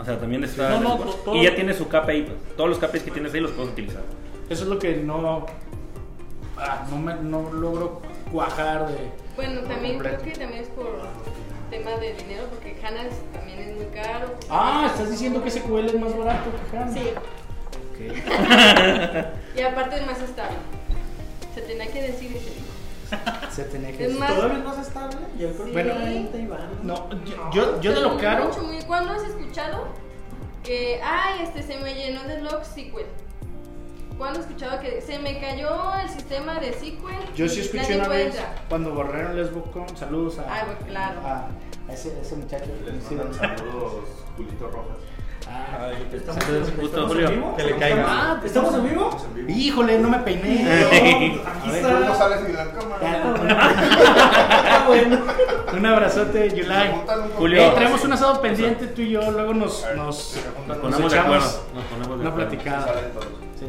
O 0.00 0.04
sea, 0.04 0.18
también 0.18 0.42
está. 0.44 0.70
No, 0.70 0.80
no, 0.80 0.96
todo- 0.98 1.36
Y 1.36 1.42
ya 1.44 1.54
tiene 1.54 1.74
su 1.74 1.88
KPI. 1.88 2.22
pues. 2.22 2.56
Todos 2.56 2.70
los 2.70 2.78
KPIs 2.78 3.02
que 3.02 3.10
tienes 3.10 3.34
ahí 3.34 3.40
los 3.40 3.50
puedes 3.50 3.72
utilizar. 3.72 4.02
Eso 4.48 4.62
es 4.64 4.68
lo 4.68 4.78
que 4.78 4.96
no, 4.96 5.46
ah, 6.58 6.86
no, 6.90 6.96
me, 6.98 7.14
no 7.16 7.52
logro 7.52 8.00
cuajar 8.32 8.88
de... 8.88 9.10
Bueno, 9.36 9.60
también 9.62 9.98
creo 9.98 10.18
que 10.20 10.30
también 10.32 10.62
es 10.62 10.68
por 10.68 10.98
tema 11.70 11.90
de 11.92 12.14
dinero, 12.14 12.44
porque 12.50 12.76
HANA 12.84 13.02
es- 13.06 13.32
también 13.32 13.58
es 13.60 13.76
muy 13.76 13.86
caro. 13.86 14.34
Ah, 14.50 14.88
estás 14.90 15.10
diciendo 15.10 15.42
que 15.42 15.50
SQL 15.50 15.86
es 15.86 16.00
más 16.00 16.16
barato 16.16 16.50
que 16.70 16.76
HANA. 16.76 16.92
Sí, 16.92 17.10
Ok. 17.92 17.98
y 19.56 19.60
aparte 19.62 19.96
es 19.96 20.06
más 20.06 20.20
estable. 20.20 20.56
Se 21.54 21.60
tenía 21.62 21.86
que 21.88 22.02
decir 22.02 22.30
y 22.32 23.52
se 23.54 23.64
tenía 23.64 23.88
que 23.88 23.94
Es 23.94 23.98
decir. 24.00 24.18
más- 24.18 24.34
¿Todavía 24.34 24.64
es 24.72 24.86
estable? 24.86 25.16
Yo 25.38 25.52
creo 25.52 25.64
que 25.66 25.72
Bueno. 25.72 25.94
No, 26.82 27.10
yo, 27.24 27.50
yo, 27.52 27.80
yo 27.80 27.92
de 27.94 28.00
lo 28.00 28.16
caro... 28.18 28.46
mucho, 28.48 28.62
muy- 28.62 28.82
¿Cuándo 28.82 29.12
has 29.12 29.22
escuchado 29.22 29.86
que, 30.64 31.00
ay, 31.02 31.40
este 31.42 31.62
se 31.62 31.78
me 31.78 31.94
llenó 31.94 32.22
de 32.24 32.40
logs 32.40 32.68
SQL? 32.68 33.04
¿Cuándo 34.22 34.38
has 34.38 34.46
escuchado 34.46 34.78
que 34.80 35.00
se 35.00 35.18
me 35.18 35.40
cayó 35.40 35.68
el 36.00 36.08
sistema 36.08 36.60
de 36.60 36.72
SQL? 36.72 37.34
Yo 37.34 37.48
sí 37.48 37.60
escuché 37.62 37.96
una 37.96 38.06
vez 38.06 38.26
entrar"? 38.26 38.54
cuando 38.68 38.94
borraron 38.94 39.34
Lesbook.com, 39.36 39.84
saludos 39.96 40.38
a, 40.38 40.42
Ah, 40.42 40.64
bueno, 40.64 40.78
claro. 40.86 41.20
a, 41.26 41.48
a 41.88 41.92
ese, 41.92 42.20
ese 42.20 42.36
muchacho. 42.36 42.66
Les 42.86 43.02
Sí, 43.02 43.16
mandan 43.16 43.34
saludos, 43.34 43.94
Julito 44.36 44.68
Rojas. 44.68 44.96
Ah, 45.50 45.90
¿Estamos, 46.12 46.44
Saludos, 46.44 46.68
estamos 46.68 46.80
justo, 46.88 47.02
en 47.02 47.08
Julio. 47.08 47.30
vivo? 47.30 47.56
Que 47.56 47.64
le 47.64 47.76
caiga. 47.78 48.04
Ah, 48.08 48.40
¿Estamos 48.44 48.74
en 48.76 48.88
vivo? 48.88 49.04
Estamos 49.10 49.24
en 49.24 49.34
vivo. 49.46 49.58
Híjole, 49.58 49.98
no 49.98 50.08
me 50.08 50.18
peiné. 50.20 50.62
No, 50.62 50.70
A 51.48 51.52
aquí 51.58 51.70
ver, 51.72 51.82
Tú 51.82 52.04
no 52.06 52.14
sales 52.14 52.40
ni 52.42 52.46
de 52.46 52.52
la 52.52 52.70
cámara. 52.70 52.98
Ah, 54.70 54.84
bueno. 54.86 55.18
Un 55.76 55.86
abrazote, 55.86 56.48
Yulai. 56.56 56.94
Julio. 57.36 57.60
Eh, 57.60 57.72
traemos 57.74 58.04
un 58.04 58.12
asado 58.12 58.40
pendiente 58.40 58.86
tú 58.86 59.02
y 59.02 59.10
yo, 59.10 59.32
luego 59.32 59.52
nos, 59.52 59.84
nos, 59.96 59.96
Nos 59.96 60.36
nos 60.68 60.76
ponemos 60.78 61.10
de 61.12 61.18
echamos 61.18 61.44
acuerdo. 61.44 61.64
Nos 61.74 61.84
ponemos 61.86 62.08
de 62.08 62.20
una 62.20 62.28
acuerdo. 62.30 62.48
platicada. 62.50 62.94
Sí. 63.58 63.66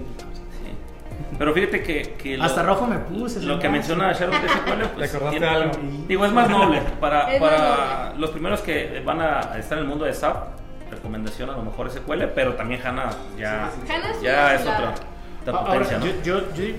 Sí. 1.29 1.35
Pero 1.37 1.53
fíjate 1.53 1.83
que. 1.83 2.01
que 2.21 2.37
lo- 2.37 2.43
Hasta 2.43 2.63
rojo 2.63 2.87
me 2.87 2.97
puse. 2.99 3.41
Lo 3.41 3.59
que 3.59 3.69
menciona 3.69 4.11
Sharon 4.13 4.41
de 4.41 4.47
SQL, 4.49 4.87
pues, 4.95 5.11
¿Te 5.11 5.17
acordaste 5.17 5.39
tiene- 5.39 5.55
algo? 5.55 5.71
Digo, 6.07 6.25
es 6.25 6.31
más 6.31 6.49
noble. 6.49 6.81
Para, 6.99 7.25
para 7.39 8.05
noble. 8.09 8.19
los 8.19 8.29
primeros 8.31 8.61
que 8.61 9.01
van 9.05 9.21
a 9.21 9.57
estar 9.57 9.77
en 9.77 9.83
el 9.83 9.89
mundo 9.89 10.05
de 10.05 10.13
SAP, 10.13 10.47
recomendación 10.91 11.49
a 11.49 11.53
lo 11.53 11.63
mejor 11.63 11.89
SQL, 11.89 12.23
pero 12.35 12.53
también 12.53 12.81
HANA 12.85 13.09
ya, 13.37 13.71
HANA 13.89 14.11
es 14.11 14.21
ya 14.21 14.31
una 14.33 14.53
es 14.53 14.61
otra, 14.61 14.93
otra 15.41 15.53
Ahora, 15.59 15.73
potencia, 15.73 15.97
¿no? 15.97 16.05
yo, 16.05 16.13
yo, 16.23 16.53
yo 16.53 16.75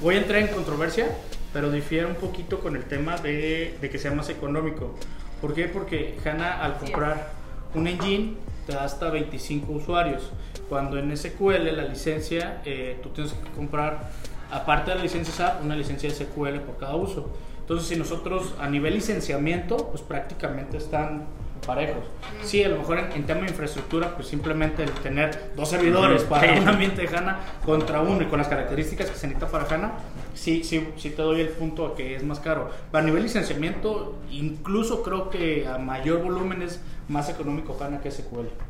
voy 0.00 0.14
a 0.16 0.18
entrar 0.18 0.40
en 0.40 0.48
controversia, 0.48 1.06
pero 1.52 1.70
difiere 1.70 2.06
un 2.06 2.14
poquito 2.14 2.58
con 2.60 2.74
el 2.76 2.84
tema 2.84 3.16
de, 3.18 3.76
de 3.80 3.90
que 3.90 3.98
sea 3.98 4.12
más 4.12 4.28
económico. 4.30 4.94
¿Por 5.42 5.52
qué? 5.54 5.64
Porque 5.66 6.18
HANA 6.24 6.62
al 6.64 6.78
comprar 6.78 7.28
un 7.74 7.86
engine 7.86 8.36
te 8.66 8.72
da 8.72 8.84
hasta 8.84 9.10
25 9.10 9.72
usuarios. 9.72 10.30
Cuando 10.70 10.98
en 10.98 11.16
SQL 11.16 11.76
la 11.76 11.82
licencia, 11.82 12.62
eh, 12.64 13.00
tú 13.02 13.08
tienes 13.08 13.32
que 13.32 13.50
comprar, 13.50 14.08
aparte 14.52 14.92
de 14.92 14.98
la 14.98 15.02
licencia 15.02 15.34
SAP, 15.34 15.64
una 15.64 15.74
licencia 15.74 16.08
SQL 16.08 16.60
por 16.60 16.76
cada 16.76 16.94
uso. 16.94 17.28
Entonces, 17.58 17.88
si 17.88 17.96
nosotros 17.96 18.54
a 18.60 18.68
nivel 18.68 18.94
licenciamiento, 18.94 19.88
pues 19.88 20.00
prácticamente 20.00 20.76
están 20.76 21.26
parejos. 21.66 22.04
Sí, 22.44 22.62
a 22.62 22.68
lo 22.68 22.78
mejor 22.78 23.00
en, 23.00 23.12
en 23.12 23.26
tema 23.26 23.40
de 23.40 23.48
infraestructura, 23.48 24.14
pues 24.14 24.28
simplemente 24.28 24.84
el 24.84 24.92
tener 24.92 25.50
dos 25.56 25.68
servidores 25.68 26.22
para 26.22 26.60
un 26.60 26.68
ambiente 26.68 27.02
de 27.02 27.16
HANA 27.16 27.40
contra 27.64 28.00
uno 28.00 28.22
y 28.22 28.26
con 28.26 28.38
las 28.38 28.46
características 28.46 29.10
que 29.10 29.16
se 29.16 29.26
necesita 29.26 29.50
para 29.50 29.64
HANA, 29.64 29.94
sí, 30.34 30.62
sí, 30.62 30.86
sí 30.96 31.10
te 31.10 31.22
doy 31.22 31.40
el 31.40 31.48
punto 31.48 31.84
a 31.84 31.96
que 31.96 32.14
es 32.14 32.22
más 32.22 32.38
caro. 32.38 32.70
A 32.92 33.02
nivel 33.02 33.24
licenciamiento, 33.24 34.20
incluso 34.30 35.02
creo 35.02 35.30
que 35.30 35.66
a 35.66 35.78
mayor 35.78 36.22
volumen 36.22 36.62
es 36.62 36.80
más 37.08 37.28
económico 37.28 37.76
HANA 37.80 38.00
que 38.00 38.12
SQL. 38.12 38.69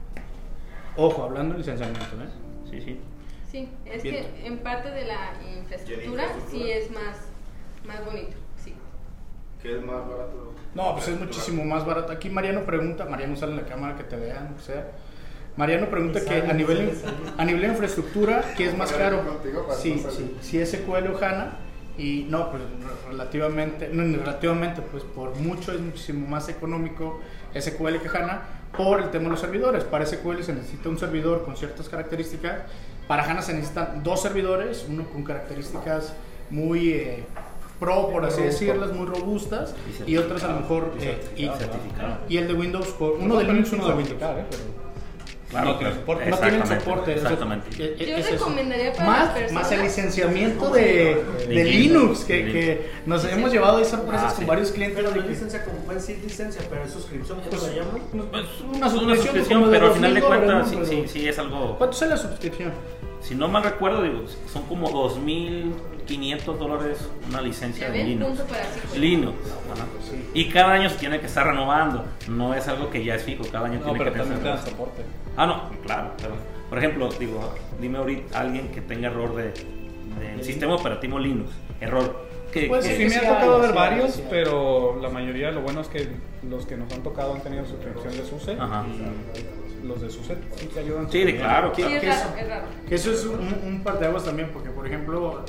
Ojo, 0.96 1.24
hablando 1.24 1.55
de 1.55 1.59
licenciamiento, 1.61 2.05
¿eh? 2.22 2.29
Sí, 2.70 2.81
sí. 2.81 3.00
Sí, 3.50 3.68
es 3.85 4.03
Bien. 4.03 4.14
que 4.14 4.46
en 4.46 4.59
parte 4.59 4.90
de 4.90 5.05
la 5.07 5.33
infraestructura 5.59 6.05
infraestructura? 6.24 6.50
sí 6.50 6.70
es 6.70 6.90
más, 6.90 7.16
más 7.87 8.05
bonito, 8.05 8.37
sí. 8.62 8.74
¿Qué 9.62 9.76
es 9.76 9.85
más 9.85 10.07
barato? 10.09 10.55
No, 10.74 10.94
pues 10.94 11.09
es 11.09 11.18
muchísimo 11.18 11.64
más 11.64 11.85
barato. 11.85 12.12
Aquí 12.12 12.31
Mariano 12.31 12.62
pregunta, 12.64 13.07
Mariano 13.07 13.35
sale 13.37 13.53
en 13.53 13.59
la 13.59 13.66
cámara 13.66 13.96
que 13.96 14.05
te 14.05 14.16
vean, 14.16 14.55
o 14.57 14.61
sea. 14.61 14.92
Mariano 15.57 15.90
pregunta 15.90 16.20
que 16.24 16.42
a 16.48 16.53
nivel, 16.53 16.96
sale, 16.96 17.12
a 17.37 17.44
nivel 17.44 17.62
de 17.62 17.68
infraestructura, 17.68 18.44
¿qué 18.57 18.66
es 18.68 18.76
más 18.79 18.92
caro? 18.92 19.20
Sí, 19.76 20.03
sí, 20.11 20.37
si 20.40 20.59
es 20.61 20.70
SQL 20.70 21.09
o 21.09 21.18
HANA. 21.18 21.59
Y 21.98 22.26
no, 22.31 22.50
pues 22.50 22.62
re- 22.62 23.11
relativamente, 23.11 23.90
no, 23.92 24.05
relativamente, 24.16 24.81
pues 24.81 25.03
por 25.03 25.35
mucho 25.37 25.72
es 25.72 25.81
muchísimo 25.81 26.26
más 26.29 26.48
económico 26.48 27.20
SQL 27.53 27.96
que 27.98 28.09
HANA 28.09 28.42
por 28.76 29.00
el 29.00 29.11
tema 29.11 29.24
de 29.24 29.30
los 29.30 29.40
servidores. 29.40 29.85
Para 29.85 30.06
SQL 30.06 30.42
se 30.42 30.52
necesita 30.52 30.88
un 30.88 30.98
servidor 30.98 31.44
con 31.44 31.56
ciertas 31.56 31.88
características. 31.88 32.62
Para 33.09 33.24
HANA 33.24 33.42
se 33.42 33.54
necesitan 33.54 34.02
dos 34.04 34.22
servidores, 34.22 34.87
uno 34.88 35.04
con 35.12 35.24
características 35.24 36.12
muy 36.50 36.90
eh, 36.92 37.24
pro, 37.80 38.09
por 38.11 38.24
así 38.24 38.42
decirlas, 38.42 38.92
muy 38.92 39.06
robustas, 39.06 39.74
y 40.06 40.16
otras 40.16 40.44
a 40.44 40.48
lo 40.52 40.61
mejor... 40.61 40.92
eh, 41.00 41.18
y, 41.37 41.46
certificado. 41.48 42.18
y 42.28 42.37
el 42.37 42.46
de 42.48 42.54
Windows, 42.54 42.87
por- 42.88 43.12
uno 43.12 43.37
de 43.37 43.44
Linux, 43.44 43.72
uno 43.72 43.88
de 43.88 43.94
Windows. 43.94 44.22
¿eh? 44.22 44.44
Pero- 44.50 44.89
Claro, 45.50 45.72
No 45.72 45.78
tiene 45.78 45.94
soporte. 45.94 46.30
No 46.30 46.36
tienen 46.38 46.60
Exactamente, 46.62 46.80
soporte. 46.80 47.84
eh, 48.04 48.06
Yo 48.08 48.16
es 48.16 48.30
recomendaría 48.30 48.92
para 48.92 49.04
más, 49.06 49.24
las 49.24 49.28
personas- 49.34 49.62
más 49.64 49.72
el 49.72 49.82
licenciamiento 49.82 50.70
de, 50.70 51.24
de 51.40 51.46
De 51.48 51.64
Linux, 51.64 52.20
que, 52.24 52.44
que 52.52 52.90
nos 53.04 53.24
hemos 53.24 53.50
llevado 53.52 53.78
ahí 53.78 53.84
sorpresas 53.84 54.26
Ah, 54.26 54.28
con 54.34 54.38
sí. 54.38 54.44
varios 54.44 54.70
clientes. 54.70 54.96
Pero 54.96 55.10
de 55.10 55.16
no 55.16 55.22
es 55.24 55.28
licencia 55.30 55.64
como 55.64 55.78
puede 55.80 55.98
decir 55.98 56.18
licencia, 56.22 56.62
pero 56.70 56.84
es 56.84 56.92
suscripción, 56.92 57.40
¿cómo 57.40 57.62
la 57.62 57.68
llaman? 57.74 58.02
Pues, 58.30 58.44
Una 58.62 58.76
una 58.76 59.16
suscripción 59.16 59.64
de 59.64 59.70
pero 59.70 59.86
al 59.88 59.92
final 59.94 60.14
de 60.14 60.20
2000 60.20 60.40
dólares, 60.46 60.68
cuentas, 60.70 60.88
sí, 60.88 61.02
sí, 61.08 61.08
sí, 61.20 61.28
es 61.28 61.38
algo. 61.38 61.76
¿Cuánto 61.78 61.96
sale 61.96 62.12
la 62.12 62.16
suscripción? 62.16 62.72
Si 63.20 63.35
no 63.35 63.48
mal 63.48 63.62
recuerdo, 63.62 64.02
digo, 64.02 64.24
son 64.52 64.62
como 64.64 64.88
2.500 64.90 66.56
dólares 66.59 67.09
una 67.28 67.40
licencia 67.40 67.90
de 67.90 68.04
Linux. 68.04 68.42
sí. 68.92 68.98
Linux. 68.98 69.37
ajá. 69.72 69.85
Y 70.35 70.48
cada 70.48 70.72
año 70.72 70.88
se 70.88 70.96
tiene 70.96 71.20
que 71.20 71.26
estar 71.26 71.46
renovando. 71.46 72.04
No 72.28 72.54
es 72.54 72.66
algo 72.68 72.90
que 72.90 73.04
ya 73.04 73.14
es 73.14 73.22
fijo, 73.22 73.44
cada 73.50 73.66
año 73.66 73.78
No, 73.80 73.85
tiene 73.85 73.98
pero 73.98 74.12
que 74.12 74.20
tener. 74.35 74.59
soporte. 74.59 75.02
Ah, 75.37 75.46
no, 75.46 75.70
claro. 75.85 76.12
Pero, 76.16 76.35
por 76.68 76.78
ejemplo, 76.78 77.09
digo, 77.18 77.54
dime 77.80 77.98
ahorita 77.98 78.40
alguien 78.40 78.68
que 78.68 78.80
tenga 78.80 79.09
error 79.09 79.35
de, 79.37 79.52
del 80.18 80.42
sistema 80.44 80.74
operativo 80.74 81.18
Linux. 81.18 81.50
Error. 81.80 82.28
Que, 82.52 82.66
Pues 82.66 82.85
que- 82.85 82.96
Sí, 82.96 83.04
me 83.04 83.11
sí 83.11 83.16
ha 83.16 83.28
tocado 83.28 83.61
ver 83.61 83.70
sí 83.70 83.76
varios, 83.76 84.11
sí 84.14 84.24
pero 84.28 84.98
la 85.00 85.09
mayoría, 85.09 85.52
lo 85.52 85.61
bueno 85.62 85.83
es 85.83 85.88
que 85.88 86.09
los 86.48 86.66
que 86.66 86.76
nos 86.76 86.92
han 86.92 87.02
tocado 87.02 87.35
han 87.35 87.42
tenido 87.42 87.64
suscripción 87.64 88.12
de 88.16 88.24
SUSE 88.24 88.56
Ajá. 88.59 88.85
y 88.88 89.59
los 89.84 90.00
de 90.02 90.10
SUSE 90.10 90.36
sí 90.56 90.66
te 90.66 90.80
ayudan. 90.80 91.10
Sí, 91.10 91.24
claro. 91.34 91.72
Sí, 91.74 91.82
es 91.82 91.88
que 92.00 92.06
raro, 92.08 92.20
eso- 92.20 92.36
es 92.38 92.48
raro. 92.48 92.64
Que 92.88 92.94
eso 92.94 93.12
es 93.12 93.24
un, 93.24 93.40
un 93.66 93.82
parteaguas 93.82 94.24
también, 94.24 94.50
porque 94.52 94.70
por 94.70 94.86
ejemplo, 94.86 95.44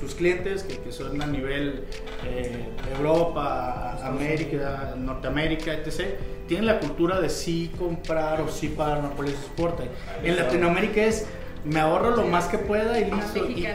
sus 0.00 0.14
clientes 0.14 0.62
que, 0.62 0.78
que 0.78 0.92
son 0.92 1.20
a 1.20 1.26
nivel 1.26 1.84
eh, 2.26 2.64
Europa, 2.96 3.98
América, 4.04 4.94
Norteamérica, 4.96 5.74
etc., 5.74 6.14
tienen 6.46 6.66
la 6.66 6.80
cultura 6.80 7.20
de 7.20 7.28
sí 7.28 7.70
comprar 7.78 8.40
o 8.40 8.48
sí 8.48 8.68
pagar 8.68 8.98
una 8.98 9.10
póliza 9.10 9.36
de 9.36 9.42
soporte. 9.46 9.84
En 10.24 10.36
Latinoamérica 10.36 11.02
es 11.02 11.26
me 11.64 11.78
ahorro 11.80 12.16
lo 12.16 12.24
más 12.24 12.46
que 12.46 12.58
pueda 12.58 12.98
y 12.98 13.10
listo. 13.10 13.46
y- 13.46 13.66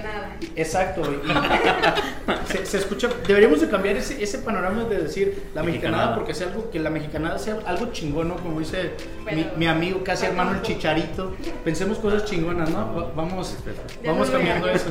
exacto. 0.55 1.01
y- 1.03 2.51
se, 2.51 2.65
se 2.65 2.77
escucha, 2.79 3.09
deberíamos 3.27 3.61
de 3.61 3.69
cambiar 3.69 3.95
ese, 3.97 4.21
ese 4.23 4.39
panorama 4.39 4.85
de 4.85 5.03
decir 5.03 5.43
la 5.53 5.61
mexicanada, 5.63 5.63
Mexicanada. 5.63 6.15
porque 6.15 6.33
sea 6.33 6.47
algo 6.47 6.69
que 6.71 6.79
la 6.79 6.89
mexicanada 6.89 7.37
sea 7.37 7.57
algo 7.65 7.91
chingón, 7.91 8.29
¿no? 8.29 8.37
Como 8.37 8.59
dice 8.59 8.91
mi, 9.19 9.23
Bueno. 9.23 9.51
mi 9.57 9.67
amigo, 9.67 10.03
casi 10.03 10.25
hermano 10.25 10.53
el 10.55 10.61
chicharito. 10.61 11.35
Pensemos 11.63 11.99
cosas 11.99 12.25
chingonas, 12.25 12.69
¿no? 12.69 12.93
Va- 12.95 13.11
Vamos, 13.15 13.55
vamos 14.03 14.29
cambiando 14.29 14.67
eso. 14.69 14.87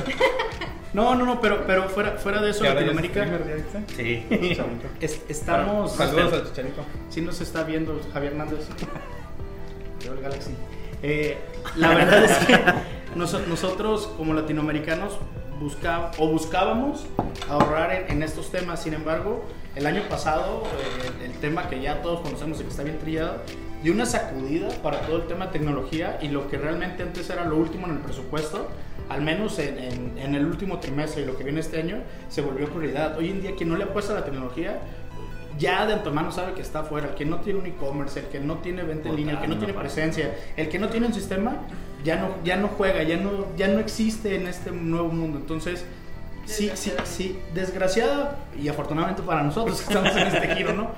No, 0.93 1.13
no, 1.15 1.25
no, 1.25 1.41
pero, 1.41 1.65
pero 1.67 1.89
fuera, 1.89 2.11
fuera 2.11 2.41
de 2.41 2.51
eso, 2.51 2.63
es 2.63 2.73
Latinoamérica. 2.73 3.27
Sí. 3.97 4.25
Es- 5.01 5.21
estamos. 5.27 5.91
Saludos 5.93 6.31
al 6.33 6.43
chicharito. 6.45 6.85
Sí 7.09 7.19
nos 7.21 7.41
está 7.41 7.63
viendo 7.63 7.99
Javier 8.13 8.31
Hernández. 8.31 8.59
Yo 10.05 10.13
el 10.13 10.21
Galaxy. 10.21 10.51
Eh, 11.03 11.37
la 11.75 11.89
verdad 11.89 12.23
es 12.23 12.37
que 12.45 12.59
nos- 13.15 13.47
nosotros 13.47 14.11
como 14.17 14.33
latinoamericanos 14.33 15.17
busca, 15.59 16.11
o 16.17 16.27
buscábamos 16.27 17.05
ahorrar 17.49 17.91
en, 17.93 18.11
en 18.17 18.23
estos 18.23 18.51
temas. 18.51 18.81
Sin 18.83 18.93
embargo, 18.93 19.43
el 19.75 19.85
año 19.87 20.01
pasado, 20.09 20.63
eh, 20.65 21.11
el, 21.25 21.31
el 21.31 21.37
tema 21.39 21.69
que 21.69 21.81
ya 21.81 22.01
todos 22.01 22.21
conocemos 22.21 22.59
y 22.59 22.63
que 22.63 22.69
está 22.69 22.83
bien 22.83 22.99
trillado, 22.99 23.37
dio 23.83 23.93
una 23.93 24.05
sacudida 24.05 24.69
para 24.81 24.99
todo 25.01 25.17
el 25.17 25.27
tema 25.27 25.45
de 25.47 25.51
tecnología 25.53 26.17
y 26.21 26.29
lo 26.29 26.47
que 26.49 26.57
realmente 26.57 27.03
antes 27.03 27.29
era 27.29 27.45
lo 27.45 27.57
último 27.57 27.85
en 27.87 27.93
el 27.93 27.99
presupuesto, 27.99 28.67
al 29.09 29.21
menos 29.21 29.59
en, 29.59 29.77
en- 29.77 30.17
en 30.17 30.35
el 30.35 30.45
último 30.45 30.79
trimestre 30.79 31.21
y 31.23 31.25
lo 31.25 31.37
que 31.37 31.43
viene 31.43 31.59
este 31.59 31.79
año, 31.79 31.97
se 32.29 32.41
volvió 32.41 32.67
prioridad. 32.69 33.17
Hoy 33.17 33.29
en 33.29 33.41
día 33.41 33.51
quien 33.55 33.69
no 33.69 33.75
le 33.77 33.83
apuesta 33.83 34.13
a 34.13 34.19
la 34.19 34.25
tecnología, 34.25 34.79
ya 35.57 35.85
de 35.85 35.93
antemano 35.93 36.31
sabe 36.31 36.53
que 36.53 36.61
está 36.61 36.79
afuera. 36.79 37.09
El 37.09 37.15
que 37.15 37.25
no 37.25 37.39
tiene 37.39 37.59
un 37.59 37.65
e-commerce, 37.65 38.19
el 38.19 38.27
que 38.27 38.39
no 38.39 38.55
tiene 38.55 38.83
venta 38.83 39.09
en 39.09 39.15
línea, 39.15 39.35
el 39.35 39.41
que 39.41 39.47
no 39.47 39.57
tiene 39.57 39.73
presencia, 39.73 40.35
el 40.57 40.69
que 40.69 40.79
no 40.79 40.89
tiene 40.89 41.07
un 41.07 41.13
sistema, 41.13 41.57
ya 42.03 42.17
no, 42.17 42.35
ya 42.43 42.57
no 42.57 42.67
juega, 42.67 43.03
ya 43.03 43.17
no, 43.17 43.47
ya 43.57 43.67
no 43.67 43.79
existe 43.79 44.35
en 44.35 44.47
este 44.47 44.71
nuevo 44.71 45.09
mundo. 45.09 45.37
Entonces, 45.37 45.85
sí, 46.45 46.71
sí, 46.75 46.93
sí, 47.03 47.39
desgraciada 47.53 48.37
y 48.61 48.67
afortunadamente 48.67 49.21
para 49.23 49.43
nosotros 49.43 49.81
que 49.81 49.93
estamos 49.93 50.15
en 50.15 50.27
este 50.27 50.55
giro, 50.55 50.73
¿no? 50.73 50.91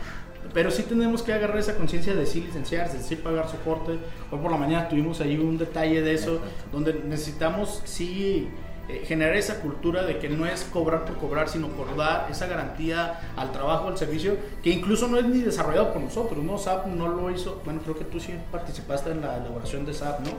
Pero 0.53 0.71
sí 0.71 0.83
tenemos 0.83 1.23
que 1.23 1.33
agarrar 1.33 1.57
esa 1.57 1.75
conciencia 1.75 2.15
de 2.15 2.25
sí 2.25 2.41
licenciarse, 2.41 2.97
de 2.97 3.03
sí 3.03 3.15
pagar 3.15 3.49
soporte. 3.49 3.91
Hoy 4.31 4.39
por 4.39 4.49
la 4.49 4.57
mañana 4.57 4.87
tuvimos 4.89 5.21
ahí 5.21 5.37
un 5.37 5.57
detalle 5.57 6.01
de 6.01 6.13
eso, 6.13 6.39
donde 6.71 6.93
necesitamos 6.93 7.81
sí 7.85 8.47
eh, 8.89 9.03
generar 9.05 9.35
esa 9.35 9.59
cultura 9.61 10.03
de 10.03 10.17
que 10.19 10.29
no 10.29 10.45
es 10.45 10.63
cobrar 10.63 11.03
por 11.05 11.17
cobrar, 11.17 11.49
sino 11.49 11.67
por 11.67 11.95
dar 11.97 12.27
esa 12.31 12.47
garantía 12.47 13.19
al 13.35 13.51
trabajo, 13.51 13.87
al 13.87 13.97
servicio, 13.97 14.37
que 14.63 14.69
incluso 14.69 15.07
no 15.07 15.17
es 15.17 15.25
ni 15.25 15.41
desarrollado 15.41 15.91
por 15.93 16.01
nosotros, 16.01 16.43
¿no? 16.43 16.57
SAP 16.57 16.87
no 16.87 17.07
lo 17.09 17.29
hizo, 17.31 17.61
bueno, 17.65 17.81
creo 17.83 17.97
que 17.97 18.05
tú 18.05 18.19
sí 18.19 18.33
participaste 18.51 19.11
en 19.11 19.21
la 19.21 19.37
elaboración 19.37 19.85
de 19.85 19.93
SAP, 19.93 20.19
¿no? 20.21 20.31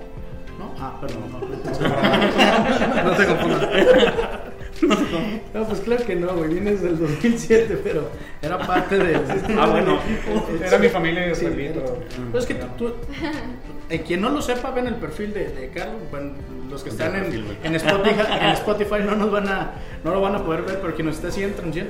¿No? 0.58 0.74
Ah, 0.80 0.98
perdón, 1.00 1.22
no. 1.30 1.38
No 1.38 3.10
te 3.16 3.26
confundas. 3.26 3.68
No, 5.54 5.64
pues 5.64 5.80
claro 5.80 6.04
que 6.04 6.16
no, 6.16 6.34
güey, 6.34 6.50
vienes 6.54 6.82
del 6.82 6.98
2007, 6.98 7.80
pero 7.82 8.08
era 8.42 8.58
parte 8.58 8.98
de... 8.98 9.16
Ah, 9.58 9.66
bueno. 9.70 9.98
Era 10.64 10.78
mi 10.78 10.88
familia 10.88 11.34
Sí, 11.34 11.44
israelí, 11.46 11.66
era- 11.66 11.74
pero- 11.84 12.00
Pues 12.32 12.44
es 12.44 12.48
que 12.48 12.54
tú, 12.54 12.66
tú- 12.76 12.94
eh, 13.90 14.02
quien 14.06 14.20
no 14.20 14.28
lo 14.30 14.40
sepa, 14.42 14.70
ven 14.70 14.86
el 14.86 14.94
perfil 14.96 15.32
de, 15.34 15.48
de 15.48 15.70
Carlos. 15.70 16.02
Bueno, 16.10 16.32
los 16.70 16.82
que 16.82 16.90
están 16.90 17.14
en, 17.16 17.56
en 17.62 17.74
Spotify, 17.76 18.20
en 18.40 18.48
Spotify 18.50 18.96
no 19.04 19.14
nos 19.16 19.30
van 19.30 19.48
a, 19.48 19.70
no 20.04 20.12
lo 20.12 20.20
van 20.20 20.34
a 20.34 20.44
poder 20.44 20.62
ver, 20.62 20.78
pero 20.80 20.94
quien 20.94 21.06
nos 21.06 21.16
está 21.16 21.28
haciendo 21.28 21.56
transmisión. 21.56 21.88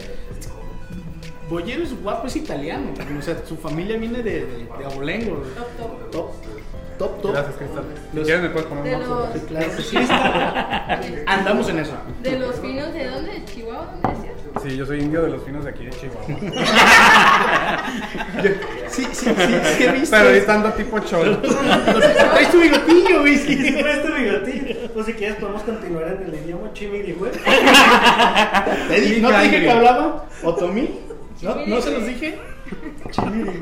Bollero 1.49 1.83
es 1.83 1.99
guapo, 2.03 2.27
es 2.27 2.37
italiano. 2.37 2.91
O 3.19 3.23
sea, 3.23 3.37
su 3.47 3.57
familia 3.57 3.97
viene 3.97 4.23
de, 4.23 4.45
de, 4.45 4.69
de 4.79 4.85
Abolengo. 4.85 5.43
Top, 5.57 5.67
top. 5.79 6.11
Top, 6.11 6.31
top, 6.99 7.23
top. 7.23 7.33
Gracias, 7.33 7.57
Cristal. 7.57 7.85
Los- 8.13 8.25
quieres 8.27 8.43
me 8.43 8.51
puedes 8.51 8.69
poner 8.69 8.85
De 8.85 8.97
un 8.97 9.09
los- 9.09 9.33
Sí, 9.33 9.41
claro 9.49 9.73
sí. 9.79 9.97
Andamos 11.27 11.69
en 11.71 11.79
eso. 11.79 11.93
De 12.23 12.39
los 12.39 12.55
finos, 12.61 12.93
¿de 12.93 13.07
dónde? 13.09 13.33
¿De 13.33 13.45
Chihuahua? 13.47 13.95
¿Dónde 14.03 14.29
decías? 14.29 14.63
Sí, 14.63 14.77
yo 14.77 14.85
soy 14.85 15.01
indio 15.01 15.23
de 15.23 15.31
los 15.31 15.43
finos 15.43 15.65
de 15.65 15.71
aquí 15.71 15.87
de 15.87 15.91
Chihuahua. 15.93 16.27
Sí, 19.37 19.44
sí, 19.44 19.85
sí, 19.94 20.06
sí. 20.06 20.08
Pero 20.10 20.29
estando 20.31 20.72
tipo 20.72 20.98
cholo. 21.00 21.38
Traes 21.38 22.50
tu 22.50 22.60
bigotillo, 22.60 23.20
güey. 23.20 23.37
Sí. 23.37 23.56
fue 23.81 23.92
este 23.92 24.10
bigotín, 24.10 24.76
pues 24.94 25.06
si 25.06 25.12
quieres 25.14 25.37
podemos 25.37 25.62
continuar 25.62 26.18
en 26.22 26.29
el 26.29 26.35
idioma 26.44 26.72
chimiri, 26.72 27.12
güey. 27.12 27.31
Te 28.88 29.00
di- 29.00 29.20
¿No 29.20 29.31
te 29.31 29.42
dije 29.42 29.60
que 29.60 29.70
hablaba? 29.70 30.24
¿Otomí? 30.42 30.90
¿No, 31.42 31.54
¿No 31.66 31.81
se 31.81 31.90
los 31.92 32.06
dije? 32.06 32.38
Chimiri, 33.10 33.58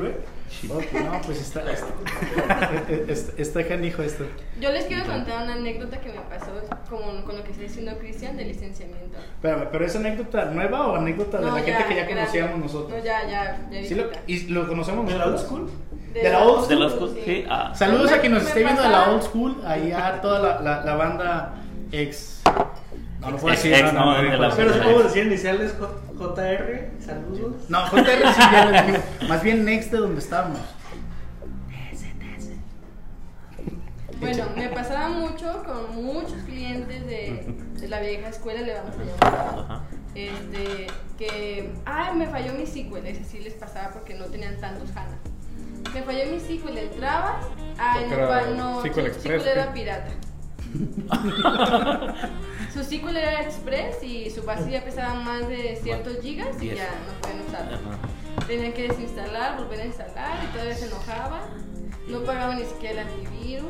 güey. 0.67 0.85
Ok, 0.85 0.93
no, 0.93 1.21
pues 1.21 1.41
está, 1.41 1.61
está, 3.07 3.41
está, 3.41 3.67
canijo 3.67 4.01
esto. 4.03 4.25
Yo 4.59 4.71
les 4.71 4.85
quiero 4.85 5.05
contar 5.05 5.43
una 5.43 5.53
anécdota 5.53 5.99
que 5.99 6.09
me 6.09 6.19
pasó 6.21 6.51
con, 6.89 7.23
con 7.23 7.37
lo 7.37 7.43
que 7.43 7.51
está 7.51 7.63
diciendo 7.63 7.97
Cristian 7.99 8.37
de 8.37 8.45
licenciamiento. 8.45 9.17
Espérame, 9.35 9.67
¿pero 9.71 9.85
es 9.85 9.95
anécdota 9.95 10.45
nueva 10.45 10.87
o 10.87 10.95
anécdota 10.95 11.37
de 11.39 11.45
No, 11.45 11.55
la 11.55 11.61
gente 11.63 11.83
que 11.85 11.95
ya 11.95 12.03
grande. 12.03 12.13
conocíamos 12.15 12.59
nosotros? 12.59 12.97
No, 12.97 13.03
ya, 13.05 13.27
ya, 13.27 13.67
ya. 13.71 13.83
¿Sí 13.85 13.95
lo. 13.95 14.05
¿Y 14.27 14.47
lo 14.47 14.67
conocemos 14.67 15.07
¿De 15.11 15.17
la 15.17 15.25
old 15.27 15.37
school? 15.39 15.69
¿De 16.13 16.29
la 16.29 16.43
old 16.43 16.67
¿De 16.67 16.75
school? 16.75 16.79
los 16.79 16.93
cos- 16.95 17.17
sí? 17.25 17.45
Ah. 17.49 17.71
Saludos 17.75 18.11
a 18.11 18.19
quien 18.19 18.33
nos 18.33 18.43
esté 18.43 18.63
viendo 18.63 18.81
de 18.81 18.89
la 18.89 19.09
old 19.11 19.21
school, 19.23 19.61
ahí 19.65 19.91
a 19.91 20.19
toda 20.21 20.39
la, 20.39 20.61
la, 20.61 20.83
la 20.83 20.95
banda 20.95 21.53
ex... 21.91 22.41
No, 23.19 23.31
no 23.31 23.37
puedo 23.37 23.55
decir, 23.55 23.73
ex, 23.73 23.93
no, 23.93 24.05
no, 24.05 24.21
no, 24.21 24.37
no, 24.49 24.55
Pero 24.55 24.73
si 24.73 24.79
puedo 24.79 25.03
decir 25.03 25.25
iniciales 25.25 25.73
J- 25.79 25.93
JR, 26.17 26.91
saludos. 27.03 27.69
No, 27.69 27.87
JR 27.87 28.33
sí 28.33 28.41
ya 28.51 28.81
digo. 28.83 28.97
Más 29.27 29.41
bien 29.43 29.65
next 29.65 29.91
de 29.91 29.97
donde 29.97 30.19
estábamos. 30.19 30.59
Bueno, 34.19 34.45
me 34.55 34.69
pasaba 34.69 35.09
mucho 35.09 35.63
con 35.63 35.95
muchos 36.03 36.41
clientes 36.47 37.05
de, 37.05 37.55
de 37.79 37.87
la 37.87 37.99
vieja 37.99 38.29
escuela, 38.29 38.61
le 38.61 38.73
vamos 38.73 38.95
a 38.95 39.03
llamar. 39.27 39.81
Este, 40.15 40.87
que, 41.19 41.71
ay, 41.85 42.15
me 42.15 42.25
falló 42.25 42.53
mi 42.53 42.65
SQL, 42.65 43.05
ese 43.05 43.23
sí 43.23 43.39
les 43.39 43.53
pasaba 43.53 43.89
porque 43.93 44.15
no 44.15 44.25
tenían 44.25 44.59
tantos 44.59 44.89
HANA. 44.95 45.17
Me 45.93 46.01
falló 46.01 46.19
mi 46.31 46.39
SQL, 46.39 46.77
entrabas, 46.79 47.45
ay, 47.77 48.05
Porque 48.09 48.53
no, 48.55 48.73
no, 48.81 48.81
SQL 48.81 49.05
Express, 49.05 49.41
SQL 49.43 49.47
era 49.49 49.65
¿qué? 49.67 49.79
pirata. 49.79 50.09
su 52.73 52.83
SQL 52.83 53.15
era 53.17 53.41
Express 53.41 54.03
y 54.03 54.29
su 54.29 54.43
base 54.43 54.69
ya 54.71 54.83
pesaba 54.83 55.15
más 55.15 55.47
de 55.47 55.77
ciertos 55.81 56.19
gigas 56.21 56.55
y 56.57 56.65
Diez. 56.69 56.77
ya 56.77 56.89
no 57.05 57.13
pueden 57.21 57.41
usarlo. 57.47 57.77
Tenían 58.47 58.73
que 58.73 58.87
desinstalar, 58.89 59.57
volver 59.57 59.81
a 59.81 59.85
instalar 59.85 60.43
y 60.43 60.47
todavía 60.53 60.75
se 60.75 60.85
enojaban. 60.87 61.41
No 62.07 62.19
pagaban 62.21 62.57
ni 62.59 62.65
siquiera 62.65 63.01
el 63.01 63.07
antivirus. 63.07 63.65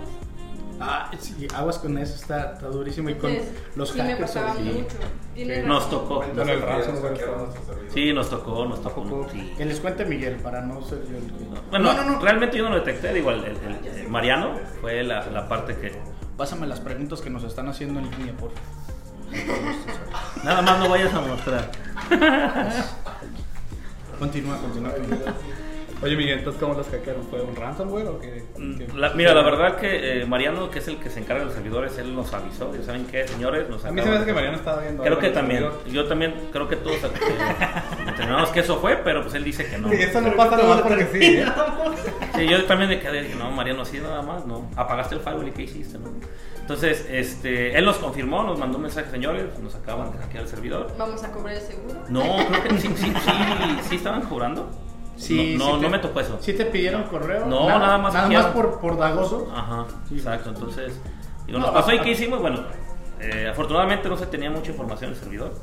Ah, 0.80 1.10
sí, 1.18 1.48
aguas 1.56 1.80
con 1.80 1.98
eso, 1.98 2.14
está, 2.14 2.54
está 2.54 2.68
durísimo. 2.68 3.10
Y 3.10 3.16
con 3.16 3.32
Entonces, 3.32 3.56
los 3.76 3.90
sí 3.90 3.98
me 4.00 4.12
hackers 4.12 4.36
ahorita. 4.38 4.60
mucho. 4.64 4.96
Tiene 5.34 5.64
Nos 5.64 5.90
tocó. 5.90 6.20
Con 6.20 6.40
el 6.50 6.50
estaba- 6.60 6.74
nuestros 6.74 7.00
servidores. 7.00 7.94
Sí, 7.94 8.14
nos 8.14 8.30
tocó, 8.30 8.66
nos 8.66 8.84
tocó. 8.84 9.28
Sí. 9.32 9.54
Que 9.58 9.66
les 9.66 9.80
cuente 9.80 10.06
Miguel 10.06 10.36
para 10.36 10.62
no 10.62 10.84
ser 10.84 11.00
yo 11.10 11.18
el 11.18 11.24
que- 11.24 11.60
Bueno, 11.72 11.94
no, 11.94 12.04
no, 12.04 12.12
no. 12.12 12.20
realmente 12.22 12.58
yo 12.60 12.66
no 12.66 12.70
lo 12.72 12.76
detecté, 12.84 13.12
digo, 13.12 13.32
el, 13.32 13.44
el- 13.44 13.58
el- 13.58 13.98
el 14.02 14.08
Mariano 14.10 14.52
fue 14.82 15.04
la, 15.04 15.26
la 15.28 15.48
parte 15.48 15.76
que... 15.78 16.00
Pásame 16.38 16.68
las 16.68 16.80
preguntas 16.80 17.22
que 17.22 17.30
nos 17.30 17.44
están 17.44 17.68
haciendo 17.68 18.00
en 18.00 18.12
línea, 18.12 18.34
por 18.38 18.52
favor. 18.52 18.78
Nada 20.44 20.62
más 20.62 20.80
no 20.80 20.90
vayas 20.90 21.14
a 21.14 21.22
mostrar. 21.22 21.72
Continúa, 24.20 24.58
continúa. 24.58 24.92
continúa. 24.94 25.34
Oye, 26.04 26.16
Miguel, 26.16 26.38
entonces, 26.40 26.62
¿cómo 26.62 26.76
los 26.76 26.88
hackearon? 26.90 27.24
¿Fue 27.24 27.42
un 27.42 27.56
ransomware 27.56 28.08
o 28.08 28.20
qué? 28.20 28.44
qué- 28.56 28.62
Mm, 28.62 28.98
La- 28.98 29.14
mira, 29.16 29.34
la 29.34 29.42
verdad 29.42 29.78
que 29.78 30.22
eh, 30.22 30.26
Mariano, 30.28 30.70
que 30.70 30.78
es 30.80 30.88
el 30.88 30.98
que 30.98 31.10
se 31.10 31.20
encarga 31.20 31.40
de 31.40 31.46
los 31.46 31.56
servidores, 31.56 31.98
él 31.98 32.16
nos 32.16 32.32
avisó. 32.34 32.72
¿y 32.80 32.84
¿Saben 32.86 33.06
qué, 33.06 33.28
señores? 33.28 33.68
Nos 33.68 33.84
A 33.84 33.92
mí 33.92 34.02
se 34.04 34.08
me 34.10 34.16
hace 34.18 34.26
que 34.28 34.34
Mariano 34.34 34.58
estaba 34.58 34.82
viendo. 34.82 35.02
Creo 35.04 35.18
que 35.18 35.30
también. 35.32 35.64
servidor. 35.64 35.88
Yo 35.92 36.06
también 36.06 36.36
creo 36.52 36.68
que 36.70 36.76
todos 36.76 36.98
eh, 37.04 37.10
entendimos 38.08 38.50
que 38.50 38.60
eso 38.60 38.78
fue, 38.78 38.98
pero 38.98 39.24
pues 39.24 39.34
él 39.34 39.44
dice 39.44 39.66
que 39.68 39.78
no. 39.80 39.90
Sí, 39.90 39.96
eso 39.96 40.22
no 40.22 40.36
pasa 40.36 40.58
nomás 40.58 40.82
porque 40.82 41.06
sí. 41.12 41.38
¿eh? 41.38 41.46
Sí, 42.36 42.48
yo 42.48 42.64
también 42.66 42.90
me 42.92 43.00
quedé, 43.00 43.24
dije, 43.24 43.36
no, 43.36 43.50
Mariano, 43.50 43.84
sí, 43.84 44.00
nada 44.00 44.22
más, 44.22 44.46
no. 44.46 44.70
Apagaste 44.76 45.16
el 45.16 45.22
firewall 45.22 45.48
y 45.48 45.52
¿qué 45.52 45.64
hiciste, 45.64 45.98
no? 45.98 46.12
Entonces, 46.60 47.08
este, 47.10 47.76
él 47.76 47.86
nos 47.86 47.96
confirmó, 47.98 48.44
nos 48.44 48.60
mandó 48.60 48.78
un 48.78 48.84
mensaje, 48.84 49.10
señores, 49.10 49.58
nos 49.60 49.74
acaban 49.74 50.12
de 50.12 50.20
hackear 50.20 50.44
el 50.44 50.50
servidor. 50.50 50.92
Vamos 51.00 51.24
a 51.24 51.32
cobrar 51.32 51.56
el 51.56 51.62
seguro. 51.62 51.96
No, 52.10 52.22
creo 52.50 52.64
que 52.64 52.78
sí, 52.78 52.90
sí, 52.96 53.12
sí, 53.26 53.32
sí 53.90 53.96
estaban 53.96 54.22
cobrando. 54.22 54.70
Sí, 55.18 55.56
no, 55.58 55.74
no, 55.74 55.76
te- 55.78 55.84
no 55.84 55.90
me 55.90 56.00
tocó 56.00 56.20
eso. 56.20 56.38
¿Sí 56.40 56.54
te 56.54 56.66
pidieron 56.66 57.04
correo? 57.04 57.46
No, 57.46 57.68
nada 57.68 57.98
más 57.98 58.14
Nada 58.14 58.30
más 58.30 58.46
por, 58.48 58.80
por 58.80 58.98
dagoso. 58.98 59.52
Ajá, 59.56 59.86
Sí. 60.08 60.16
exacto. 60.16 60.50
Entonces, 60.50 61.00
digo, 61.46 61.60
No, 61.60 61.66
nos 61.66 61.74
pasó 61.76 61.92
y 61.94 62.00
qué 62.00 62.12
hicimos. 62.12 62.40
Bueno, 62.40 62.62
eh, 63.20 63.48
afortunadamente 63.52 64.08
no 64.10 64.18
se 64.18 64.28
tenía 64.28 64.50
mucha 64.52 64.72
información 64.72 65.10
en 65.12 65.16
el 65.18 65.22
servidor. 65.22 65.54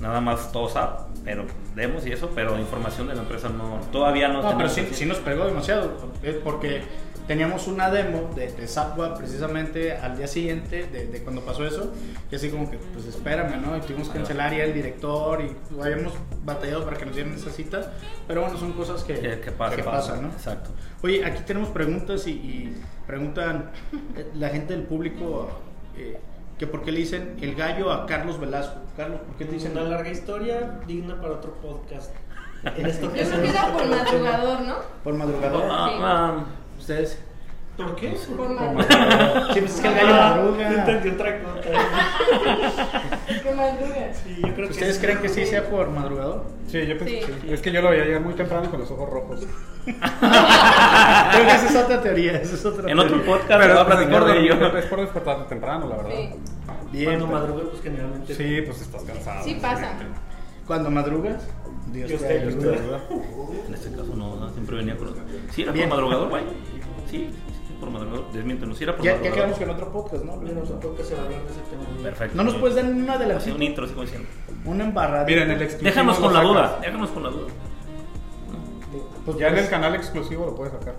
Nada 0.00 0.20
más 0.20 0.50
todo 0.52 0.68
SAP, 0.68 1.08
pero 1.24 1.44
demos 1.74 2.06
y 2.06 2.12
eso, 2.12 2.30
pero 2.34 2.58
información 2.58 3.06
de 3.08 3.14
la 3.14 3.22
empresa 3.22 3.48
no, 3.50 3.80
todavía 3.92 4.28
no. 4.28 4.42
No, 4.42 4.56
pero 4.56 4.68
sí, 4.68 4.86
sí 4.92 5.04
nos 5.06 5.18
pegó 5.18 5.44
demasiado. 5.46 5.92
Porque 6.42 6.82
teníamos 7.26 7.68
una 7.68 7.90
demo 7.90 8.30
de, 8.34 8.50
de 8.50 8.66
precisamente 9.16 9.92
al 9.96 10.16
día 10.16 10.26
siguiente 10.26 10.86
de, 10.86 11.06
de 11.06 11.22
cuando 11.22 11.42
pasó 11.42 11.64
eso. 11.66 11.92
Y 12.30 12.34
así 12.36 12.48
como 12.50 12.70
que, 12.70 12.78
pues 12.78 13.04
espérame, 13.06 13.60
¿no? 13.60 13.76
Y 13.76 13.80
tuvimos 13.80 14.08
que 14.08 14.18
cancelar 14.18 14.52
ya 14.56 14.64
el 14.64 14.72
director 14.74 15.40
y 15.42 15.54
habíamos 15.80 16.14
batallado 16.44 16.84
para 16.84 16.96
que 16.96 17.04
nos 17.06 17.14
dieran 17.14 17.34
esa 17.34 17.50
cita. 17.50 17.92
Pero 18.26 18.40
bueno, 18.42 18.56
son 18.58 18.72
cosas 18.72 19.04
que, 19.04 19.14
Que- 19.20 19.40
que 19.40 19.50
pasa. 19.52 19.76
que 19.76 19.82
pasan, 19.84 20.22
¿no? 20.22 20.28
Exacto. 20.28 20.70
Oye, 21.02 21.24
aquí 21.24 21.42
tenemos 21.46 21.68
preguntas 21.68 22.26
y, 22.26 22.30
y 22.32 22.82
preguntan 23.06 23.70
eh, 24.16 24.26
la 24.34 24.48
gente 24.48 24.72
del 24.72 24.84
público 24.84 25.48
eh, 25.96 26.18
que 26.60 26.66
por 26.66 26.82
qué 26.82 26.92
le 26.92 26.98
dicen 26.98 27.38
el 27.40 27.54
gallo 27.54 27.90
a 27.90 28.04
Carlos 28.04 28.38
Velasco. 28.38 28.80
Carlos, 28.94 29.20
¿por 29.26 29.34
qué 29.36 29.46
te 29.46 29.52
dicen 29.52 29.72
una 29.72 29.80
larga 29.80 30.10
historia 30.10 30.78
digna 30.86 31.18
para 31.18 31.32
otro 31.32 31.54
podcast. 31.54 32.14
En 32.76 32.84
esta 32.84 33.06
Yo 33.06 33.12
creo 33.12 33.24
ocasión 33.24 33.42
que 33.42 33.48
era 33.48 33.72
por 33.72 33.86
madrugador, 33.88 34.60
¿no? 34.60 34.74
por 35.02 35.14
madrugador? 35.14 35.62
Ah, 35.70 35.88
Sí. 35.88 35.98
ah, 36.04 36.44
¿Ustedes? 36.78 37.18
¿Por 37.82 37.96
qué? 37.96 38.16
Por 38.36 38.48
madrugador. 38.50 39.54
Sí, 39.54 39.60
pues 39.60 39.74
es 39.74 39.80
que 39.80 39.88
el 39.88 39.94
gallo 39.94 40.12
madruga. 40.14 40.68
Entendí 40.74 41.08
otra 41.10 41.42
cosa. 41.42 41.60
¿Qué 43.42 43.54
madrugas? 43.54 44.16
Sí, 44.24 44.36
yo 44.36 44.54
creo 44.54 44.66
que 44.66 44.72
¿Ustedes 44.72 44.96
sí. 44.96 45.00
creen 45.02 45.18
que 45.18 45.28
sí 45.28 45.46
sea 45.46 45.68
por 45.70 45.90
madrugador? 45.90 46.44
Sí, 46.68 46.86
yo 46.86 46.98
pensé 46.98 47.20
Sí. 47.20 47.26
que 47.26 47.32
sí. 47.40 47.52
Es 47.52 47.60
que 47.62 47.72
yo 47.72 47.82
lo 47.82 47.90
veía 47.90 48.04
llegar 48.04 48.20
muy 48.22 48.34
temprano 48.34 48.64
y 48.66 48.68
con 48.68 48.80
los 48.80 48.90
ojos 48.90 49.08
rojos. 49.10 49.40
Creo 49.86 51.46
que 51.46 51.52
esa 51.54 51.66
es 51.68 51.76
otra 51.76 52.00
teoría. 52.02 52.32
Esa 52.36 52.54
es 52.54 52.64
otra 52.64 52.90
En 52.90 52.98
otro 52.98 53.22
podcast 53.24 53.48
Pero 53.48 53.74
va 53.74 53.80
a 53.80 53.82
es 53.82 53.86
platicar 53.88 54.24
de 54.26 54.38
ello. 54.40 54.76
es 54.76 54.84
por 54.86 55.00
despertarte 55.00 55.44
temprano, 55.48 55.88
la 55.88 55.96
verdad. 55.96 56.10
Sí. 56.14 56.30
Bien, 56.92 57.04
Cuando 57.06 57.26
pero- 57.26 57.38
madrugo, 57.38 57.70
pues 57.70 57.82
generalmente. 57.82 58.34
Sí, 58.34 58.62
pues 58.66 58.80
estás 58.82 59.02
cansado. 59.04 59.44
Sí 59.44 59.54
pasa. 59.60 59.92
Cuando 60.66 60.90
madrugas, 60.90 61.42
Dios, 61.92 62.08
te 62.20 62.38
ayuda. 62.40 62.76
En 63.66 63.74
este 63.74 63.90
caso 63.90 64.14
no, 64.16 64.36
no, 64.36 64.50
siempre 64.50 64.76
venía 64.76 64.96
con... 64.96 65.14
Sí, 65.50 65.62
era 65.62 65.72
Bien. 65.72 65.88
madrugador, 65.88 66.28
güey. 66.28 66.42
Sí, 67.10 67.28
por 67.80 67.90
madrugador. 67.90 68.30
Desmiéntenos, 68.32 68.76
sí 68.78 68.84
era 68.84 68.94
por 68.94 69.04
Ya, 69.04 69.20
ya 69.20 69.32
quedamos 69.32 69.58
con 69.58 69.70
otro 69.70 69.90
podcast, 69.92 70.24
¿no? 70.24 70.34
En 70.46 70.58
otro 70.58 70.78
podcast 70.78 71.08
se 71.08 71.14
va 71.16 71.22
a 71.22 71.24
hablar 71.24 71.40
de 71.42 71.50
ese 71.50 71.60
tema. 71.62 72.02
Perfecto. 72.02 72.36
¿No 72.36 72.44
nos 72.44 72.54
puedes 72.54 72.76
dar 72.76 72.84
una 72.84 73.18
de 73.18 73.26
las 73.26 73.46
un 73.46 73.62
intro, 73.62 73.84
así 73.84 73.94
como 73.94 74.04
diciendo. 74.04 74.28
Una 74.64 74.84
embarrada. 74.84 75.24
Miren, 75.24 75.50
el 75.50 75.62
exclusivo. 75.62 75.88
Déjanos 75.90 76.18
con 76.18 76.34
la 76.34 76.42
duda, 76.42 76.78
déjanos 76.80 77.10
con 77.10 77.22
la 77.22 77.30
duda. 77.30 77.46
Pues, 79.24 79.38
Ya 79.38 79.48
en 79.48 79.52
pues, 79.54 79.64
el 79.64 79.70
canal 79.70 79.94
exclusivo 79.94 80.46
lo 80.46 80.54
puedes 80.54 80.72
sacar. 80.72 80.94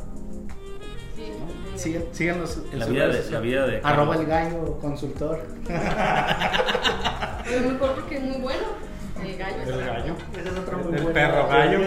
Sí. 1.16 1.32
sigan- 1.76 2.04
Síganos 2.12 2.60
en 2.72 2.80
La 2.80 2.86
vida 2.86 3.08
de- 3.08 3.30
la 3.32 3.40
vida 3.40 3.68
de 3.68 3.82
Arroba 3.84 4.16
el 4.16 4.26
gallo 4.26 4.78
consultor. 4.80 5.40
A 5.70 7.44
lo 7.62 7.72
mejor 7.72 7.92
porque 7.96 8.18
es 8.18 8.24
muy 8.24 8.38
bueno. 8.42 8.62
El 9.24 9.38
gallo. 9.38 9.58
El 9.64 9.86
gallo. 9.86 10.16
Esa 10.40 10.50
es 10.50 10.58
otra 10.58 10.78
muy 10.78 10.96
El 10.96 11.04
buena. 11.04 11.14
perro 11.14 11.48
gallo. 11.48 11.80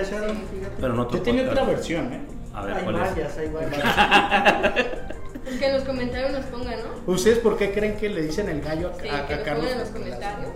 Pero 0.81 0.93
no 0.95 1.11
Yo 1.11 1.23
tenía 1.23 1.49
otra 1.51 1.65
versión, 1.65 2.13
¿eh? 2.13 2.21
A 2.55 2.63
ver, 2.65 2.77
Hay 2.77 2.85
¿cuál 2.85 2.97
es? 2.97 3.01
varias, 3.03 3.39
hay 3.39 3.49
varias. 3.49 3.83
Pues 5.45 5.59
que 5.59 5.67
en 5.67 5.75
los 5.75 5.85
comentarios 5.85 6.33
nos 6.33 6.45
pongan, 6.47 6.77
¿no? 6.79 7.13
¿Ustedes 7.13 7.39
por 7.41 7.59
qué 7.59 7.71
creen 7.71 7.97
que 7.99 8.09
le 8.09 8.23
dicen 8.23 8.49
el 8.49 8.63
gallo 8.63 8.91
a, 8.91 8.95
Sí, 9.03 9.09
a- 9.09 9.19
a 9.19 9.27
que 9.27 9.35
nos 9.37 9.45
Carlos? 9.45 9.71
en 9.73 9.79
los 9.79 9.89
comentarios. 9.91 10.51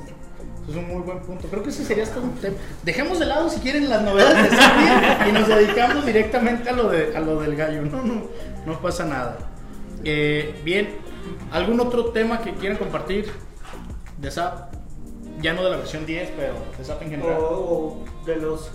Es 0.67 0.75
un 0.77 0.89
muy 0.89 1.03
buen 1.03 1.21
punto. 1.21 1.47
Creo 1.49 1.63
que 1.63 1.69
ese 1.69 1.85
sería 1.85 2.05
hasta 2.05 2.21
un 2.21 2.33
tema. 2.37 2.57
Dejemos 2.85 3.19
de 3.19 3.27
lado 3.27 3.51
si 3.51 3.61
quieren 3.61 3.91
las 3.91 4.01
novedades 4.01 4.51
de 4.51 4.57
Sapien 4.57 5.29
y 5.29 5.33
nos 5.33 5.47
dedicamos 5.47 6.07
directamente 6.07 6.71
a 6.71 6.73
lo, 6.73 6.89
de, 6.89 7.15
a 7.15 7.21
lo 7.21 7.39
del 7.39 7.55
gallo. 7.55 7.83
No, 7.83 8.03
no, 8.03 8.23
no 8.65 8.81
pasa 8.81 9.05
nada. 9.05 9.37
Eh, 10.05 10.59
bien, 10.65 10.89
¿algún 11.53 11.81
otro 11.81 12.07
tema 12.07 12.41
que 12.41 12.55
quieran 12.55 12.79
compartir 12.79 13.31
de 14.17 14.31
SAP? 14.31 14.73
Ya 15.43 15.53
no 15.53 15.63
de 15.65 15.71
la 15.71 15.77
versión 15.77 16.07
10, 16.07 16.31
pero 16.35 16.55
de 16.79 16.85
SAP 16.85 17.03
en 17.03 17.11
general. 17.11 17.37
o 17.41 18.05
de 18.25 18.37
los. 18.37 18.71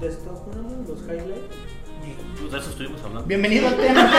de 0.00 0.08
estos, 0.08 0.38
¿cómo 0.40 0.52
se 0.52 0.58
llaman? 0.60 0.84
Los 0.88 1.00
highlights. 1.00 1.56
Pues 2.38 2.52
de 2.52 2.58
eso 2.58 2.70
estuvimos 2.70 3.00
hablando. 3.02 3.26
Bienvenido 3.26 3.68
al 3.68 3.76
tema, 3.76 4.10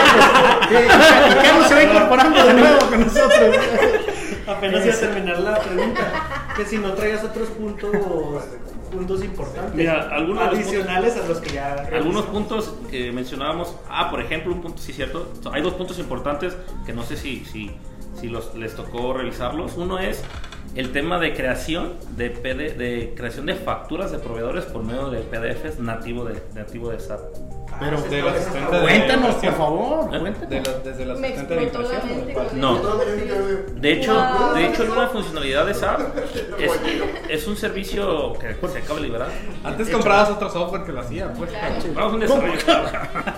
Carlos. 1.42 1.68
Se 1.68 1.74
va 1.74 1.82
incorporando 1.82 2.46
de 2.46 2.54
nuevo 2.54 2.78
con 2.88 3.00
nosotros. 3.00 3.56
Apenas 4.46 4.86
iba 4.86 4.94
a 4.94 4.98
terminar 4.98 5.38
la 5.40 5.58
pregunta. 5.60 6.48
Que 6.56 6.64
si 6.64 6.78
no 6.78 6.92
traías 6.94 7.24
otros 7.24 7.48
puntos. 7.50 7.92
puntos 8.90 9.24
importantes. 9.24 9.74
Mira, 9.74 10.08
algunos 10.10 10.48
adicionales 10.48 11.16
a 11.16 11.26
los 11.26 11.38
que 11.38 11.54
ya. 11.54 11.88
Algunos 11.92 12.24
puntos 12.26 12.74
que 12.90 13.12
mencionábamos, 13.12 13.74
ah, 13.90 14.10
por 14.10 14.20
ejemplo, 14.20 14.52
un 14.52 14.62
punto, 14.62 14.78
sí, 14.80 14.92
cierto, 14.92 15.30
hay 15.52 15.62
dos 15.62 15.74
puntos 15.74 15.98
importantes 15.98 16.56
que 16.86 16.92
no 16.92 17.02
sé 17.02 17.16
si, 17.16 17.44
si, 17.44 17.72
si 18.18 18.28
los, 18.28 18.54
les 18.54 18.74
tocó 18.74 19.12
revisarlos. 19.12 19.76
Uno 19.76 19.98
es 19.98 20.22
el 20.76 20.92
tema 20.92 21.18
de 21.18 21.34
creación 21.34 21.94
de, 22.16 22.30
PD, 22.30 22.74
de 22.74 23.14
creación 23.16 23.46
de 23.46 23.54
facturas 23.54 24.12
de 24.12 24.18
proveedores 24.18 24.64
por 24.66 24.82
medio 24.82 25.10
de 25.10 25.20
PDFs 25.20 25.78
nativo 25.80 26.24
de, 26.24 26.40
nativo 26.54 26.90
de 26.90 27.00
SAP. 27.00 27.20
Pero 27.78 28.00
De 28.00 28.22
los 28.22 28.32
asistentes 28.32 28.70
de 28.72 28.80
cuéntanos, 28.80 29.34
por 29.34 29.52
favor, 29.54 30.14
¿Eh? 30.14 30.20
cuéntanos. 30.20 30.48
De 30.50 30.60
los- 30.60 30.84
desde 30.84 31.04
los 31.04 31.18
Me 31.20 31.26
asistentes 31.28 31.48
de 31.48 31.56
la 31.56 31.62
impresión. 32.32 32.60
No. 32.60 32.78
De 33.74 33.92
hecho, 33.92 34.14
Wow. 34.14 34.54
de 34.54 34.66
hecho, 34.66 34.84
en 34.84 34.90
una 34.92 35.08
funcionalidad 35.08 35.66
de 35.66 35.74
SAP 35.74 36.00
es, 36.58 36.72
es 37.28 37.46
un 37.46 37.56
servicio 37.56 38.32
que 38.34 38.54
se 38.68 38.78
acaba 38.78 38.98
de 39.00 39.06
liberar. 39.06 39.28
Antes 39.64 39.90
comprabas 39.90 40.30
otro 40.30 40.48
software 40.48 40.84
que 40.84 40.92
lo 40.92 41.00
hacía, 41.00 41.30
pues. 41.34 41.50
Claro. 41.50 41.74
Vamos 41.94 42.12
a 42.12 42.14
un 42.14 42.20
desarrollo. 42.20 42.52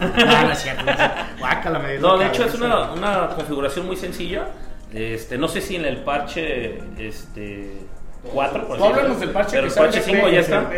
No, 0.01 0.43
no 0.47 0.53
es 0.53 0.65
es 0.65 1.71
la 1.71 1.79
de 2.19 2.27
hecho 2.27 2.45
es 2.45 2.55
una, 2.55 2.93
una 2.93 3.29
configuración 3.35 3.87
muy 3.87 3.97
sencilla. 3.97 4.49
Este, 4.93 5.37
no 5.37 5.49
sé 5.49 5.61
si 5.61 5.77
en 5.77 5.85
el 5.85 5.99
parche 5.99 6.79
este 6.99 7.73
4, 8.33 8.67
por 8.69 8.77
háblanos 8.83 9.21
del 9.21 9.31
parche 9.31 9.57
pero 9.57 9.63
que 9.63 9.69
el 9.69 9.75
parche 9.75 9.99
de 10.01 10.05
5 10.05 10.29
ya 10.29 10.41
está. 10.41 10.61
¿no? 10.63 10.69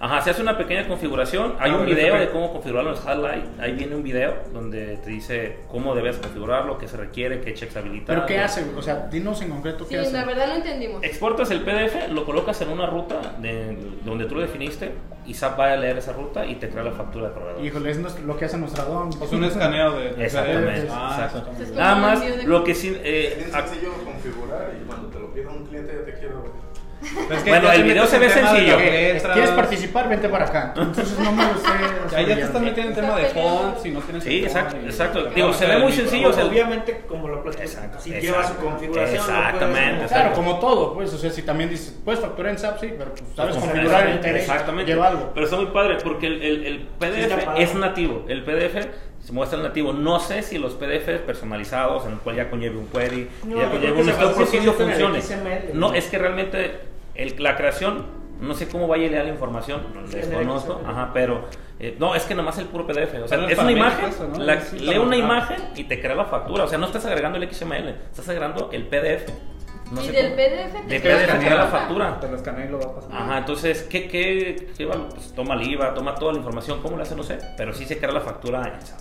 Ajá, 0.00 0.20
se 0.22 0.30
hace 0.30 0.42
una 0.42 0.56
pequeña 0.56 0.86
configuración. 0.88 1.54
Hay 1.58 1.70
Ah, 1.70 1.76
un 1.76 1.86
video 1.86 2.16
de 2.18 2.30
cómo 2.30 2.52
configurarlo 2.52 2.94
en 2.94 2.96
highlight. 3.02 3.60
Ahí 3.60 3.72
viene 3.72 3.94
un 3.96 4.02
video 4.02 4.34
donde 4.52 4.96
te 4.98 5.10
dice 5.10 5.56
cómo 5.68 5.94
debes 5.94 6.16
configurarlo, 6.16 6.78
qué 6.78 6.88
se 6.88 6.96
requiere, 6.96 7.40
qué 7.40 7.54
checks 7.54 7.76
habilitar. 7.76 8.14
¿Pero 8.16 8.26
qué 8.26 8.38
hace? 8.38 8.64
O 8.76 8.82
sea, 8.82 9.08
dinos 9.10 9.40
en 9.42 9.50
concreto 9.50 9.84
Sí, 9.84 9.90
qué 9.90 9.98
hace. 10.00 10.12
la 10.12 10.24
verdad 10.24 10.46
no 10.48 10.54
entendimos. 10.56 11.02
Exportas 11.02 11.50
el 11.50 11.60
PDF, 11.62 12.08
lo 12.10 12.24
colocas 12.24 12.60
en 12.62 12.70
una 12.70 12.86
ruta 12.86 13.20
de, 13.38 13.76
donde 14.04 14.24
tú 14.26 14.36
lo 14.36 14.40
definiste 14.40 14.92
y 15.26 15.34
SAP 15.34 15.58
va 15.60 15.72
a 15.72 15.76
leer 15.76 15.98
esa 15.98 16.12
ruta 16.12 16.46
y 16.46 16.54
te 16.56 16.68
crea 16.70 16.82
la 16.82 16.92
factura 16.92 17.28
de 17.28 17.34
proveedor. 17.34 17.64
Híjole, 17.64 17.90
es 17.90 17.98
lo 18.24 18.36
que 18.36 18.46
hace 18.46 18.56
nuestra 18.56 18.84
don. 18.84 19.10
Es 19.10 19.32
un 19.32 19.44
escaneo 19.44 19.92
de. 19.98 20.14
de 20.14 20.24
Exactamente. 20.24 20.88
Ah. 20.90 21.28
Es 21.28 21.66
como 21.68 21.78
Nada 21.78 21.94
más, 21.96 22.44
lo 22.46 22.64
que 22.64 22.74
sí... 22.74 22.88
Es 22.88 22.96
eh, 23.04 23.50
ac- 23.52 23.66
sencillo 23.68 23.92
configurar 24.04 24.72
y 24.80 24.86
cuando 24.86 25.08
te 25.08 25.18
lo 25.18 25.32
pida 25.32 25.50
un 25.50 25.64
cliente 25.66 25.79
es 27.30 27.42
que 27.42 27.50
Bueno, 27.50 27.72
el 27.72 27.82
video 27.84 28.06
se 28.06 28.18
ve 28.18 28.30
sencillo. 28.30 28.76
¿Quieres 28.76 29.50
participar? 29.50 30.08
Vente 30.08 30.28
para 30.28 30.44
acá. 30.46 30.74
Entonces 30.76 31.18
no 31.18 31.32
me 31.32 31.42
lo 31.44 31.54
sé. 31.58 31.68
Ya, 32.12 32.22
ya 32.22 32.34
te 32.36 32.42
estás 32.42 32.62
metiendo 32.62 32.90
en 32.90 32.94
tema 33.06 33.16
de 33.16 33.24
fonts 33.26 33.86
y 33.86 33.90
no 33.90 34.00
tienes 34.00 34.24
Sí, 34.24 34.44
exacto, 34.44 34.76
exacto. 34.76 35.24
Digo, 35.34 35.52
se 35.52 35.66
ve 35.66 35.78
muy 35.78 35.92
sencillo, 35.92 36.28
o 36.28 36.32
sea, 36.32 36.44
obviamente, 36.46 37.02
como 37.08 37.28
lo 37.28 37.42
platicamos, 37.42 37.72
Exacto, 37.74 38.00
si 38.00 38.10
exacto. 38.14 38.26
lleva 38.26 38.48
su 38.48 38.56
configuración, 38.56 39.16
Exactamente. 39.16 40.06
Claro, 40.06 40.32
como 40.34 40.58
todo, 40.58 40.94
pues, 40.94 41.12
o 41.12 41.18
sea, 41.18 41.30
si 41.30 41.42
también 41.42 41.70
dices, 41.70 41.96
puedes 42.04 42.20
facturar 42.20 42.52
en 42.52 42.58
SAP, 42.58 42.80
sí, 42.80 42.92
pero 42.96 43.10
pues, 43.12 43.24
sabes 43.36 43.56
configurar 43.56 44.06
el 44.08 44.16
interés, 44.16 44.42
Exactamente. 44.42 44.90
lleva 44.92 45.08
algo. 45.08 45.30
Pero 45.34 45.46
está 45.46 45.56
muy 45.56 45.66
padre 45.66 45.96
porque 46.02 46.26
el, 46.26 46.42
el- 46.42 46.66
el 46.66 46.78
PDF 46.98 47.48
es 47.56 47.74
nativo. 47.74 48.24
El 48.28 48.42
PDF 48.44 48.86
se 49.20 49.32
muestra 49.32 49.58
el 49.58 49.64
nativo. 49.64 49.92
No 49.92 50.18
sé 50.20 50.42
si 50.42 50.58
los 50.58 50.74
PDFs 50.74 51.20
personalizados, 51.26 52.06
en 52.06 52.12
el 52.12 52.18
cual 52.18 52.36
ya 52.36 52.48
conlleve 52.50 52.76
un 52.78 52.86
query, 52.86 53.28
No, 53.44 53.58
ya 53.58 53.68
conlleve 53.70 54.00
un 54.00 54.08
el 54.08 54.14
funcione. 54.14 55.20
No, 55.74 55.92
es 55.94 56.06
que 56.06 56.18
realmente 56.18 56.89
el- 57.14 57.42
la 57.42 57.56
creación, 57.56 58.06
no 58.40 58.54
sé 58.54 58.68
cómo 58.68 58.86
vaya 58.88 59.06
a 59.06 59.10
leer 59.10 59.24
la 59.24 59.30
información, 59.32 59.82
Sí, 60.08 60.16
desconozco, 60.16 60.80
ajá, 60.86 61.10
pero 61.12 61.44
eh, 61.78 61.96
no, 61.98 62.14
es 62.14 62.24
que 62.24 62.34
nomás 62.34 62.58
el 62.58 62.66
puro 62.66 62.86
PDF. 62.86 63.22
O 63.22 63.28
sea, 63.28 63.38
Pero 63.38 63.48
es 63.48 63.58
una 63.58 63.72
imagen, 63.72 64.04
es 64.08 64.14
eso, 64.14 64.28
¿no? 64.28 64.38
la- 64.44 64.54
Es 64.54 64.72
lee 64.74 64.98
una 64.98 65.16
imagen 65.16 65.56
y 65.76 65.84
te 65.84 66.00
crea 66.00 66.14
la 66.14 66.24
factura. 66.26 66.64
O 66.64 66.68
sea, 66.68 66.78
no 66.78 66.86
estás 66.86 67.04
agregando 67.06 67.38
el 67.38 67.44
XML, 67.52 67.90
estás 68.10 68.28
agregando 68.28 68.68
el 68.72 68.86
PDF. 68.86 69.32
No 69.90 70.00
y 70.00 70.04
sé 70.06 70.12
del 70.12 70.24
cómo. 70.26 70.36
PDF 70.36 70.72
te 70.86 70.94
De 70.94 71.00
PDF 71.00 71.38
te 71.38 71.50
la 71.50 71.66
factura. 71.66 72.20
Te 72.20 72.28
lo 72.28 72.36
escanea 72.36 72.64
y 72.64 72.68
lo 72.68 72.78
va 72.78 72.86
a 72.86 72.94
pasar. 72.94 73.10
Ajá, 73.12 73.38
entonces, 73.38 73.82
¿qué, 73.90 74.08
qué, 74.08 74.70
qué 74.78 74.86
pues, 74.86 75.32
toma 75.34 75.54
el 75.54 75.62
IVA, 75.68 75.94
toma 75.94 76.14
toda 76.14 76.32
la 76.32 76.38
información, 76.38 76.80
¿cómo 76.80 76.96
lo 76.96 77.02
hace? 77.02 77.16
No 77.16 77.22
sé, 77.24 77.38
pero 77.56 77.72
sí 77.74 77.84
se 77.86 77.98
crea 77.98 78.12
la 78.12 78.20
factura 78.20 78.62
en 78.74 78.80
SAP. 78.86 79.00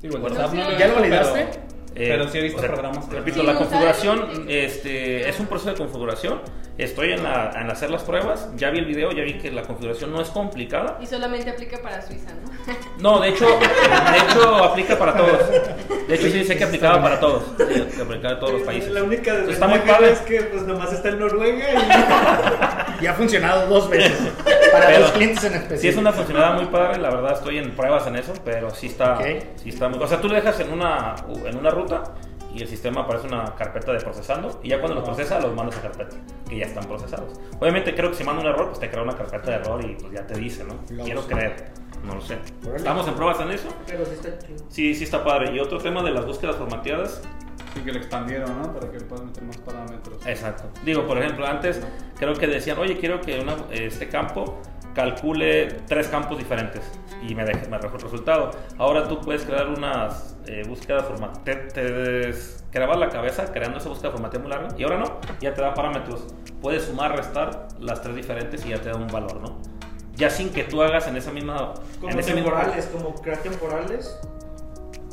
Sí, 0.00 0.08
bueno, 0.08 0.28
no 0.28 0.48
sí. 0.50 0.58
¿Ya 0.78 0.86
lo 0.88 0.94
validaste? 0.96 1.46
pero- 1.52 1.74
Pero 1.94 2.28
sí 2.28 2.38
he 2.38 2.42
visto 2.42 2.60
programas 2.60 3.06
que- 3.06 3.16
Repito, 3.16 3.40
Sí, 3.40 3.46
la 3.46 3.54
configuración 3.56 4.18
sabes. 4.20 4.38
este, 4.48 5.28
es 5.28 5.40
un 5.40 5.46
proceso 5.46 5.70
de 5.70 5.76
configuración. 5.76 6.40
Estoy 6.76 7.12
en, 7.12 7.22
la- 7.22 7.52
en 7.54 7.70
hacer 7.70 7.88
las 7.88 8.02
pruebas, 8.02 8.48
ya 8.56 8.70
vi 8.70 8.80
el 8.80 8.84
video, 8.86 9.12
ya 9.12 9.22
vi 9.22 9.34
que 9.38 9.48
la 9.52 9.62
configuración 9.62 10.12
no 10.12 10.20
es 10.20 10.28
complicada. 10.30 10.98
Y 11.00 11.06
solamente 11.06 11.48
aplica 11.50 11.78
para 11.80 12.02
Suiza, 12.02 12.30
¿no? 12.34 12.50
No, 12.98 13.20
de 13.20 13.28
hecho, 13.28 13.46
de 13.46 14.18
hecho 14.18 14.64
aplica 14.64 14.98
para 14.98 15.16
todos. 15.16 15.38
De 16.08 16.14
hecho, 16.16 16.24
sí 16.24 16.38
dice 16.40 16.56
que 16.58 16.64
aplicaba 16.64 17.00
para 17.00 17.20
todos. 17.20 17.44
Sí, 17.58 17.64
que 17.94 18.02
aplicaba 18.02 18.34
a 18.34 18.38
todos 18.40 18.52
los 18.54 18.62
países. 18.62 18.90
La 18.90 19.04
única 19.04 19.34
Está 19.48 19.68
muy 19.68 19.78
padre. 19.80 20.10
es 20.12 20.18
que 20.20 20.40
pues 20.42 20.62
nomás 20.64 20.92
está 20.92 21.10
en 21.10 21.20
Noruega 21.20 21.64
Y 23.00 23.06
ha 23.06 23.14
funcionado 23.14 23.68
dos 23.68 23.88
veces. 23.88 24.18
Para 24.72 24.86
Pero 24.88 25.00
los 25.00 25.12
clientes 25.12 25.44
en 25.44 25.52
específico. 25.54 25.80
Sí 25.80 25.88
es 25.88 25.96
una 25.96 26.12
funcionalidad 26.12 26.54
muy 26.56 26.66
padre, 26.72 26.98
la 27.00 27.10
verdad 27.10 27.34
estoy 27.34 27.58
en 27.58 27.70
pruebas 27.76 28.04
en 28.08 28.16
eso, 28.16 28.32
pero 28.44 28.70
sí 28.70 28.88
está, 28.88 29.14
Ok. 29.18 29.24
sí 29.62 29.68
está 29.68 29.88
muy... 29.88 30.02
O 30.02 30.06
sea, 30.08 30.20
tú 30.20 30.26
le 30.28 30.36
dejas 30.36 30.58
en 30.58 30.72
una, 30.72 31.14
en 31.44 31.56
una 31.56 31.70
ruta 31.70 32.02
y 32.54 32.62
el 32.62 32.68
sistema 32.68 33.02
aparece 33.02 33.26
una 33.26 33.54
carpeta 33.56 33.92
de 33.92 33.98
procesando 34.00 34.60
y 34.62 34.68
ya 34.68 34.78
cuando 34.78 34.94
los 34.96 35.04
procesa 35.04 35.40
los 35.40 35.54
mandas 35.54 35.76
a 35.78 35.82
carpeta, 35.82 36.16
que 36.48 36.56
ya 36.58 36.66
están 36.66 36.84
procesados. 36.84 37.38
Obviamente 37.60 37.94
creo 37.94 38.10
que 38.10 38.16
si 38.16 38.24
manda 38.24 38.42
un 38.42 38.48
error, 38.48 38.68
pues 38.68 38.78
te 38.80 38.88
crea 38.90 39.02
una 39.02 39.16
carpeta 39.16 39.50
de 39.50 39.56
error 39.56 39.84
y 39.84 39.94
pues 39.96 40.12
ya 40.12 40.26
te 40.26 40.38
dice, 40.38 40.64
¿no? 40.64 40.76
Quiero 41.04 41.22
creer, 41.26 41.70
no 42.04 42.14
lo 42.14 42.20
sé. 42.20 42.38
Estamos 42.76 43.08
en 43.08 43.14
pruebas 43.14 43.40
en 43.40 43.50
eso. 43.50 43.68
pero 43.86 44.04
sí 44.04 44.12
está 44.14 44.38
chido. 44.38 44.64
Sí, 44.68 44.94
sí 44.94 45.04
está 45.04 45.24
padre. 45.24 45.52
Y 45.54 45.58
otro 45.58 45.78
tema 45.78 46.02
de 46.02 46.10
las 46.12 46.24
búsquedas 46.26 46.56
formateadas, 46.56 47.22
Sí, 47.74 47.80
que 47.80 47.90
lo 47.90 47.98
expandieron, 47.98 48.62
¿no? 48.62 48.72
Para 48.72 48.88
que 48.88 48.98
le 49.00 49.04
puedas 49.04 49.24
meter 49.24 49.42
más 49.42 49.56
parámetros. 49.56 50.24
Exacto. 50.24 50.62
Digo, 50.84 51.08
por 51.08 51.18
ejemplo, 51.18 51.44
antes 51.44 51.80
creo 52.16 52.32
que 52.34 52.46
decían, 52.46 52.78
oye, 52.78 52.98
quiero 52.98 53.20
que 53.20 53.40
una- 53.40 53.56
este 53.72 54.08
campo 54.08 54.60
calcule 54.94 55.66
tres 55.88 56.06
campos 56.06 56.38
diferentes 56.38 56.82
y 57.28 57.34
me, 57.34 57.44
deje, 57.44 57.68
me 57.68 57.76
arroja 57.76 57.96
el 57.96 58.02
resultado. 58.02 58.50
Ahora 58.78 59.08
tú 59.08 59.20
puedes 59.20 59.44
crear 59.44 59.68
unas 59.68 60.36
eh, 60.46 60.62
búsquedas 60.68 61.04
formateadas. 61.04 61.72
Te, 61.72 61.82
te 62.32 62.34
grabas 62.72 62.98
la 62.98 63.08
cabeza 63.08 63.50
creando 63.52 63.78
esa 63.78 63.88
búsqueda 63.88 64.10
formateada 64.10 64.42
muy 64.46 64.52
larga 64.52 64.68
y 64.78 64.82
ahora 64.84 64.98
no, 64.98 65.20
ya 65.40 65.54
te 65.54 65.62
da 65.62 65.74
parámetros. 65.74 66.26
Puedes 66.60 66.84
sumar, 66.84 67.16
restar 67.16 67.68
las 67.80 68.02
tres 68.02 68.16
diferentes 68.16 68.64
y 68.66 68.70
ya 68.70 68.80
te 68.80 68.88
da 68.90 68.96
un 68.96 69.06
valor, 69.06 69.40
¿no? 69.40 69.58
Ya 70.16 70.30
sin 70.30 70.50
que 70.50 70.64
tú 70.64 70.80
hagas 70.82 71.08
en 71.08 71.16
esa 71.16 71.32
misma... 71.32 71.74
Como 72.00 72.12
en 72.12 72.18
ese 72.20 72.34
mismo- 72.34 72.50
temporales, 72.50 72.86
como 72.86 73.14
crear 73.14 73.38
temporales. 73.38 74.18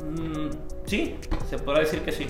Mm, 0.04 0.50
sí, 0.86 1.18
se 1.48 1.58
podrá 1.58 1.80
decir 1.80 2.02
que 2.02 2.12
sí. 2.12 2.26